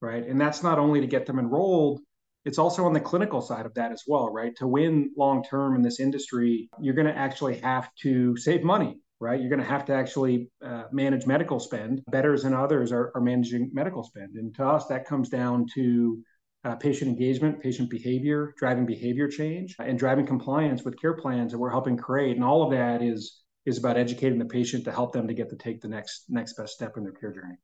right? 0.00 0.26
And 0.26 0.40
that's 0.40 0.62
not 0.62 0.78
only 0.78 1.00
to 1.00 1.06
get 1.06 1.26
them 1.26 1.38
enrolled, 1.38 2.00
it's 2.44 2.58
also 2.58 2.86
on 2.86 2.92
the 2.92 3.00
clinical 3.00 3.40
side 3.40 3.66
of 3.66 3.74
that 3.74 3.92
as 3.92 4.04
well, 4.06 4.32
right? 4.32 4.54
To 4.56 4.66
win 4.66 5.10
long 5.16 5.44
term 5.44 5.74
in 5.74 5.82
this 5.82 6.00
industry, 6.00 6.70
you're 6.80 6.94
going 6.94 7.06
to 7.06 7.16
actually 7.16 7.58
have 7.58 7.94
to 7.96 8.36
save 8.36 8.62
money, 8.62 8.98
right? 9.20 9.38
You're 9.38 9.50
going 9.50 9.60
to 9.60 9.68
have 9.68 9.84
to 9.86 9.94
actually 9.94 10.50
uh, 10.64 10.84
manage 10.90 11.26
medical 11.26 11.60
spend. 11.60 12.02
Betters 12.10 12.44
and 12.44 12.54
others 12.54 12.92
are, 12.92 13.12
are, 13.14 13.20
managing 13.20 13.70
medical 13.74 14.02
spend. 14.02 14.36
And 14.36 14.54
to 14.54 14.66
us, 14.66 14.86
that 14.86 15.06
comes 15.06 15.28
down 15.28 15.66
to 15.74 16.22
uh, 16.64 16.76
patient 16.76 17.10
engagement, 17.10 17.60
patient 17.60 17.90
behavior, 17.90 18.54
driving 18.56 18.86
behavior 18.86 19.28
change, 19.28 19.76
and 19.78 19.98
driving 19.98 20.26
compliance 20.26 20.82
with 20.82 20.98
care 21.00 21.14
plans 21.14 21.52
that 21.52 21.58
we're 21.58 21.70
helping 21.70 21.96
create. 21.96 22.36
And 22.36 22.44
all 22.44 22.62
of 22.62 22.70
that 22.70 23.02
is 23.02 23.42
is 23.66 23.76
about 23.76 23.98
educating 23.98 24.38
the 24.38 24.46
patient 24.46 24.84
to 24.84 24.92
help 24.92 25.12
them 25.12 25.28
to 25.28 25.34
get 25.34 25.50
to 25.50 25.56
take 25.56 25.82
the 25.82 25.88
next 25.88 26.24
next 26.30 26.54
best 26.54 26.72
step 26.72 26.96
in 26.96 27.02
their 27.02 27.12
care 27.12 27.32
journey. 27.32 27.56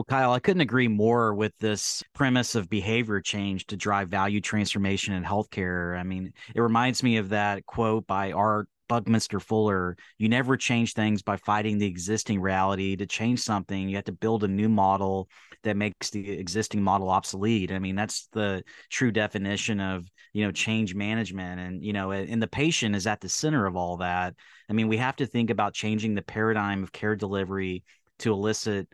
Well, 0.00 0.06
Kyle, 0.06 0.32
I 0.32 0.38
couldn't 0.38 0.62
agree 0.62 0.88
more 0.88 1.34
with 1.34 1.52
this 1.58 2.02
premise 2.14 2.54
of 2.54 2.70
behavior 2.70 3.20
change 3.20 3.66
to 3.66 3.76
drive 3.76 4.08
value 4.08 4.40
transformation 4.40 5.12
in 5.12 5.22
healthcare. 5.22 5.94
I 5.94 6.04
mean, 6.04 6.32
it 6.54 6.60
reminds 6.62 7.02
me 7.02 7.18
of 7.18 7.28
that 7.28 7.66
quote 7.66 8.06
by 8.06 8.32
R. 8.32 8.66
Buckminster 8.88 9.40
Fuller 9.40 9.98
You 10.16 10.30
never 10.30 10.56
change 10.56 10.94
things 10.94 11.20
by 11.20 11.36
fighting 11.36 11.76
the 11.76 11.86
existing 11.86 12.40
reality. 12.40 12.96
To 12.96 13.04
change 13.04 13.40
something, 13.40 13.90
you 13.90 13.96
have 13.96 14.06
to 14.06 14.12
build 14.12 14.42
a 14.42 14.48
new 14.48 14.70
model 14.70 15.28
that 15.64 15.76
makes 15.76 16.08
the 16.08 16.30
existing 16.30 16.82
model 16.82 17.10
obsolete. 17.10 17.70
I 17.70 17.78
mean, 17.78 17.94
that's 17.94 18.26
the 18.32 18.64
true 18.88 19.10
definition 19.10 19.80
of, 19.80 20.08
you 20.32 20.46
know, 20.46 20.50
change 20.50 20.94
management. 20.94 21.60
And, 21.60 21.84
you 21.84 21.92
know, 21.92 22.12
and 22.12 22.42
the 22.42 22.48
patient 22.48 22.96
is 22.96 23.06
at 23.06 23.20
the 23.20 23.28
center 23.28 23.66
of 23.66 23.76
all 23.76 23.98
that. 23.98 24.34
I 24.66 24.72
mean, 24.72 24.88
we 24.88 24.96
have 24.96 25.16
to 25.16 25.26
think 25.26 25.50
about 25.50 25.74
changing 25.74 26.14
the 26.14 26.22
paradigm 26.22 26.82
of 26.82 26.90
care 26.90 27.16
delivery 27.16 27.84
to 28.20 28.32
elicit 28.32 28.88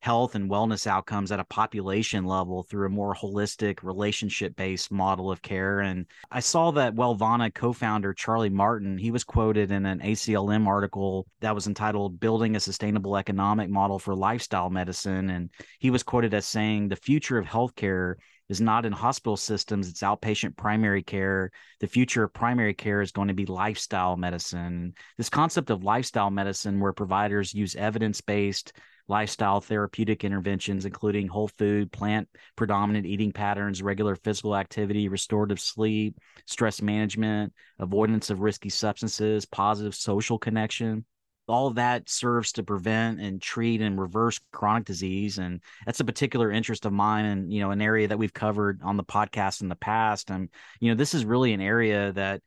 health 0.00 0.34
and 0.34 0.50
wellness 0.50 0.86
outcomes 0.86 1.30
at 1.30 1.40
a 1.40 1.44
population 1.44 2.24
level 2.24 2.62
through 2.62 2.86
a 2.86 2.90
more 2.90 3.14
holistic 3.14 3.82
relationship 3.82 4.56
based 4.56 4.90
model 4.90 5.30
of 5.30 5.42
care 5.42 5.80
and 5.80 6.06
i 6.30 6.40
saw 6.40 6.70
that 6.70 6.94
wellvana 6.94 7.52
co-founder 7.52 8.14
charlie 8.14 8.48
martin 8.48 8.96
he 8.96 9.10
was 9.10 9.24
quoted 9.24 9.70
in 9.70 9.84
an 9.84 10.00
aclm 10.00 10.66
article 10.66 11.26
that 11.40 11.54
was 11.54 11.66
entitled 11.66 12.18
building 12.18 12.56
a 12.56 12.60
sustainable 12.60 13.16
economic 13.16 13.68
model 13.68 13.98
for 13.98 14.14
lifestyle 14.14 14.70
medicine 14.70 15.30
and 15.30 15.50
he 15.78 15.90
was 15.90 16.02
quoted 16.02 16.32
as 16.32 16.46
saying 16.46 16.88
the 16.88 16.96
future 16.96 17.38
of 17.38 17.46
healthcare 17.46 18.14
is 18.50 18.60
not 18.60 18.84
in 18.84 18.92
hospital 18.92 19.36
systems, 19.36 19.88
it's 19.88 20.00
outpatient 20.00 20.56
primary 20.56 21.04
care. 21.04 21.52
The 21.78 21.86
future 21.86 22.24
of 22.24 22.34
primary 22.34 22.74
care 22.74 23.00
is 23.00 23.12
going 23.12 23.28
to 23.28 23.34
be 23.34 23.46
lifestyle 23.46 24.16
medicine. 24.16 24.94
This 25.16 25.30
concept 25.30 25.70
of 25.70 25.84
lifestyle 25.84 26.30
medicine, 26.30 26.80
where 26.80 26.92
providers 26.92 27.54
use 27.54 27.76
evidence 27.76 28.20
based 28.20 28.72
lifestyle 29.10 29.60
therapeutic 29.60 30.24
interventions, 30.24 30.86
including 30.86 31.26
whole 31.26 31.48
food, 31.48 31.90
plant 31.90 32.28
predominant 32.54 33.04
eating 33.04 33.32
patterns, 33.32 33.82
regular 33.82 34.14
physical 34.14 34.56
activity, 34.56 35.08
restorative 35.08 35.58
sleep, 35.60 36.16
stress 36.46 36.80
management, 36.80 37.52
avoidance 37.80 38.30
of 38.30 38.40
risky 38.40 38.68
substances, 38.68 39.44
positive 39.44 39.96
social 39.96 40.38
connection. 40.38 41.04
All 41.48 41.66
of 41.66 41.74
that 41.74 42.08
serves 42.08 42.52
to 42.52 42.62
prevent 42.62 43.20
and 43.20 43.42
treat 43.42 43.80
and 43.80 44.00
reverse 44.00 44.38
chronic 44.52 44.84
disease. 44.84 45.38
And 45.38 45.60
that's 45.84 45.98
a 45.98 46.04
particular 46.04 46.52
interest 46.52 46.86
of 46.86 46.92
mine 46.92 47.24
and, 47.24 47.52
you 47.52 47.60
know, 47.60 47.72
an 47.72 47.82
area 47.82 48.06
that 48.06 48.18
we've 48.18 48.32
covered 48.32 48.80
on 48.84 48.96
the 48.96 49.02
podcast 49.02 49.60
in 49.60 49.68
the 49.68 49.74
past. 49.74 50.30
And, 50.30 50.48
you 50.78 50.90
know, 50.90 50.94
this 50.94 51.14
is 51.14 51.24
really 51.24 51.52
an 51.52 51.60
area 51.60 52.12
that 52.12 52.42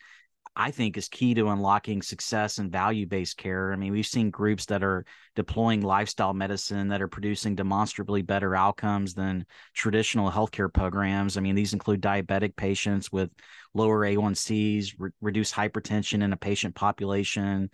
I 0.55 0.69
think 0.69 0.97
is 0.97 1.09
key 1.09 1.33
to 1.33 1.49
unlocking 1.49 2.03
success 2.03 2.59
and 2.59 2.71
value 2.71 3.07
based 3.07 3.37
care. 3.37 3.73
I 3.73 3.75
mean, 3.75 3.91
we've 3.91 4.05
seen 4.05 4.29
groups 4.29 4.65
that 4.67 4.83
are 4.83 5.03
deploying 5.35 5.81
lifestyle 5.81 6.33
medicine 6.33 6.89
that 6.89 7.01
are 7.01 7.07
producing 7.07 7.55
demonstrably 7.55 8.21
better 8.21 8.55
outcomes 8.55 9.15
than 9.15 9.45
traditional 9.73 10.29
healthcare 10.29 10.71
programs. 10.71 11.37
I 11.37 11.41
mean, 11.41 11.55
these 11.55 11.73
include 11.73 12.01
diabetic 12.01 12.55
patients 12.55 13.11
with 13.11 13.31
lower 13.73 14.05
A1Cs, 14.05 14.93
re- 14.99 15.09
reduced 15.21 15.55
hypertension 15.55 16.21
in 16.21 16.33
a 16.33 16.37
patient 16.37 16.75
population, 16.75 17.71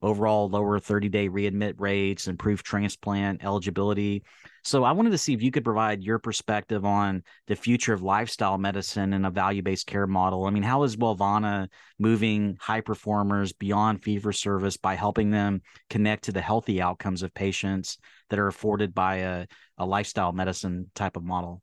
overall 0.00 0.48
lower 0.48 0.78
30 0.78 1.10
day 1.10 1.28
readmit 1.28 1.74
rates, 1.78 2.28
improved 2.28 2.64
transplant 2.64 3.44
eligibility. 3.44 4.24
So 4.64 4.84
I 4.84 4.92
wanted 4.92 5.10
to 5.10 5.18
see 5.18 5.34
if 5.34 5.42
you 5.42 5.50
could 5.50 5.64
provide 5.64 6.04
your 6.04 6.20
perspective 6.20 6.84
on 6.84 7.24
the 7.48 7.56
future 7.56 7.92
of 7.92 8.02
lifestyle 8.02 8.58
medicine 8.58 9.12
and 9.12 9.26
a 9.26 9.30
value-based 9.30 9.86
care 9.86 10.06
model. 10.06 10.44
I 10.44 10.50
mean, 10.50 10.62
how 10.62 10.84
is 10.84 10.96
Wellvana 10.96 11.68
moving 11.98 12.56
high 12.60 12.80
performers 12.80 13.52
beyond 13.52 14.04
fee 14.04 14.20
for 14.20 14.32
service 14.32 14.76
by 14.76 14.94
helping 14.94 15.30
them 15.30 15.62
connect 15.90 16.24
to 16.24 16.32
the 16.32 16.40
healthy 16.40 16.80
outcomes 16.80 17.24
of 17.24 17.34
patients 17.34 17.98
that 18.30 18.38
are 18.38 18.46
afforded 18.46 18.94
by 18.94 19.16
a, 19.16 19.46
a 19.78 19.84
lifestyle 19.84 20.32
medicine 20.32 20.90
type 20.94 21.16
of 21.16 21.24
model? 21.24 21.60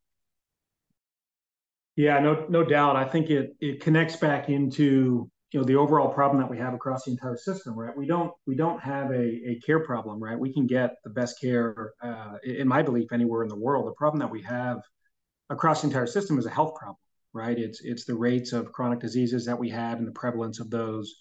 Yeah, 1.96 2.20
no, 2.20 2.46
no 2.50 2.64
doubt. 2.64 2.96
I 2.96 3.06
think 3.06 3.30
it 3.30 3.56
it 3.60 3.82
connects 3.82 4.16
back 4.18 4.50
into 4.50 5.30
you 5.52 5.60
know 5.60 5.66
the 5.66 5.76
overall 5.76 6.14
problem 6.14 6.40
that 6.42 6.50
we 6.50 6.58
have 6.58 6.74
across 6.74 7.06
the 7.06 7.12
entire 7.12 7.38
system 7.38 7.78
right? 7.78 7.96
We 7.98 8.06
don't 8.06 8.32
we 8.46 8.56
don't 8.56 8.82
have 8.82 9.12
a, 9.12 9.50
a 9.50 9.60
care 9.66 9.80
problem 9.80 10.22
right? 10.22 10.38
We 10.38 10.54
can 10.54 10.68
get 10.68 10.96
the 11.04 11.10
best 11.10 11.40
care 11.40 11.94
uh, 12.02 12.36
in 12.44 12.68
my 12.68 12.84
belief 12.84 13.12
anywhere 13.12 13.44
in 13.44 13.50
the 13.50 13.60
world. 13.60 13.88
The 13.88 13.94
problem 13.94 14.20
that 14.20 14.32
we 14.32 14.42
have 14.44 14.82
across 15.50 15.82
the 15.82 15.88
entire 15.88 16.08
system 16.08 16.38
is 16.38 16.46
a 16.46 16.52
health 16.52 16.76
problem 16.76 16.98
right? 17.34 17.58
It's 17.58 17.82
it's 17.84 18.06
the 18.06 18.16
rates 18.16 18.54
of 18.54 18.72
chronic 18.72 19.00
diseases 19.00 19.46
that 19.46 19.60
we 19.60 19.70
have 19.70 20.00
and 20.00 20.08
the 20.08 20.12
prevalence 20.12 20.60
of 20.60 20.70
those. 20.70 21.16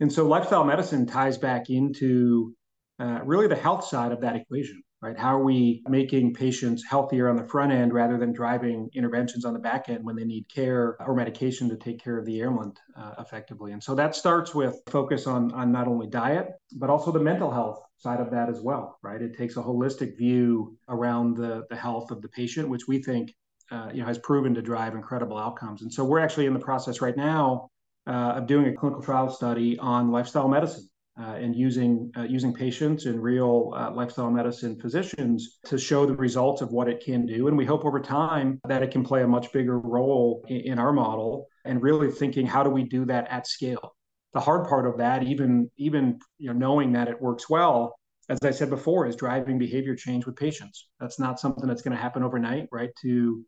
And 0.00 0.12
so 0.12 0.26
lifestyle 0.26 0.64
medicine 0.64 1.06
ties 1.06 1.38
back 1.38 1.70
into 1.70 2.54
uh, 2.98 3.20
really 3.24 3.46
the 3.46 3.56
health 3.56 3.84
side 3.84 4.12
of 4.12 4.20
that 4.22 4.36
equation 4.36 4.82
right? 5.02 5.18
How 5.18 5.38
are 5.38 5.44
we 5.44 5.82
making 5.88 6.34
patients 6.34 6.84
healthier 6.84 7.28
on 7.28 7.36
the 7.36 7.44
front 7.44 7.72
end 7.72 7.94
rather 7.94 8.18
than 8.18 8.32
driving 8.32 8.90
interventions 8.92 9.44
on 9.44 9.54
the 9.54 9.58
back 9.58 9.88
end 9.88 10.04
when 10.04 10.14
they 10.14 10.24
need 10.24 10.46
care 10.48 10.96
or 11.00 11.14
medication 11.14 11.68
to 11.70 11.76
take 11.76 12.02
care 12.02 12.18
of 12.18 12.26
the 12.26 12.42
ailment 12.42 12.78
uh, 12.96 13.14
effectively? 13.18 13.72
And 13.72 13.82
so 13.82 13.94
that 13.94 14.14
starts 14.14 14.54
with 14.54 14.76
focus 14.88 15.26
on, 15.26 15.52
on 15.52 15.72
not 15.72 15.88
only 15.88 16.06
diet, 16.06 16.48
but 16.76 16.90
also 16.90 17.12
the 17.12 17.20
mental 17.20 17.50
health 17.50 17.80
side 17.96 18.20
of 18.20 18.30
that 18.32 18.50
as 18.50 18.60
well, 18.60 18.98
right? 19.02 19.22
It 19.22 19.36
takes 19.36 19.56
a 19.56 19.62
holistic 19.62 20.18
view 20.18 20.76
around 20.88 21.36
the, 21.36 21.64
the 21.70 21.76
health 21.76 22.10
of 22.10 22.20
the 22.20 22.28
patient, 22.28 22.68
which 22.68 22.86
we 22.86 23.02
think 23.02 23.34
uh, 23.70 23.88
you 23.92 24.00
know, 24.00 24.06
has 24.06 24.18
proven 24.18 24.54
to 24.54 24.62
drive 24.62 24.94
incredible 24.94 25.38
outcomes. 25.38 25.82
And 25.82 25.92
so 25.92 26.04
we're 26.04 26.18
actually 26.18 26.46
in 26.46 26.52
the 26.52 26.60
process 26.60 27.00
right 27.00 27.16
now 27.16 27.70
uh, 28.06 28.34
of 28.36 28.46
doing 28.46 28.66
a 28.66 28.72
clinical 28.74 29.02
trial 29.02 29.30
study 29.30 29.78
on 29.78 30.10
lifestyle 30.10 30.48
medicine 30.48 30.89
uh, 31.18 31.34
and 31.34 31.54
using 31.56 32.10
uh, 32.16 32.22
using 32.22 32.52
patients 32.52 33.06
and 33.06 33.22
real 33.22 33.72
uh, 33.76 33.90
lifestyle 33.90 34.30
medicine 34.30 34.78
physicians 34.80 35.58
to 35.64 35.78
show 35.78 36.06
the 36.06 36.14
results 36.14 36.62
of 36.62 36.70
what 36.70 36.88
it 36.88 37.02
can 37.04 37.26
do. 37.26 37.48
And 37.48 37.56
we 37.56 37.64
hope 37.64 37.84
over 37.84 38.00
time 38.00 38.60
that 38.68 38.82
it 38.82 38.90
can 38.90 39.02
play 39.04 39.22
a 39.22 39.28
much 39.28 39.52
bigger 39.52 39.78
role 39.78 40.44
in, 40.48 40.60
in 40.60 40.78
our 40.78 40.92
model. 40.92 41.46
And 41.64 41.82
really 41.82 42.10
thinking, 42.10 42.46
how 42.46 42.62
do 42.62 42.70
we 42.70 42.84
do 42.84 43.04
that 43.06 43.28
at 43.30 43.46
scale? 43.46 43.94
The 44.32 44.40
hard 44.40 44.68
part 44.68 44.86
of 44.86 44.98
that, 44.98 45.24
even 45.24 45.70
even 45.76 46.18
you 46.38 46.52
know, 46.52 46.58
knowing 46.58 46.92
that 46.92 47.08
it 47.08 47.20
works 47.20 47.50
well, 47.50 47.96
as 48.28 48.38
I 48.42 48.52
said 48.52 48.70
before, 48.70 49.06
is 49.06 49.16
driving 49.16 49.58
behavior 49.58 49.96
change 49.96 50.24
with 50.24 50.36
patients. 50.36 50.88
That's 51.00 51.18
not 51.18 51.40
something 51.40 51.66
that's 51.66 51.82
going 51.82 51.96
to 51.96 52.02
happen 52.02 52.22
overnight, 52.22 52.68
right? 52.70 52.90
To 53.02 53.44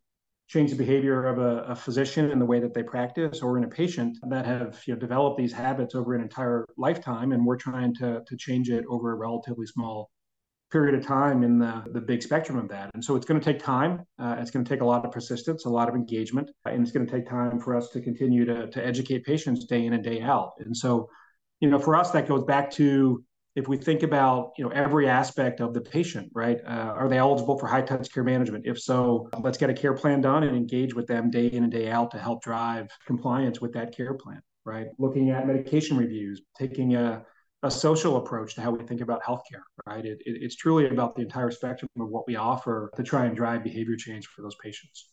change 0.52 0.70
the 0.70 0.76
behavior 0.76 1.24
of 1.24 1.38
a, 1.38 1.62
a, 1.72 1.74
physician 1.74 2.30
in 2.30 2.38
the 2.38 2.44
way 2.44 2.60
that 2.60 2.74
they 2.74 2.82
practice 2.82 3.40
or 3.40 3.56
in 3.56 3.64
a 3.64 3.68
patient 3.68 4.18
that 4.28 4.44
have 4.44 4.82
you 4.86 4.92
know, 4.92 5.00
developed 5.00 5.38
these 5.38 5.52
habits 5.52 5.94
over 5.94 6.14
an 6.14 6.20
entire 6.20 6.66
lifetime 6.76 7.32
and 7.32 7.44
we're 7.44 7.56
trying 7.56 7.94
to, 7.94 8.20
to 8.26 8.36
change 8.36 8.68
it 8.68 8.84
over 8.86 9.12
a 9.12 9.14
relatively 9.14 9.66
small 9.66 10.10
period 10.70 10.94
of 10.94 11.06
time 11.06 11.42
in 11.42 11.58
the, 11.58 11.82
the 11.92 12.00
big 12.02 12.22
spectrum 12.22 12.58
of 12.58 12.68
that. 12.68 12.90
And 12.92 13.02
so 13.02 13.16
it's 13.16 13.24
going 13.24 13.40
to 13.40 13.44
take 13.44 13.62
time 13.62 14.02
uh, 14.18 14.36
it's 14.38 14.50
going 14.50 14.62
to 14.62 14.68
take 14.68 14.82
a 14.82 14.84
lot 14.84 15.06
of 15.06 15.10
persistence 15.10 15.64
a 15.64 15.70
lot 15.70 15.88
of 15.88 15.94
engagement 15.94 16.50
and 16.66 16.82
it's 16.82 16.92
going 16.92 17.06
to 17.06 17.12
take 17.12 17.26
time 17.26 17.58
for 17.58 17.74
us 17.74 17.88
to 17.90 18.02
continue 18.02 18.44
to, 18.44 18.66
to 18.68 18.86
educate 18.86 19.24
patients 19.24 19.64
day 19.64 19.86
in 19.86 19.94
and 19.94 20.04
day 20.04 20.20
out. 20.20 20.52
And 20.58 20.76
so 20.76 21.08
you 21.60 21.70
know 21.70 21.78
for 21.78 21.96
us 21.96 22.10
that 22.10 22.28
goes 22.28 22.44
back 22.44 22.70
to 22.72 23.24
if 23.54 23.68
we 23.68 23.76
think 23.76 24.02
about 24.02 24.52
you 24.56 24.64
know 24.64 24.70
every 24.70 25.08
aspect 25.08 25.60
of 25.60 25.74
the 25.74 25.80
patient 25.80 26.30
right? 26.34 26.58
Uh, 26.66 26.94
are 26.96 27.08
they 27.08 27.18
eligible 27.18 27.58
for 27.58 27.66
high 27.66 27.82
touch 27.82 28.12
care 28.12 28.24
management? 28.24 28.66
If 28.66 28.80
so 28.80 29.28
let's 29.40 29.58
get 29.58 29.70
a 29.70 29.74
care 29.74 29.94
plan 29.94 30.20
done 30.20 30.42
and 30.42 30.56
engage 30.56 30.94
with 30.94 31.06
them 31.06 31.30
day 31.30 31.46
in 31.46 31.62
and 31.62 31.72
day 31.72 31.90
out 31.90 32.10
to 32.12 32.18
help 32.18 32.42
drive 32.42 32.88
compliance 33.06 33.60
with 33.60 33.72
that 33.74 33.94
care 33.94 34.14
plan 34.14 34.42
right? 34.64 34.86
Looking 34.98 35.30
at 35.30 35.46
medication 35.46 35.96
reviews 35.96 36.42
taking 36.56 36.94
a, 36.94 37.24
a 37.62 37.70
social 37.70 38.16
approach 38.16 38.54
to 38.54 38.60
how 38.60 38.70
we 38.70 38.84
think 38.84 39.00
about 39.00 39.22
healthcare 39.22 39.62
right? 39.86 40.04
It, 40.04 40.18
it, 40.24 40.42
it's 40.42 40.56
truly 40.56 40.88
about 40.88 41.16
the 41.16 41.22
entire 41.22 41.50
spectrum 41.50 41.88
of 42.00 42.08
what 42.08 42.26
we 42.26 42.36
offer 42.36 42.90
to 42.96 43.02
try 43.02 43.26
and 43.26 43.36
drive 43.36 43.64
behavior 43.64 43.96
change 43.96 44.26
for 44.26 44.42
those 44.42 44.56
patients 44.62 45.11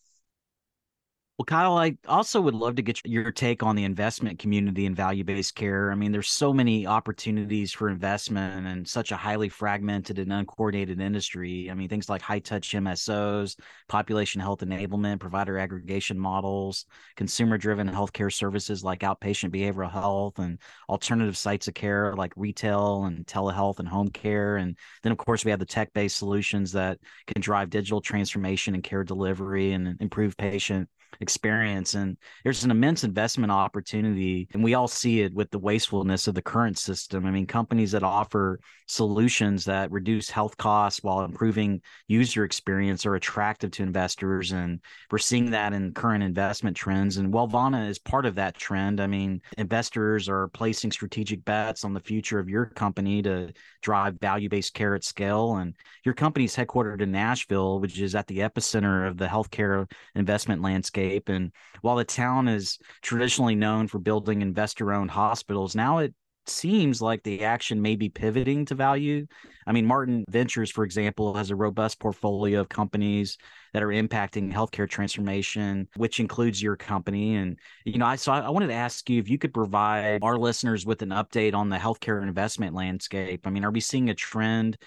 well, 1.40 1.46
Kyle, 1.46 1.78
I 1.78 1.96
also 2.06 2.42
would 2.42 2.54
love 2.54 2.76
to 2.76 2.82
get 2.82 3.00
your 3.06 3.32
take 3.32 3.64
on 3.64 3.78
the 3.78 3.86
investment 3.86 4.40
community 4.40 4.86
and 4.86 4.94
value 4.94 5.24
based 5.24 5.56
care. 5.56 5.90
I 5.90 5.96
mean, 5.96 6.12
there's 6.12 6.30
so 6.30 6.52
many 6.52 6.86
opportunities 6.86 7.72
for 7.72 7.88
investment 7.88 8.68
and 8.68 8.86
such 8.86 9.14
a 9.14 9.16
highly 9.16 9.48
fragmented 9.48 10.20
and 10.20 10.34
uncoordinated 10.34 11.00
industry. 11.00 11.72
I 11.72 11.76
mean, 11.76 11.88
things 11.88 12.10
like 12.10 12.22
high 12.22 12.40
touch 12.40 12.74
MSOs, 12.74 13.58
population 13.88 14.42
health 14.42 14.60
enablement, 14.60 15.22
provider 15.22 15.58
aggregation 15.58 16.20
models, 16.20 16.86
consumer 17.16 17.58
driven 17.58 17.88
healthcare 17.88 18.34
services 18.34 18.84
like 18.84 19.00
outpatient 19.00 19.52
behavioral 19.52 19.90
health, 19.90 20.40
and 20.40 20.60
alternative 20.90 21.38
sites 21.38 21.70
of 21.70 21.74
care 21.74 22.14
like 22.18 22.34
retail 22.36 23.06
and 23.06 23.26
telehealth 23.26 23.80
and 23.80 23.88
home 23.88 24.10
care. 24.10 24.58
And 24.58 24.76
then, 25.04 25.14
of 25.14 25.18
course, 25.18 25.46
we 25.46 25.52
have 25.52 25.60
the 25.62 25.66
tech 25.66 25.94
based 25.94 26.18
solutions 26.18 26.74
that 26.74 27.00
can 27.28 27.42
drive 27.42 27.70
digital 27.70 28.02
transformation 28.02 28.74
and 28.74 28.84
care 28.84 29.06
delivery 29.06 29.72
and 29.72 29.96
improve 30.02 30.36
patient 30.36 30.90
experience 31.22 31.96
and 31.96 32.18
there's 32.44 32.64
an 32.64 32.72
immense 32.72 33.04
investment 33.04 33.52
opportunity 33.52 34.48
and 34.54 34.64
we 34.64 34.74
all 34.74 34.88
see 34.88 35.22
it 35.22 35.34
with 35.34 35.50
the 35.52 35.60
wastefulness 35.60 36.28
of 36.28 36.36
the 36.36 36.42
current 36.42 36.78
system. 36.78 37.26
I 37.26 37.32
mean 37.32 37.46
companies 37.46 37.92
that 37.92 38.04
offer 38.04 38.60
solutions 38.88 39.66
that 39.66 39.92
reduce 39.92 40.30
health 40.30 40.56
costs 40.58 41.04
while 41.04 41.24
improving 41.24 41.82
user 42.08 42.44
experience 42.44 43.06
are 43.06 43.16
attractive 43.16 43.72
to 43.72 43.84
investors 43.84 44.52
and 44.52 44.80
we're 45.12 45.18
seeing 45.18 45.52
that 45.52 45.74
in 45.74 45.94
current 45.94 46.24
investment 46.24 46.76
trends 46.78 47.18
and 47.18 47.34
Wellvana 47.34 47.90
is 47.90 48.00
part 48.00 48.26
of 48.26 48.36
that 48.36 48.56
trend. 48.56 49.02
I 49.02 49.08
mean 49.08 49.42
investors 49.58 50.30
are 50.30 50.48
placing 50.50 50.92
strategic 50.92 51.44
bets 51.44 51.84
on 51.84 51.94
the 51.94 52.00
future 52.00 52.40
of 52.40 52.50
your 52.50 52.66
company 52.66 53.22
to 53.24 53.52
drive 53.82 54.20
value-based 54.20 54.74
care 54.74 54.96
at 54.96 55.04
scale 55.04 55.58
and 55.58 55.74
your 56.06 56.14
company's 56.14 56.56
headquartered 56.56 57.02
in 57.02 57.12
nashville 57.12 57.80
which 57.80 58.00
is 58.00 58.16
at 58.16 58.28
the 58.28 58.40
epicenter 58.40 59.08
of 59.08 59.18
the 59.18 59.26
healthcare 59.26 59.90
investment 60.16 60.62
landscape 60.62 60.99
landscape. 61.00 61.30
And 61.30 61.52
while 61.82 61.96
the 61.96 62.04
town 62.04 62.48
is 62.48 62.78
traditionally 63.02 63.56
known 63.56 63.88
for 63.88 64.00
building 64.00 64.42
investor 64.42 64.94
owned 64.94 65.12
hospitals, 65.12 65.76
now 65.76 66.00
it 66.00 66.14
seems 66.46 67.00
like 67.00 67.22
the 67.22 67.44
action 67.44 67.80
may 67.82 67.96
be 67.96 68.10
pivoting 68.10 68.66
to 68.66 68.76
value. 68.76 69.28
I 69.68 69.72
mean, 69.72 69.86
Martin 69.86 70.26
Ventures, 70.30 70.72
for 70.72 70.84
example, 70.84 71.36
has 71.36 71.52
a 71.52 71.56
robust 71.56 72.00
portfolio 72.00 72.60
of 72.60 72.70
companies 72.70 73.38
that 73.74 73.84
are 73.84 73.90
impacting 73.90 74.52
healthcare 74.52 74.90
transformation, 74.90 75.88
which 75.96 76.20
includes 76.20 76.62
your 76.62 76.76
company. 76.76 77.36
And, 77.36 77.60
you 77.86 78.00
know, 78.00 78.08
I 78.08 78.16
so 78.16 78.32
I 78.32 78.50
wanted 78.50 78.68
to 78.68 78.74
ask 78.74 79.08
you 79.12 79.20
if 79.20 79.30
you 79.30 79.38
could 79.38 79.54
provide 79.54 80.24
our 80.24 80.38
listeners 80.38 80.88
with 80.88 81.04
an 81.04 81.10
update 81.10 81.54
on 81.54 81.70
the 81.70 81.78
healthcare 81.78 82.24
investment 82.24 82.74
landscape. 82.74 83.46
I 83.46 83.52
mean, 83.52 83.64
are 83.64 83.72
we 83.72 83.82
seeing 83.82 84.10
a 84.10 84.16
trend 84.16 84.78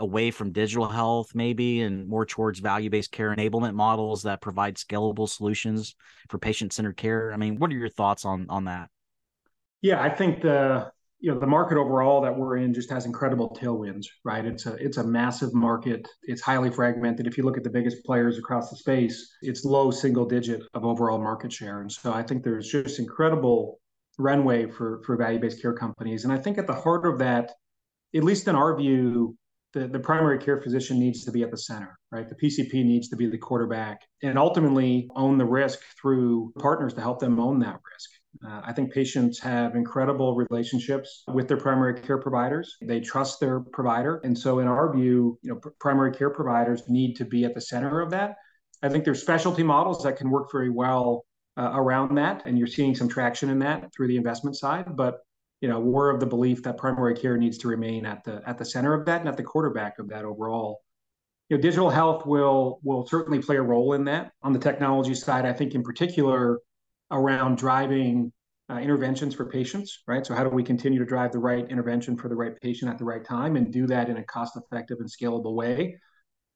away 0.00 0.30
from 0.30 0.50
digital 0.52 0.88
health 0.88 1.34
maybe 1.34 1.82
and 1.82 2.08
more 2.08 2.26
towards 2.26 2.58
value-based 2.58 3.12
care 3.12 3.34
enablement 3.34 3.74
models 3.74 4.24
that 4.24 4.40
provide 4.40 4.76
scalable 4.76 5.28
solutions 5.28 5.94
for 6.28 6.38
patient-centered 6.38 6.96
care? 6.96 7.32
I 7.32 7.36
mean 7.36 7.58
what 7.58 7.70
are 7.70 7.74
your 7.74 7.88
thoughts 7.88 8.24
on 8.24 8.46
on 8.48 8.64
that? 8.64 8.90
Yeah 9.82 10.02
i 10.02 10.10
think 10.10 10.42
the 10.42 10.90
you 11.20 11.32
know 11.32 11.38
the 11.38 11.46
market 11.46 11.76
overall 11.76 12.22
that 12.22 12.34
we're 12.36 12.56
in 12.56 12.72
just 12.72 12.90
has 12.90 13.04
incredible 13.04 13.50
tailwinds 13.50 14.06
right? 14.24 14.44
It's 14.44 14.66
a 14.66 14.74
it's 14.74 14.96
a 14.96 15.04
massive 15.04 15.54
market. 15.54 16.08
It's 16.22 16.40
highly 16.40 16.70
fragmented. 16.70 17.26
If 17.26 17.36
you 17.36 17.44
look 17.44 17.58
at 17.58 17.64
the 17.64 17.70
biggest 17.70 18.04
players 18.04 18.38
across 18.38 18.70
the 18.70 18.76
space 18.76 19.30
it's 19.42 19.64
low 19.64 19.90
single 19.90 20.24
digit 20.24 20.62
of 20.74 20.84
overall 20.84 21.18
market 21.18 21.52
share. 21.52 21.82
And 21.82 21.92
so 21.92 22.12
i 22.12 22.22
think 22.22 22.42
there's 22.42 22.68
just 22.68 22.98
incredible 22.98 23.80
runway 24.18 24.66
for 24.66 25.02
for 25.04 25.16
value-based 25.16 25.60
care 25.60 25.74
companies. 25.74 26.24
And 26.24 26.32
i 26.32 26.38
think 26.38 26.58
at 26.58 26.66
the 26.66 26.74
heart 26.74 27.06
of 27.06 27.18
that 27.18 27.52
at 28.14 28.24
least 28.24 28.48
in 28.48 28.56
our 28.56 28.76
view 28.76 29.36
the, 29.72 29.86
the 29.86 29.98
primary 29.98 30.38
care 30.38 30.60
physician 30.60 30.98
needs 30.98 31.24
to 31.24 31.30
be 31.30 31.42
at 31.42 31.50
the 31.50 31.56
center, 31.56 31.98
right? 32.10 32.28
The 32.28 32.34
PCP 32.34 32.84
needs 32.84 33.08
to 33.08 33.16
be 33.16 33.26
the 33.26 33.38
quarterback 33.38 34.00
and 34.22 34.38
ultimately 34.38 35.08
own 35.14 35.38
the 35.38 35.44
risk 35.44 35.80
through 36.00 36.52
partners 36.58 36.94
to 36.94 37.00
help 37.00 37.20
them 37.20 37.38
own 37.38 37.60
that 37.60 37.78
risk. 37.92 38.10
Uh, 38.44 38.62
I 38.64 38.72
think 38.72 38.92
patients 38.92 39.38
have 39.40 39.74
incredible 39.74 40.34
relationships 40.36 41.24
with 41.28 41.48
their 41.48 41.56
primary 41.56 42.00
care 42.00 42.18
providers. 42.18 42.76
They 42.80 43.00
trust 43.00 43.40
their 43.40 43.60
provider. 43.60 44.20
And 44.22 44.38
so, 44.38 44.60
in 44.60 44.68
our 44.68 44.92
view, 44.94 45.38
you 45.42 45.50
know, 45.50 45.56
pr- 45.56 45.70
primary 45.80 46.12
care 46.12 46.30
providers 46.30 46.82
need 46.88 47.14
to 47.14 47.24
be 47.24 47.44
at 47.44 47.54
the 47.54 47.60
center 47.60 48.00
of 48.00 48.10
that. 48.10 48.36
I 48.82 48.88
think 48.88 49.04
there's 49.04 49.20
specialty 49.20 49.62
models 49.62 50.02
that 50.04 50.16
can 50.16 50.30
work 50.30 50.50
very 50.52 50.70
well 50.70 51.24
uh, 51.56 51.72
around 51.74 52.14
that. 52.16 52.42
And 52.46 52.56
you're 52.56 52.68
seeing 52.68 52.94
some 52.94 53.08
traction 53.08 53.50
in 53.50 53.58
that 53.60 53.92
through 53.92 54.08
the 54.08 54.16
investment 54.16 54.56
side. 54.56 54.96
But 54.96 55.18
you 55.60 55.68
know, 55.68 55.78
we're 55.78 56.10
of 56.10 56.20
the 56.20 56.26
belief 56.26 56.62
that 56.62 56.78
primary 56.78 57.14
care 57.14 57.36
needs 57.36 57.58
to 57.58 57.68
remain 57.68 58.06
at 58.06 58.24
the 58.24 58.42
at 58.46 58.58
the 58.58 58.64
center 58.64 58.94
of 58.94 59.04
that 59.06 59.20
and 59.20 59.28
at 59.28 59.36
the 59.36 59.42
quarterback 59.42 59.98
of 59.98 60.08
that 60.08 60.24
overall. 60.24 60.80
You 61.48 61.56
know, 61.56 61.62
digital 61.62 61.90
health 61.90 62.24
will 62.26 62.80
will 62.82 63.06
certainly 63.06 63.40
play 63.40 63.56
a 63.56 63.62
role 63.62 63.92
in 63.92 64.04
that. 64.04 64.32
On 64.42 64.52
the 64.52 64.58
technology 64.58 65.14
side, 65.14 65.44
I 65.44 65.52
think 65.52 65.74
in 65.74 65.82
particular 65.82 66.60
around 67.10 67.58
driving 67.58 68.32
uh, 68.70 68.76
interventions 68.76 69.34
for 69.34 69.46
patients, 69.46 70.02
right? 70.06 70.24
So 70.24 70.34
how 70.34 70.44
do 70.44 70.50
we 70.50 70.62
continue 70.62 70.98
to 71.00 71.04
drive 71.04 71.32
the 71.32 71.40
right 71.40 71.68
intervention 71.68 72.16
for 72.16 72.28
the 72.28 72.36
right 72.36 72.58
patient 72.60 72.90
at 72.90 72.98
the 72.98 73.04
right 73.04 73.24
time 73.24 73.56
and 73.56 73.72
do 73.72 73.86
that 73.88 74.08
in 74.08 74.16
a 74.16 74.24
cost-effective 74.24 74.98
and 75.00 75.08
scalable 75.10 75.54
way? 75.54 75.96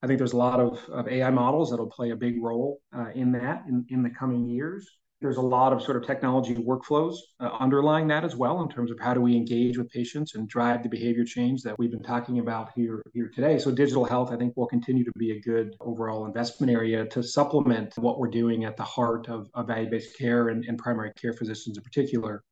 I 0.01 0.07
think 0.07 0.19
there's 0.19 0.33
a 0.33 0.37
lot 0.37 0.61
of, 0.61 0.79
of 0.91 1.09
AI 1.09 1.31
models 1.31 1.71
that'll 1.71 1.91
play 1.91 2.11
a 2.11 2.17
big 2.17 2.41
role 2.41 2.81
uh, 2.97 3.09
in 3.15 3.33
that 3.33 3.65
in, 3.69 3.85
in 3.89 4.03
the 4.03 4.11
coming 4.11 4.49
years 4.49 4.89
there's 5.25 5.39
a 5.39 5.41
lot 5.41 5.73
of 5.73 5.81
sort 5.81 5.97
of 5.97 6.07
technology 6.07 6.55
workflows 6.55 7.17
uh, 7.41 7.49
underlying 7.59 8.07
that 8.07 8.25
as 8.25 8.37
well 8.37 8.63
in 8.63 8.69
terms 8.69 8.91
of 8.91 9.01
how 9.01 9.15
do 9.15 9.23
we 9.23 9.35
engage 9.35 9.79
with 9.79 9.89
patients 9.89 10.35
and 10.35 10.47
drive 10.47 10.83
the 10.83 10.89
behavior 10.89 11.25
change 11.25 11.63
that 11.63 11.79
we've 11.79 11.91
been 11.91 12.03
talking 12.03 12.41
about 12.41 12.69
here 12.77 13.03
here 13.15 13.31
today 13.35 13.59
so 13.59 13.71
digital 13.71 14.05
health 14.05 14.31
i 14.31 14.37
think 14.37 14.55
will 14.55 14.67
continue 14.67 15.03
to 15.03 15.11
be 15.17 15.33
a 15.33 15.41
good 15.41 15.75
overall 15.81 16.27
investment 16.27 16.71
area 16.71 17.07
to 17.07 17.23
supplement 17.23 17.95
what 17.97 18.19
we're 18.19 18.29
doing 18.29 18.65
at 18.65 18.77
the 18.77 18.83
heart 18.83 19.27
of, 19.31 19.49
of 19.55 19.67
value-based 19.67 20.19
care 20.19 20.51
and, 20.51 20.63
and 20.67 20.77
primary 20.77 21.11
care 21.15 21.33
physicians 21.33 21.79
in 21.79 21.83
particular 21.83 22.45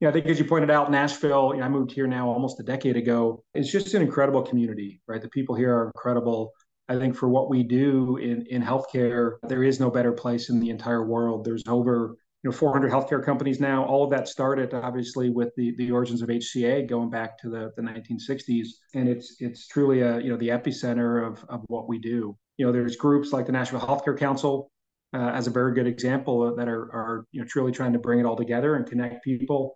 Yeah, 0.00 0.10
I 0.10 0.12
think 0.12 0.26
as 0.26 0.38
you 0.38 0.44
pointed 0.44 0.70
out, 0.70 0.90
Nashville, 0.90 1.52
you 1.54 1.60
know, 1.60 1.66
I 1.66 1.68
moved 1.68 1.92
here 1.92 2.06
now 2.06 2.28
almost 2.28 2.60
a 2.60 2.64
decade 2.64 2.96
ago. 2.96 3.42
It's 3.54 3.70
just 3.70 3.94
an 3.94 4.02
incredible 4.02 4.42
community, 4.42 5.00
right? 5.06 5.22
The 5.22 5.28
people 5.28 5.54
here 5.54 5.72
are 5.76 5.86
incredible. 5.86 6.50
I 6.88 6.98
think 6.98 7.16
for 7.16 7.28
what 7.28 7.48
we 7.48 7.62
do 7.62 8.16
in, 8.16 8.44
in 8.48 8.62
healthcare, 8.62 9.36
there 9.48 9.62
is 9.62 9.80
no 9.80 9.90
better 9.90 10.12
place 10.12 10.50
in 10.50 10.60
the 10.60 10.70
entire 10.70 11.06
world. 11.06 11.44
There's 11.44 11.62
over 11.66 12.16
you 12.42 12.50
know 12.50 12.56
400 12.56 12.90
healthcare 12.90 13.24
companies 13.24 13.60
now. 13.60 13.84
All 13.84 14.04
of 14.04 14.10
that 14.10 14.28
started 14.28 14.74
obviously 14.74 15.30
with 15.30 15.54
the, 15.56 15.74
the 15.76 15.90
origins 15.90 16.22
of 16.22 16.28
HCA 16.28 16.88
going 16.88 17.08
back 17.08 17.38
to 17.38 17.48
the, 17.48 17.70
the 17.76 17.82
1960s, 17.82 18.66
and 18.94 19.08
it's 19.08 19.36
it's 19.38 19.68
truly 19.68 20.00
a 20.00 20.20
you 20.20 20.30
know 20.30 20.36
the 20.36 20.48
epicenter 20.48 21.26
of, 21.26 21.44
of 21.48 21.62
what 21.68 21.88
we 21.88 21.98
do. 21.98 22.36
You 22.56 22.66
know, 22.66 22.72
there's 22.72 22.96
groups 22.96 23.32
like 23.32 23.46
the 23.46 23.52
Nashville 23.52 23.80
Healthcare 23.80 24.18
Council 24.18 24.70
uh, 25.14 25.30
as 25.34 25.46
a 25.46 25.50
very 25.50 25.74
good 25.74 25.86
example 25.86 26.54
that 26.54 26.68
are 26.68 26.82
are 26.92 27.26
you 27.32 27.40
know 27.40 27.46
truly 27.46 27.72
trying 27.72 27.92
to 27.92 27.98
bring 27.98 28.18
it 28.18 28.26
all 28.26 28.36
together 28.36 28.74
and 28.74 28.86
connect 28.86 29.24
people. 29.24 29.74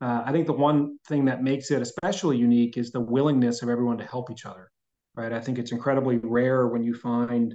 Uh, 0.00 0.22
I 0.24 0.32
think 0.32 0.46
the 0.46 0.52
one 0.52 0.98
thing 1.08 1.24
that 1.24 1.42
makes 1.42 1.70
it 1.70 1.82
especially 1.82 2.36
unique 2.36 2.76
is 2.76 2.92
the 2.92 3.00
willingness 3.00 3.62
of 3.62 3.68
everyone 3.68 3.98
to 3.98 4.04
help 4.04 4.30
each 4.30 4.46
other, 4.46 4.70
right? 5.18 5.32
I 5.32 5.40
think 5.40 5.58
it's 5.58 5.72
incredibly 5.72 6.18
rare 6.18 6.68
when 6.68 6.84
you 6.84 6.94
find 6.94 7.54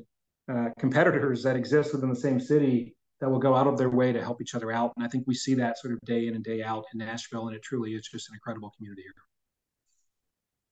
uh, 0.51 0.69
competitors 0.77 1.41
that 1.43 1.55
exist 1.55 1.93
within 1.93 2.09
the 2.09 2.15
same 2.15 2.39
city 2.39 2.93
that 3.21 3.29
will 3.29 3.39
go 3.39 3.55
out 3.55 3.67
of 3.67 3.77
their 3.77 3.89
way 3.89 4.11
to 4.11 4.21
help 4.21 4.41
each 4.41 4.53
other 4.53 4.69
out. 4.69 4.91
And 4.97 5.05
I 5.05 5.07
think 5.07 5.23
we 5.25 5.33
see 5.33 5.53
that 5.55 5.79
sort 5.79 5.93
of 5.93 5.99
day 6.01 6.27
in 6.27 6.35
and 6.35 6.43
day 6.43 6.61
out 6.61 6.83
in 6.93 6.99
Nashville, 6.99 7.47
and 7.47 7.55
it 7.55 7.63
truly 7.63 7.93
is 7.93 8.05
just 8.05 8.27
an 8.29 8.35
incredible 8.35 8.69
community 8.75 9.03
here. 9.03 9.13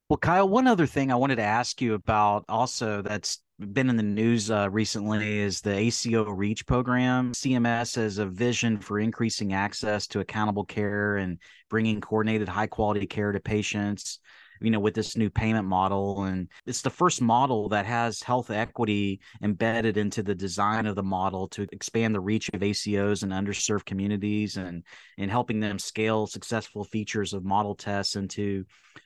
Well, 0.10 0.18
Kyle, 0.18 0.50
one 0.50 0.68
other 0.68 0.86
thing 0.86 1.14
I 1.14 1.16
wanted 1.16 1.38
to 1.38 1.44
ask 1.44 1.82
you 1.82 1.94
about 1.94 2.44
also 2.50 3.02
that's 3.02 3.40
been 3.58 3.90
in 3.90 3.96
the 3.96 4.04
news 4.04 4.52
uh, 4.52 4.70
recently 4.70 5.40
is 5.40 5.62
the 5.62 5.74
ACO 5.74 6.30
REACH 6.30 6.66
program. 6.66 7.32
CMS 7.32 7.96
has 7.96 8.18
a 8.18 8.26
vision 8.26 8.78
for 8.78 9.00
increasing 9.00 9.54
access 9.54 10.08
to 10.08 10.20
accountable 10.20 10.66
care 10.66 11.16
and 11.16 11.38
bringing 11.70 12.02
coordinated 12.02 12.50
high 12.50 12.68
quality 12.68 13.08
care 13.08 13.32
to 13.32 13.40
patients 13.40 14.20
you 14.62 14.72
know 14.72 14.80
with 14.80 14.94
this 14.94 15.18
new 15.18 15.30
payment 15.30 15.68
model 15.68 16.24
and 16.24 16.48
it's 16.66 16.82
the 16.82 16.90
first 16.90 17.22
model 17.22 17.70
that 17.70 17.86
has 17.86 18.22
health 18.22 18.50
equity 18.50 19.20
embedded 19.42 19.98
into 19.98 20.24
the 20.24 20.36
design 20.36 20.86
of 20.86 20.96
the 20.96 21.04
model 21.04 21.48
to 21.48 21.68
expand 21.72 22.14
the 22.14 22.20
reach 22.20 22.50
of 22.54 22.62
ACOs 22.62 23.24
and 23.24 23.32
underserved 23.32 23.86
communities 23.86 24.58
and 24.58 24.84
in 25.18 25.30
helping 25.30 25.60
them 25.60 25.80
scale 25.80 26.28
successful 26.28 26.84
features 26.84 27.34
of 27.34 27.44
model 27.44 27.76
tests 27.76 28.16
into 28.16 28.64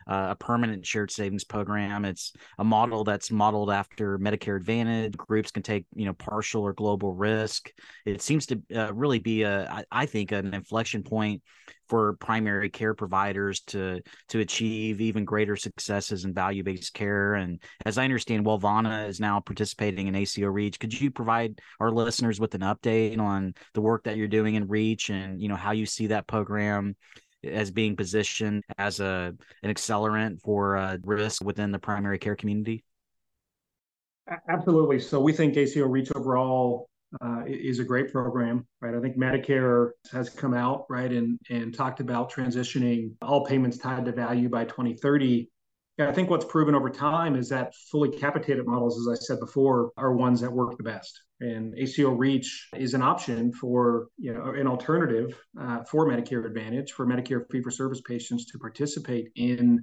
uh, 0.08 0.28
a 0.32 0.36
permanent 0.36 0.86
shared 0.86 1.12
savings 1.12 1.44
program. 1.44 2.06
It's 2.06 2.34
a 2.60 2.64
model 2.64 3.04
that's 3.04 3.32
modeled 3.32 3.72
after 3.72 4.18
Medicare 4.20 4.58
Advantage. 4.58 5.16
Groups 5.18 5.52
can 5.52 5.64
take 5.64 5.86
you 5.96 6.06
know 6.06 6.14
partial 6.14 6.64
or 6.64 6.74
global 6.74 7.14
risk. 7.14 7.72
It 8.06 8.22
seems 8.22 8.46
to 8.48 8.62
uh, 8.76 8.94
really 8.94 9.20
be 9.20 9.44
a 9.44 9.70
I, 9.70 9.84
I 9.92 10.06
think 10.06 10.32
an 10.32 10.54
inflection 10.54 11.04
point 11.04 11.42
for 11.88 12.14
primary 12.14 12.70
care 12.70 12.94
providers 12.94 13.62
to 13.62 14.02
to 14.30 14.40
achieve 14.40 15.02
even 15.02 15.26
greater 15.26 15.56
successes 15.56 16.26
in 16.26 16.34
value-based 16.34 16.94
care. 16.94 17.36
And 17.36 17.62
as 17.86 17.98
I 17.98 18.04
understand, 18.04 18.46
Wellvana 18.46 19.08
is 19.08 19.20
now 19.20 19.40
participating 19.40 20.08
in 20.08 20.16
ACO 20.16 20.48
Reach. 20.48 20.80
Could 20.80 21.00
you 21.00 21.12
provide 21.12 21.60
our 21.80 21.92
listeners 21.92 22.40
with 22.40 22.56
an 22.56 22.62
update 22.62 23.18
on 23.20 23.54
the 23.74 23.82
work 23.82 24.04
that 24.04 24.18
you're 24.18 24.28
doing 24.28 24.56
in 24.56 24.68
Reach 24.68 25.10
and 25.10 25.42
you 25.42 25.48
know 25.48 25.56
how 25.56 25.72
you 25.72 25.86
see 25.86 26.08
that 26.08 26.28
program 26.28 26.96
as 27.44 27.72
being 27.72 27.96
positioned 27.96 28.64
as 28.78 29.00
a 29.00 29.34
an 29.64 29.74
accelerant 29.74 30.42
for 30.42 30.78
uh, 30.78 30.98
risk 31.04 31.44
within 31.44 31.72
the 31.72 31.80
primary 31.80 32.18
care 32.18 32.36
community? 32.36 32.84
Absolutely. 34.50 35.00
So 35.00 35.20
we 35.20 35.34
think 35.34 35.56
ACO 35.56 35.86
Reach 35.86 36.12
overall 36.16 36.90
uh, 37.22 37.44
is 37.48 37.80
a 37.80 37.84
great 37.84 38.12
program, 38.12 38.66
right? 38.82 38.96
I 38.96 39.00
think 39.00 39.18
Medicare 39.18 39.92
has 40.12 40.30
come 40.30 40.54
out, 40.54 40.86
right, 40.90 41.12
and 41.12 41.40
and 41.50 41.74
talked 41.74 42.00
about 42.00 42.32
transitioning 42.32 43.14
all 43.22 43.46
payments 43.46 43.78
tied 43.78 44.06
to 44.06 44.12
value 44.12 44.50
by 44.50 44.66
2030. 44.66 45.50
Yeah, 45.98 46.10
I 46.10 46.12
think 46.14 46.30
what's 46.30 46.44
proven 46.46 46.76
over 46.76 46.90
time 46.90 47.38
is 47.38 47.48
that 47.50 47.74
fully 47.90 48.10
capitated 48.10 48.68
models, 48.68 49.00
as 49.00 49.18
I 49.18 49.18
said 49.24 49.40
before, 49.40 49.92
are 49.96 50.14
ones 50.14 50.42
that 50.42 50.52
work 50.52 50.76
the 50.76 50.84
best. 50.84 51.22
And 51.40 51.74
ACO 51.78 52.10
Reach 52.10 52.68
is 52.76 52.94
an 52.94 53.02
option 53.02 53.54
for, 53.54 54.08
you 54.18 54.34
know, 54.34 54.52
an 54.52 54.68
alternative 54.68 55.38
uh, 55.58 55.84
for 55.84 56.06
Medicare 56.06 56.46
Advantage 56.46 56.92
for 56.92 57.06
Medicare 57.06 57.50
fee-for-service 57.50 58.02
patients 58.02 58.46
to 58.48 58.60
participate 58.60 59.30
in 59.36 59.82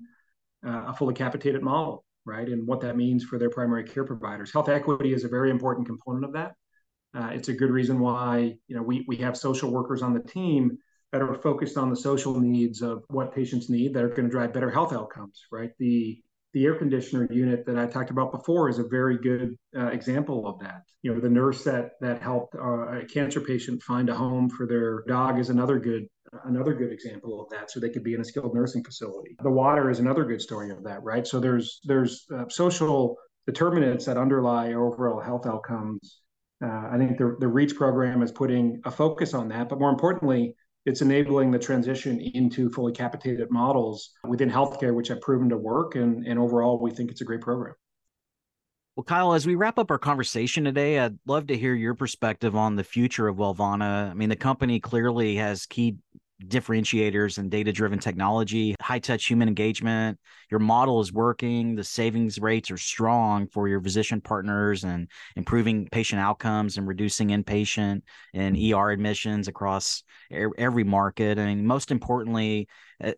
uh, 0.66 0.84
a 0.88 0.94
fully 0.94 1.14
capitated 1.14 1.62
model, 1.62 2.04
right? 2.26 2.46
And 2.46 2.66
what 2.66 2.82
that 2.82 2.96
means 2.96 3.24
for 3.24 3.38
their 3.38 3.50
primary 3.50 3.84
care 3.84 4.04
providers. 4.04 4.52
Health 4.52 4.68
equity 4.68 5.14
is 5.14 5.24
a 5.24 5.28
very 5.28 5.50
important 5.50 5.86
component 5.86 6.26
of 6.26 6.32
that. 6.34 6.52
Uh, 7.14 7.30
it's 7.32 7.48
a 7.48 7.52
good 7.52 7.70
reason 7.70 8.00
why 8.00 8.54
you 8.66 8.76
know 8.76 8.82
we 8.82 9.04
we 9.08 9.16
have 9.16 9.36
social 9.36 9.70
workers 9.70 10.02
on 10.02 10.14
the 10.14 10.20
team 10.20 10.78
that 11.12 11.20
are 11.20 11.34
focused 11.34 11.76
on 11.76 11.90
the 11.90 11.96
social 11.96 12.40
needs 12.40 12.80
of 12.80 13.04
what 13.08 13.34
patients 13.34 13.68
need 13.68 13.92
that 13.94 14.02
are 14.02 14.08
going 14.08 14.24
to 14.24 14.30
drive 14.30 14.52
better 14.52 14.70
health 14.70 14.92
outcomes. 14.92 15.42
Right. 15.50 15.70
The 15.78 16.22
the 16.52 16.64
air 16.66 16.74
conditioner 16.74 17.26
unit 17.30 17.64
that 17.66 17.78
I 17.78 17.86
talked 17.86 18.10
about 18.10 18.30
before 18.30 18.68
is 18.68 18.78
a 18.78 18.84
very 18.84 19.18
good 19.18 19.56
uh, 19.76 19.86
example 19.86 20.46
of 20.46 20.58
that. 20.60 20.82
You 21.02 21.14
know, 21.14 21.20
the 21.20 21.30
nurse 21.30 21.64
that 21.64 21.92
that 22.00 22.22
helped 22.22 22.54
uh, 22.54 23.00
a 23.00 23.04
cancer 23.06 23.40
patient 23.40 23.82
find 23.82 24.08
a 24.08 24.14
home 24.14 24.48
for 24.48 24.66
their 24.66 25.02
dog 25.08 25.38
is 25.38 25.50
another 25.50 25.78
good 25.78 26.06
another 26.44 26.74
good 26.74 26.92
example 26.92 27.42
of 27.42 27.50
that. 27.50 27.70
So 27.70 27.80
they 27.80 27.90
could 27.90 28.04
be 28.04 28.14
in 28.14 28.20
a 28.20 28.24
skilled 28.24 28.54
nursing 28.54 28.84
facility. 28.84 29.36
The 29.42 29.50
water 29.50 29.90
is 29.90 29.98
another 29.98 30.24
good 30.24 30.40
story 30.40 30.70
of 30.70 30.82
that, 30.84 31.02
right? 31.02 31.26
So 31.26 31.40
there's 31.40 31.80
there's 31.84 32.24
uh, 32.34 32.48
social 32.48 33.16
determinants 33.46 34.04
that 34.06 34.16
underlie 34.16 34.74
overall 34.74 35.20
health 35.20 35.46
outcomes 35.46 36.21
uh, 36.62 36.88
I 36.92 36.96
think 36.98 37.18
the, 37.18 37.36
the 37.40 37.48
REACH 37.48 37.74
program 37.74 38.22
is 38.22 38.30
putting 38.30 38.80
a 38.84 38.90
focus 38.90 39.34
on 39.34 39.48
that, 39.48 39.68
but 39.68 39.78
more 39.80 39.90
importantly, 39.90 40.54
it's 40.84 41.00
enabling 41.00 41.50
the 41.50 41.58
transition 41.58 42.20
into 42.20 42.70
fully 42.70 42.92
capitated 42.92 43.50
models 43.50 44.10
within 44.26 44.50
healthcare, 44.50 44.94
which 44.94 45.08
have 45.08 45.20
proven 45.20 45.48
to 45.48 45.56
work. 45.56 45.94
And, 45.94 46.26
and 46.26 46.38
overall, 46.38 46.80
we 46.80 46.90
think 46.90 47.10
it's 47.10 47.20
a 47.20 47.24
great 47.24 47.40
program. 47.40 47.74
Well, 48.96 49.04
Kyle, 49.04 49.32
as 49.32 49.46
we 49.46 49.54
wrap 49.54 49.78
up 49.78 49.90
our 49.90 49.98
conversation 49.98 50.64
today, 50.64 50.98
I'd 50.98 51.18
love 51.26 51.46
to 51.46 51.56
hear 51.56 51.74
your 51.74 51.94
perspective 51.94 52.54
on 52.54 52.76
the 52.76 52.84
future 52.84 53.26
of 53.26 53.36
Wellvana. 53.36 54.10
I 54.10 54.14
mean, 54.14 54.28
the 54.28 54.36
company 54.36 54.80
clearly 54.80 55.36
has 55.36 55.66
key 55.66 55.96
differentiators 56.48 57.38
and 57.38 57.50
data 57.50 57.72
driven 57.72 57.98
technology, 57.98 58.74
high 58.80 58.98
touch 58.98 59.26
human 59.26 59.48
engagement. 59.48 60.18
Your 60.50 60.60
model 60.60 61.00
is 61.00 61.12
working. 61.12 61.74
The 61.74 61.84
savings 61.84 62.38
rates 62.38 62.70
are 62.70 62.76
strong 62.76 63.46
for 63.46 63.68
your 63.68 63.80
physician 63.80 64.20
partners 64.20 64.84
and 64.84 65.08
improving 65.36 65.88
patient 65.90 66.20
outcomes 66.20 66.76
and 66.76 66.86
reducing 66.86 67.28
inpatient 67.28 68.02
and 68.34 68.56
ER 68.56 68.90
admissions 68.90 69.48
across 69.48 70.02
every 70.30 70.84
market. 70.84 71.38
I 71.38 71.46
mean, 71.46 71.66
most 71.66 71.90
importantly, 71.90 72.68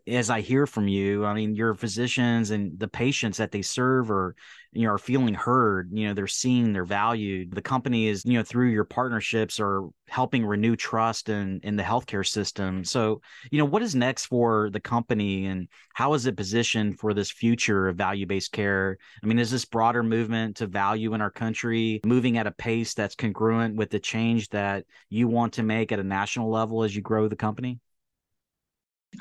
as 0.07 0.29
I 0.29 0.41
hear 0.41 0.65
from 0.65 0.87
you, 0.87 1.25
I 1.25 1.33
mean, 1.33 1.55
your 1.55 1.75
physicians 1.75 2.51
and 2.51 2.79
the 2.79 2.87
patients 2.87 3.37
that 3.37 3.51
they 3.51 3.61
serve 3.61 4.09
are, 4.09 4.35
you 4.71 4.85
know, 4.85 4.93
are 4.93 4.97
feeling 4.97 5.33
heard. 5.33 5.89
You 5.93 6.07
know, 6.07 6.13
they're 6.13 6.27
seeing 6.27 6.73
their 6.73 6.85
value. 6.85 7.47
The 7.49 7.61
company 7.61 8.07
is, 8.07 8.23
you 8.25 8.33
know, 8.33 8.43
through 8.43 8.69
your 8.69 8.83
partnerships 8.83 9.59
are 9.59 9.83
helping 10.07 10.45
renew 10.45 10.75
trust 10.75 11.29
in 11.29 11.59
in 11.63 11.75
the 11.75 11.83
healthcare 11.83 12.25
system. 12.25 12.83
So, 12.83 13.21
you 13.51 13.59
know, 13.59 13.65
what 13.65 13.83
is 13.83 13.95
next 13.95 14.25
for 14.25 14.69
the 14.71 14.79
company, 14.79 15.45
and 15.45 15.67
how 15.93 16.13
is 16.13 16.25
it 16.25 16.37
positioned 16.37 16.99
for 16.99 17.13
this 17.13 17.31
future 17.31 17.87
of 17.87 17.95
value 17.95 18.25
based 18.25 18.51
care? 18.51 18.97
I 19.23 19.27
mean, 19.27 19.39
is 19.39 19.51
this 19.51 19.65
broader 19.65 20.03
movement 20.03 20.57
to 20.57 20.67
value 20.67 21.13
in 21.13 21.21
our 21.21 21.31
country 21.31 22.01
moving 22.05 22.37
at 22.37 22.47
a 22.47 22.51
pace 22.51 22.93
that's 22.93 23.15
congruent 23.15 23.75
with 23.75 23.91
the 23.91 23.99
change 23.99 24.49
that 24.49 24.85
you 25.09 25.27
want 25.27 25.53
to 25.53 25.63
make 25.63 25.91
at 25.91 25.99
a 25.99 26.03
national 26.03 26.49
level 26.49 26.83
as 26.83 26.95
you 26.95 27.01
grow 27.01 27.27
the 27.27 27.35
company? 27.35 27.79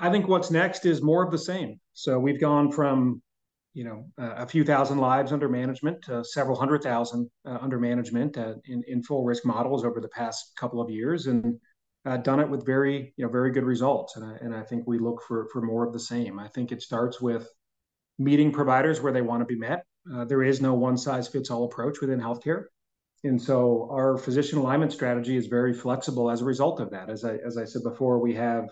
I 0.01 0.11
think 0.11 0.29
what's 0.29 0.51
next 0.51 0.87
is 0.87 1.03
more 1.03 1.25
of 1.25 1.31
the 1.31 1.39
same. 1.39 1.81
So 1.93 2.19
we've 2.19 2.41
gone 2.41 2.71
from, 2.71 3.23
you 3.75 3.85
know, 3.85 4.07
uh, 4.19 4.35
a 4.37 4.47
few 4.47 4.65
thousand 4.65 4.99
lives 4.99 5.33
under 5.33 5.49
management 5.49 6.03
to 6.03 6.25
several 6.25 6.59
hundred 6.59 6.83
thousand 6.83 7.31
uh, 7.47 7.59
under 7.61 7.79
management 7.79 8.37
uh, 8.39 8.55
in, 8.67 8.83
in 8.87 9.03
full 9.03 9.25
risk 9.25 9.45
models 9.45 9.85
over 9.85 10.01
the 10.01 10.09
past 10.09 10.53
couple 10.57 10.81
of 10.81 10.91
years, 10.91 11.27
and 11.27 11.59
uh, 12.07 12.17
done 12.19 12.41
it 12.41 12.49
with 12.49 12.65
very, 12.67 13.15
you 13.17 13.25
know, 13.25 13.31
very 13.31 13.51
good 13.51 13.65
results. 13.65 14.17
And 14.17 14.25
I, 14.25 14.37
and 14.41 14.55
I 14.55 14.63
think 14.63 14.85
we 14.87 14.99
look 14.99 15.23
for 15.27 15.49
for 15.53 15.63
more 15.63 15.87
of 15.87 15.93
the 15.93 16.01
same. 16.01 16.39
I 16.39 16.49
think 16.49 16.73
it 16.73 16.83
starts 16.83 17.21
with 17.21 17.49
meeting 18.19 18.53
providers 18.53 19.01
where 19.01 19.13
they 19.13 19.23
want 19.23 19.41
to 19.41 19.47
be 19.47 19.57
met. 19.59 19.85
Uh, 20.13 20.25
there 20.25 20.43
is 20.43 20.61
no 20.61 20.75
one 20.75 20.97
size 20.97 21.29
fits 21.29 21.51
all 21.51 21.65
approach 21.65 22.01
within 22.01 22.21
healthcare. 22.21 22.65
And 23.25 23.41
so 23.41 23.89
our 23.91 24.19
physician 24.19 24.59
alignment 24.59 24.93
strategy 24.93 25.37
is 25.37 25.47
very 25.47 25.73
flexible 25.73 26.31
as 26.31 26.43
a 26.43 26.45
result 26.45 26.79
of 26.79 26.91
that. 26.91 27.09
As 27.09 27.25
I, 27.25 27.37
as 27.37 27.57
I 27.57 27.65
said 27.65 27.83
before, 27.83 28.19
we 28.19 28.35
have 28.35 28.69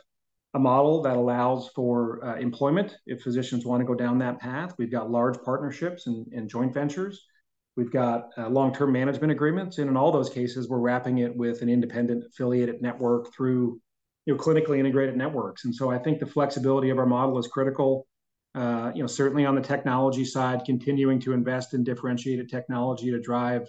a 0.54 0.58
model 0.58 1.02
that 1.02 1.16
allows 1.16 1.70
for 1.74 2.24
uh, 2.24 2.36
employment 2.36 2.96
if 3.06 3.22
physicians 3.22 3.64
want 3.64 3.80
to 3.80 3.86
go 3.86 3.94
down 3.94 4.18
that 4.18 4.38
path. 4.38 4.74
We've 4.78 4.90
got 4.90 5.10
large 5.10 5.40
partnerships 5.42 6.06
and, 6.06 6.26
and 6.32 6.48
joint 6.48 6.74
ventures. 6.74 7.26
We've 7.74 7.90
got 7.90 8.28
uh, 8.36 8.50
long-term 8.50 8.92
management 8.92 9.32
agreements, 9.32 9.78
and 9.78 9.88
in 9.88 9.96
all 9.96 10.12
those 10.12 10.28
cases, 10.28 10.68
we're 10.68 10.78
wrapping 10.78 11.18
it 11.18 11.34
with 11.34 11.62
an 11.62 11.70
independent 11.70 12.24
affiliated 12.26 12.82
network 12.82 13.32
through, 13.32 13.80
you 14.26 14.34
know, 14.34 14.38
clinically 14.38 14.78
integrated 14.78 15.16
networks. 15.16 15.64
And 15.64 15.74
so 15.74 15.90
I 15.90 15.98
think 15.98 16.18
the 16.18 16.26
flexibility 16.26 16.90
of 16.90 16.98
our 16.98 17.06
model 17.06 17.38
is 17.38 17.46
critical. 17.46 18.06
Uh, 18.54 18.92
you 18.94 19.02
know, 19.02 19.06
certainly 19.06 19.46
on 19.46 19.54
the 19.54 19.62
technology 19.62 20.26
side, 20.26 20.66
continuing 20.66 21.18
to 21.20 21.32
invest 21.32 21.72
in 21.72 21.82
differentiated 21.82 22.50
technology 22.50 23.10
to 23.10 23.18
drive 23.18 23.66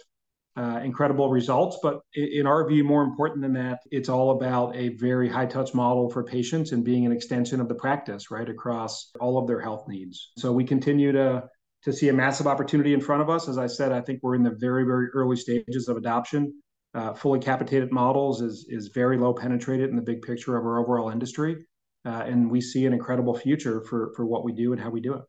uh, 0.56 0.82
incredible 0.84 1.30
results. 1.30 1.80
But 1.82 2.02
in 2.14 2.46
our 2.46 2.68
view, 2.68 2.84
more 2.84 3.04
important 3.04 3.42
than 3.42 3.54
that, 3.54 3.80
it's 3.92 4.10
all 4.10 4.32
about 4.32 4.76
a 4.76 4.90
very 4.90 5.28
high 5.28 5.46
touch 5.46 5.74
model 5.74 6.10
for 6.10 6.24
patients 6.24 6.72
and 6.72 6.84
being 6.84 7.06
an 7.06 7.12
extension 7.12 7.60
of 7.60 7.68
the 7.68 7.76
practice, 7.76 8.30
right, 8.30 8.48
across 8.48 9.12
all 9.20 9.38
of 9.38 9.48
their 9.48 9.62
health 9.62 9.88
needs. 9.88 10.32
So 10.38 10.52
we 10.52 10.64
continue 10.64 11.12
to 11.12 11.44
to 11.84 11.92
see 11.92 12.08
a 12.08 12.14
massive 12.14 12.48
opportunity 12.48 12.94
in 12.94 13.02
front 13.02 13.22
of 13.22 13.30
us. 13.30 13.50
As 13.50 13.58
I 13.58 13.68
said, 13.68 13.92
I 13.92 14.00
think 14.00 14.22
we're 14.24 14.36
in 14.36 14.44
the 14.44 14.56
very, 14.58 14.86
very 14.86 15.08
early 15.10 15.36
stages 15.36 15.90
of 15.90 15.98
adoption. 15.98 16.54
Uh, 16.94 17.14
fully 17.14 17.40
capitated 17.40 17.92
models 17.92 18.42
is 18.42 18.68
is 18.70 18.90
very 18.90 19.18
low 19.18 19.34
penetrated 19.34 19.90
in 19.90 19.96
the 19.96 20.02
big 20.02 20.22
picture 20.22 20.56
of 20.56 20.64
our 20.66 20.78
overall 20.78 21.10
industry, 21.10 21.66
uh, 22.06 22.24
and 22.26 22.50
we 22.50 22.62
see 22.62 22.86
an 22.86 22.94
incredible 22.94 23.36
future 23.36 23.82
for 23.82 24.14
for 24.16 24.26
what 24.26 24.44
we 24.44 24.54
do 24.54 24.72
and 24.72 24.82
how 24.82 24.92
we 24.92 25.02
do 25.02 25.16
it. 25.16 25.24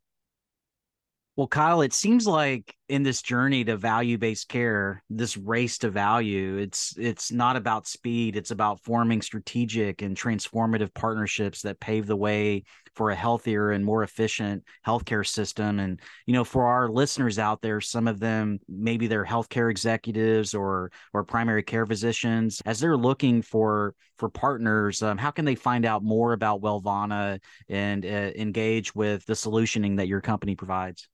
Well, 1.36 1.48
Kyle, 1.48 1.80
it 1.80 1.92
seems 1.92 2.26
like 2.26 2.76
in 2.88 3.02
this 3.02 3.22
journey 3.22 3.64
to 3.64 3.76
value-based 3.76 4.48
care, 4.48 5.02
this 5.08 5.36
race 5.36 5.78
to 5.78 5.90
value, 5.90 6.58
it's 6.58 6.94
it's 6.98 7.32
not 7.32 7.56
about 7.56 7.86
speed, 7.86 8.36
it's 8.36 8.50
about 8.50 8.82
forming 8.82 9.22
strategic 9.22 10.02
and 10.02 10.16
transformative 10.16 10.92
partnerships 10.92 11.62
that 11.62 11.80
pave 11.80 12.06
the 12.06 12.16
way 12.16 12.64
for 12.94 13.10
a 13.10 13.14
healthier 13.14 13.70
and 13.70 13.84
more 13.84 14.02
efficient 14.02 14.62
healthcare 14.86 15.26
system. 15.26 15.80
And 15.80 15.98
you 16.26 16.34
know, 16.34 16.44
for 16.44 16.66
our 16.66 16.90
listeners 16.90 17.38
out 17.38 17.62
there, 17.62 17.80
some 17.80 18.06
of 18.06 18.20
them 18.20 18.58
maybe 18.68 19.06
they're 19.06 19.24
healthcare 19.24 19.70
executives 19.70 20.54
or 20.54 20.92
or 21.14 21.24
primary 21.24 21.62
care 21.62 21.86
physicians, 21.86 22.60
as 22.66 22.80
they're 22.80 22.98
looking 22.98 23.40
for 23.40 23.94
for 24.18 24.28
partners, 24.28 25.02
um, 25.02 25.18
how 25.18 25.30
can 25.30 25.44
they 25.44 25.54
find 25.54 25.84
out 25.84 26.04
more 26.04 26.34
about 26.34 26.60
Wellvana 26.60 27.40
and 27.68 28.04
uh, 28.04 28.30
engage 28.36 28.94
with 28.94 29.24
the 29.26 29.32
solutioning 29.32 29.96
that 29.96 30.06
your 30.06 30.20
company 30.20 30.54
provides? 30.54 31.08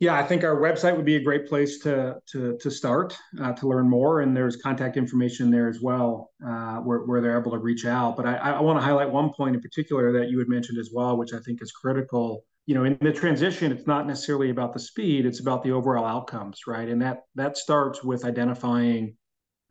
Yeah, 0.00 0.14
I 0.16 0.22
think 0.22 0.44
our 0.44 0.56
website 0.56 0.94
would 0.96 1.04
be 1.04 1.16
a 1.16 1.22
great 1.22 1.48
place 1.48 1.80
to 1.80 2.20
to 2.30 2.56
to 2.58 2.70
start 2.70 3.18
uh, 3.40 3.52
to 3.54 3.66
learn 3.66 3.88
more, 3.88 4.20
and 4.20 4.36
there's 4.36 4.54
contact 4.56 4.96
information 4.96 5.50
there 5.50 5.68
as 5.68 5.80
well, 5.80 6.30
uh, 6.46 6.76
where 6.76 7.00
where 7.00 7.20
they're 7.20 7.38
able 7.38 7.50
to 7.50 7.58
reach 7.58 7.84
out. 7.84 8.16
But 8.16 8.26
I, 8.26 8.36
I 8.36 8.60
want 8.60 8.78
to 8.78 8.84
highlight 8.84 9.10
one 9.10 9.32
point 9.32 9.56
in 9.56 9.60
particular 9.60 10.12
that 10.12 10.30
you 10.30 10.38
had 10.38 10.48
mentioned 10.48 10.78
as 10.78 10.90
well, 10.92 11.16
which 11.16 11.32
I 11.32 11.40
think 11.40 11.60
is 11.62 11.72
critical. 11.72 12.44
You 12.66 12.76
know, 12.76 12.84
in 12.84 12.96
the 13.00 13.12
transition, 13.12 13.72
it's 13.72 13.88
not 13.88 14.06
necessarily 14.06 14.50
about 14.50 14.72
the 14.72 14.78
speed; 14.78 15.26
it's 15.26 15.40
about 15.40 15.64
the 15.64 15.72
overall 15.72 16.04
outcomes, 16.04 16.60
right? 16.68 16.88
And 16.88 17.02
that 17.02 17.22
that 17.34 17.56
starts 17.56 18.04
with 18.04 18.24
identifying 18.24 19.16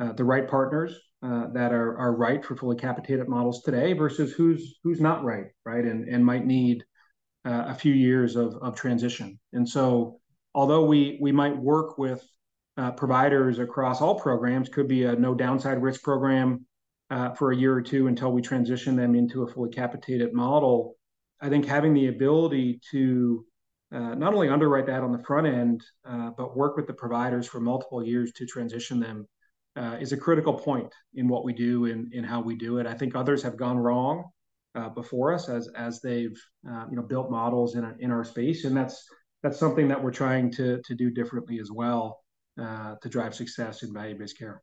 uh, 0.02 0.12
the 0.12 0.26
right 0.26 0.48
partners 0.50 0.94
uh, 1.24 1.48
that 1.54 1.72
are 1.72 1.98
are 1.98 2.14
right 2.14 2.44
for 2.44 2.58
fully 2.58 2.76
capitated 2.76 3.30
models 3.30 3.64
today 3.64 3.94
versus 3.94 4.34
who's 4.34 4.78
who's 4.84 5.00
not 5.00 5.24
right, 5.24 5.46
right, 5.66 5.86
and 5.86 6.10
and 6.10 6.26
might 6.26 6.46
need 6.46 6.84
uh, 7.48 7.66
a 7.68 7.74
few 7.74 7.94
years 7.94 8.36
of, 8.36 8.56
of 8.56 8.76
transition. 8.76 9.40
And 9.54 9.68
so, 9.68 10.20
although 10.54 10.86
we 10.86 11.18
we 11.22 11.32
might 11.32 11.56
work 11.56 11.98
with 11.98 12.22
uh, 12.76 12.92
providers 12.92 13.60
across 13.60 14.02
all 14.02 14.20
programs, 14.20 14.68
could 14.70 14.88
be 14.88 15.06
a 15.06 15.16
no 15.16 15.34
downside 15.34 15.82
risk 15.82 16.04
program 16.04 16.66
uh, 17.10 17.32
for 17.32 17.52
a 17.52 17.56
year 17.56 17.74
or 17.74 17.82
two 17.82 18.08
until 18.08 18.32
we 18.32 18.42
transition 18.42 18.96
them 18.98 19.16
into 19.16 19.44
a 19.44 19.48
fully 19.48 19.70
capitated 19.70 20.34
model. 20.34 20.96
I 21.40 21.48
think 21.50 21.66
having 21.66 21.94
the 21.94 22.08
ability 22.08 22.82
to 22.92 23.46
uh, 23.94 24.16
not 24.16 24.34
only 24.34 24.50
underwrite 24.50 24.88
that 24.88 25.04
on 25.04 25.14
the 25.14 25.24
front 25.24 25.48
end, 25.48 25.82
uh, 26.04 26.32
but 26.38 26.58
work 26.58 26.76
with 26.76 26.88
the 26.88 26.94
providers 26.94 27.48
for 27.48 27.62
multiple 27.62 28.04
years 28.04 28.34
to 28.34 28.46
transition 28.46 29.00
them 29.00 29.26
uh, 29.78 29.96
is 30.02 30.12
a 30.12 30.18
critical 30.18 30.54
point 30.54 30.94
in 31.14 31.30
what 31.30 31.46
we 31.46 31.54
do 31.54 31.86
and 31.86 32.14
in 32.14 32.26
how 32.26 32.42
we 32.42 32.56
do 32.56 32.80
it. 32.80 32.88
I 32.88 32.94
think 32.94 33.16
others 33.16 33.42
have 33.44 33.56
gone 33.56 33.78
wrong 33.78 34.26
uh, 34.76 34.90
before 34.90 35.34
us 35.34 35.50
as 35.50 35.68
as 35.70 36.02
they've 36.02 36.38
uh, 36.70 36.86
you 36.90 36.96
know 36.96 37.02
built 37.02 37.32
models 37.32 37.76
in 37.76 37.96
in 38.00 38.12
our 38.12 38.24
space, 38.24 38.66
and 38.66 38.76
that's 38.76 39.08
that's 39.44 39.60
something 39.60 39.88
that 39.88 40.04
we're 40.04 40.12
trying 40.12 40.52
to 40.52 40.82
to 40.86 40.96
do 40.96 41.10
differently 41.10 41.60
as 41.60 41.72
well 41.72 42.20
uh, 42.62 42.96
to 43.02 43.10
drive 43.10 43.36
success 43.36 43.84
in 43.84 43.94
value 43.94 44.18
based 44.18 44.38
care. 44.38 44.62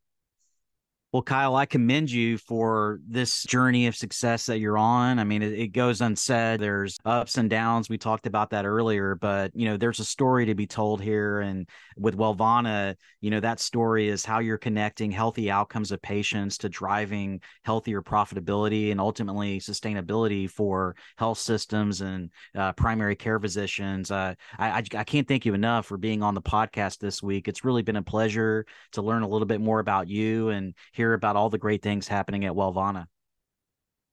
Well, 1.14 1.22
Kyle, 1.22 1.54
I 1.54 1.64
commend 1.64 2.10
you 2.10 2.38
for 2.38 2.98
this 3.06 3.44
journey 3.44 3.86
of 3.86 3.94
success 3.94 4.46
that 4.46 4.58
you're 4.58 4.76
on. 4.76 5.20
I 5.20 5.22
mean, 5.22 5.42
it, 5.42 5.52
it, 5.52 5.68
goes 5.68 6.00
unsaid. 6.00 6.58
There's 6.58 6.98
ups 7.04 7.38
and 7.38 7.48
downs. 7.48 7.88
We 7.88 7.98
talked 7.98 8.26
about 8.26 8.50
that 8.50 8.66
earlier, 8.66 9.14
but 9.14 9.52
you 9.54 9.66
know, 9.66 9.76
there's 9.76 10.00
a 10.00 10.04
story 10.04 10.44
to 10.46 10.56
be 10.56 10.66
told 10.66 11.00
here. 11.00 11.38
And 11.38 11.68
with 11.96 12.16
Wellvana, 12.16 12.96
you 13.20 13.30
know, 13.30 13.38
that 13.38 13.60
story 13.60 14.08
is 14.08 14.24
how 14.24 14.40
you're 14.40 14.58
connecting 14.58 15.12
healthy 15.12 15.52
outcomes 15.52 15.92
of 15.92 16.02
patients 16.02 16.58
to 16.58 16.68
driving 16.68 17.40
healthier 17.62 18.02
profitability 18.02 18.90
and 18.90 19.00
ultimately 19.00 19.60
sustainability 19.60 20.50
for 20.50 20.96
health 21.16 21.38
systems 21.38 22.00
and 22.00 22.28
uh, 22.56 22.72
primary 22.72 23.14
care 23.14 23.38
physicians. 23.38 24.10
Uh, 24.10 24.34
I, 24.58 24.68
I, 24.68 24.82
I 24.96 25.04
can't 25.04 25.28
thank 25.28 25.46
you 25.46 25.54
enough 25.54 25.86
for 25.86 25.96
being 25.96 26.24
on 26.24 26.34
the 26.34 26.42
podcast 26.42 26.98
this 26.98 27.22
week. 27.22 27.46
It's 27.46 27.64
really 27.64 27.82
been 27.82 27.94
a 27.94 28.02
pleasure 28.02 28.66
to 28.94 29.02
learn 29.02 29.22
a 29.22 29.28
little 29.28 29.46
bit 29.46 29.60
more 29.60 29.78
about 29.78 30.08
you 30.08 30.48
and 30.48 30.74
hear 30.92 31.03
hear 31.04 31.12
about 31.12 31.36
all 31.36 31.50
the 31.50 31.58
great 31.58 31.82
things 31.82 32.08
happening 32.08 32.46
at 32.46 32.52
Wellvana. 32.52 33.06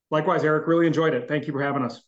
Likewise, 0.10 0.44
Eric, 0.44 0.68
really 0.68 0.88
enjoyed 0.88 1.14
it. 1.14 1.26
Thank 1.28 1.48
you 1.48 1.54
for 1.54 1.62
having 1.62 1.84
us. 1.84 2.02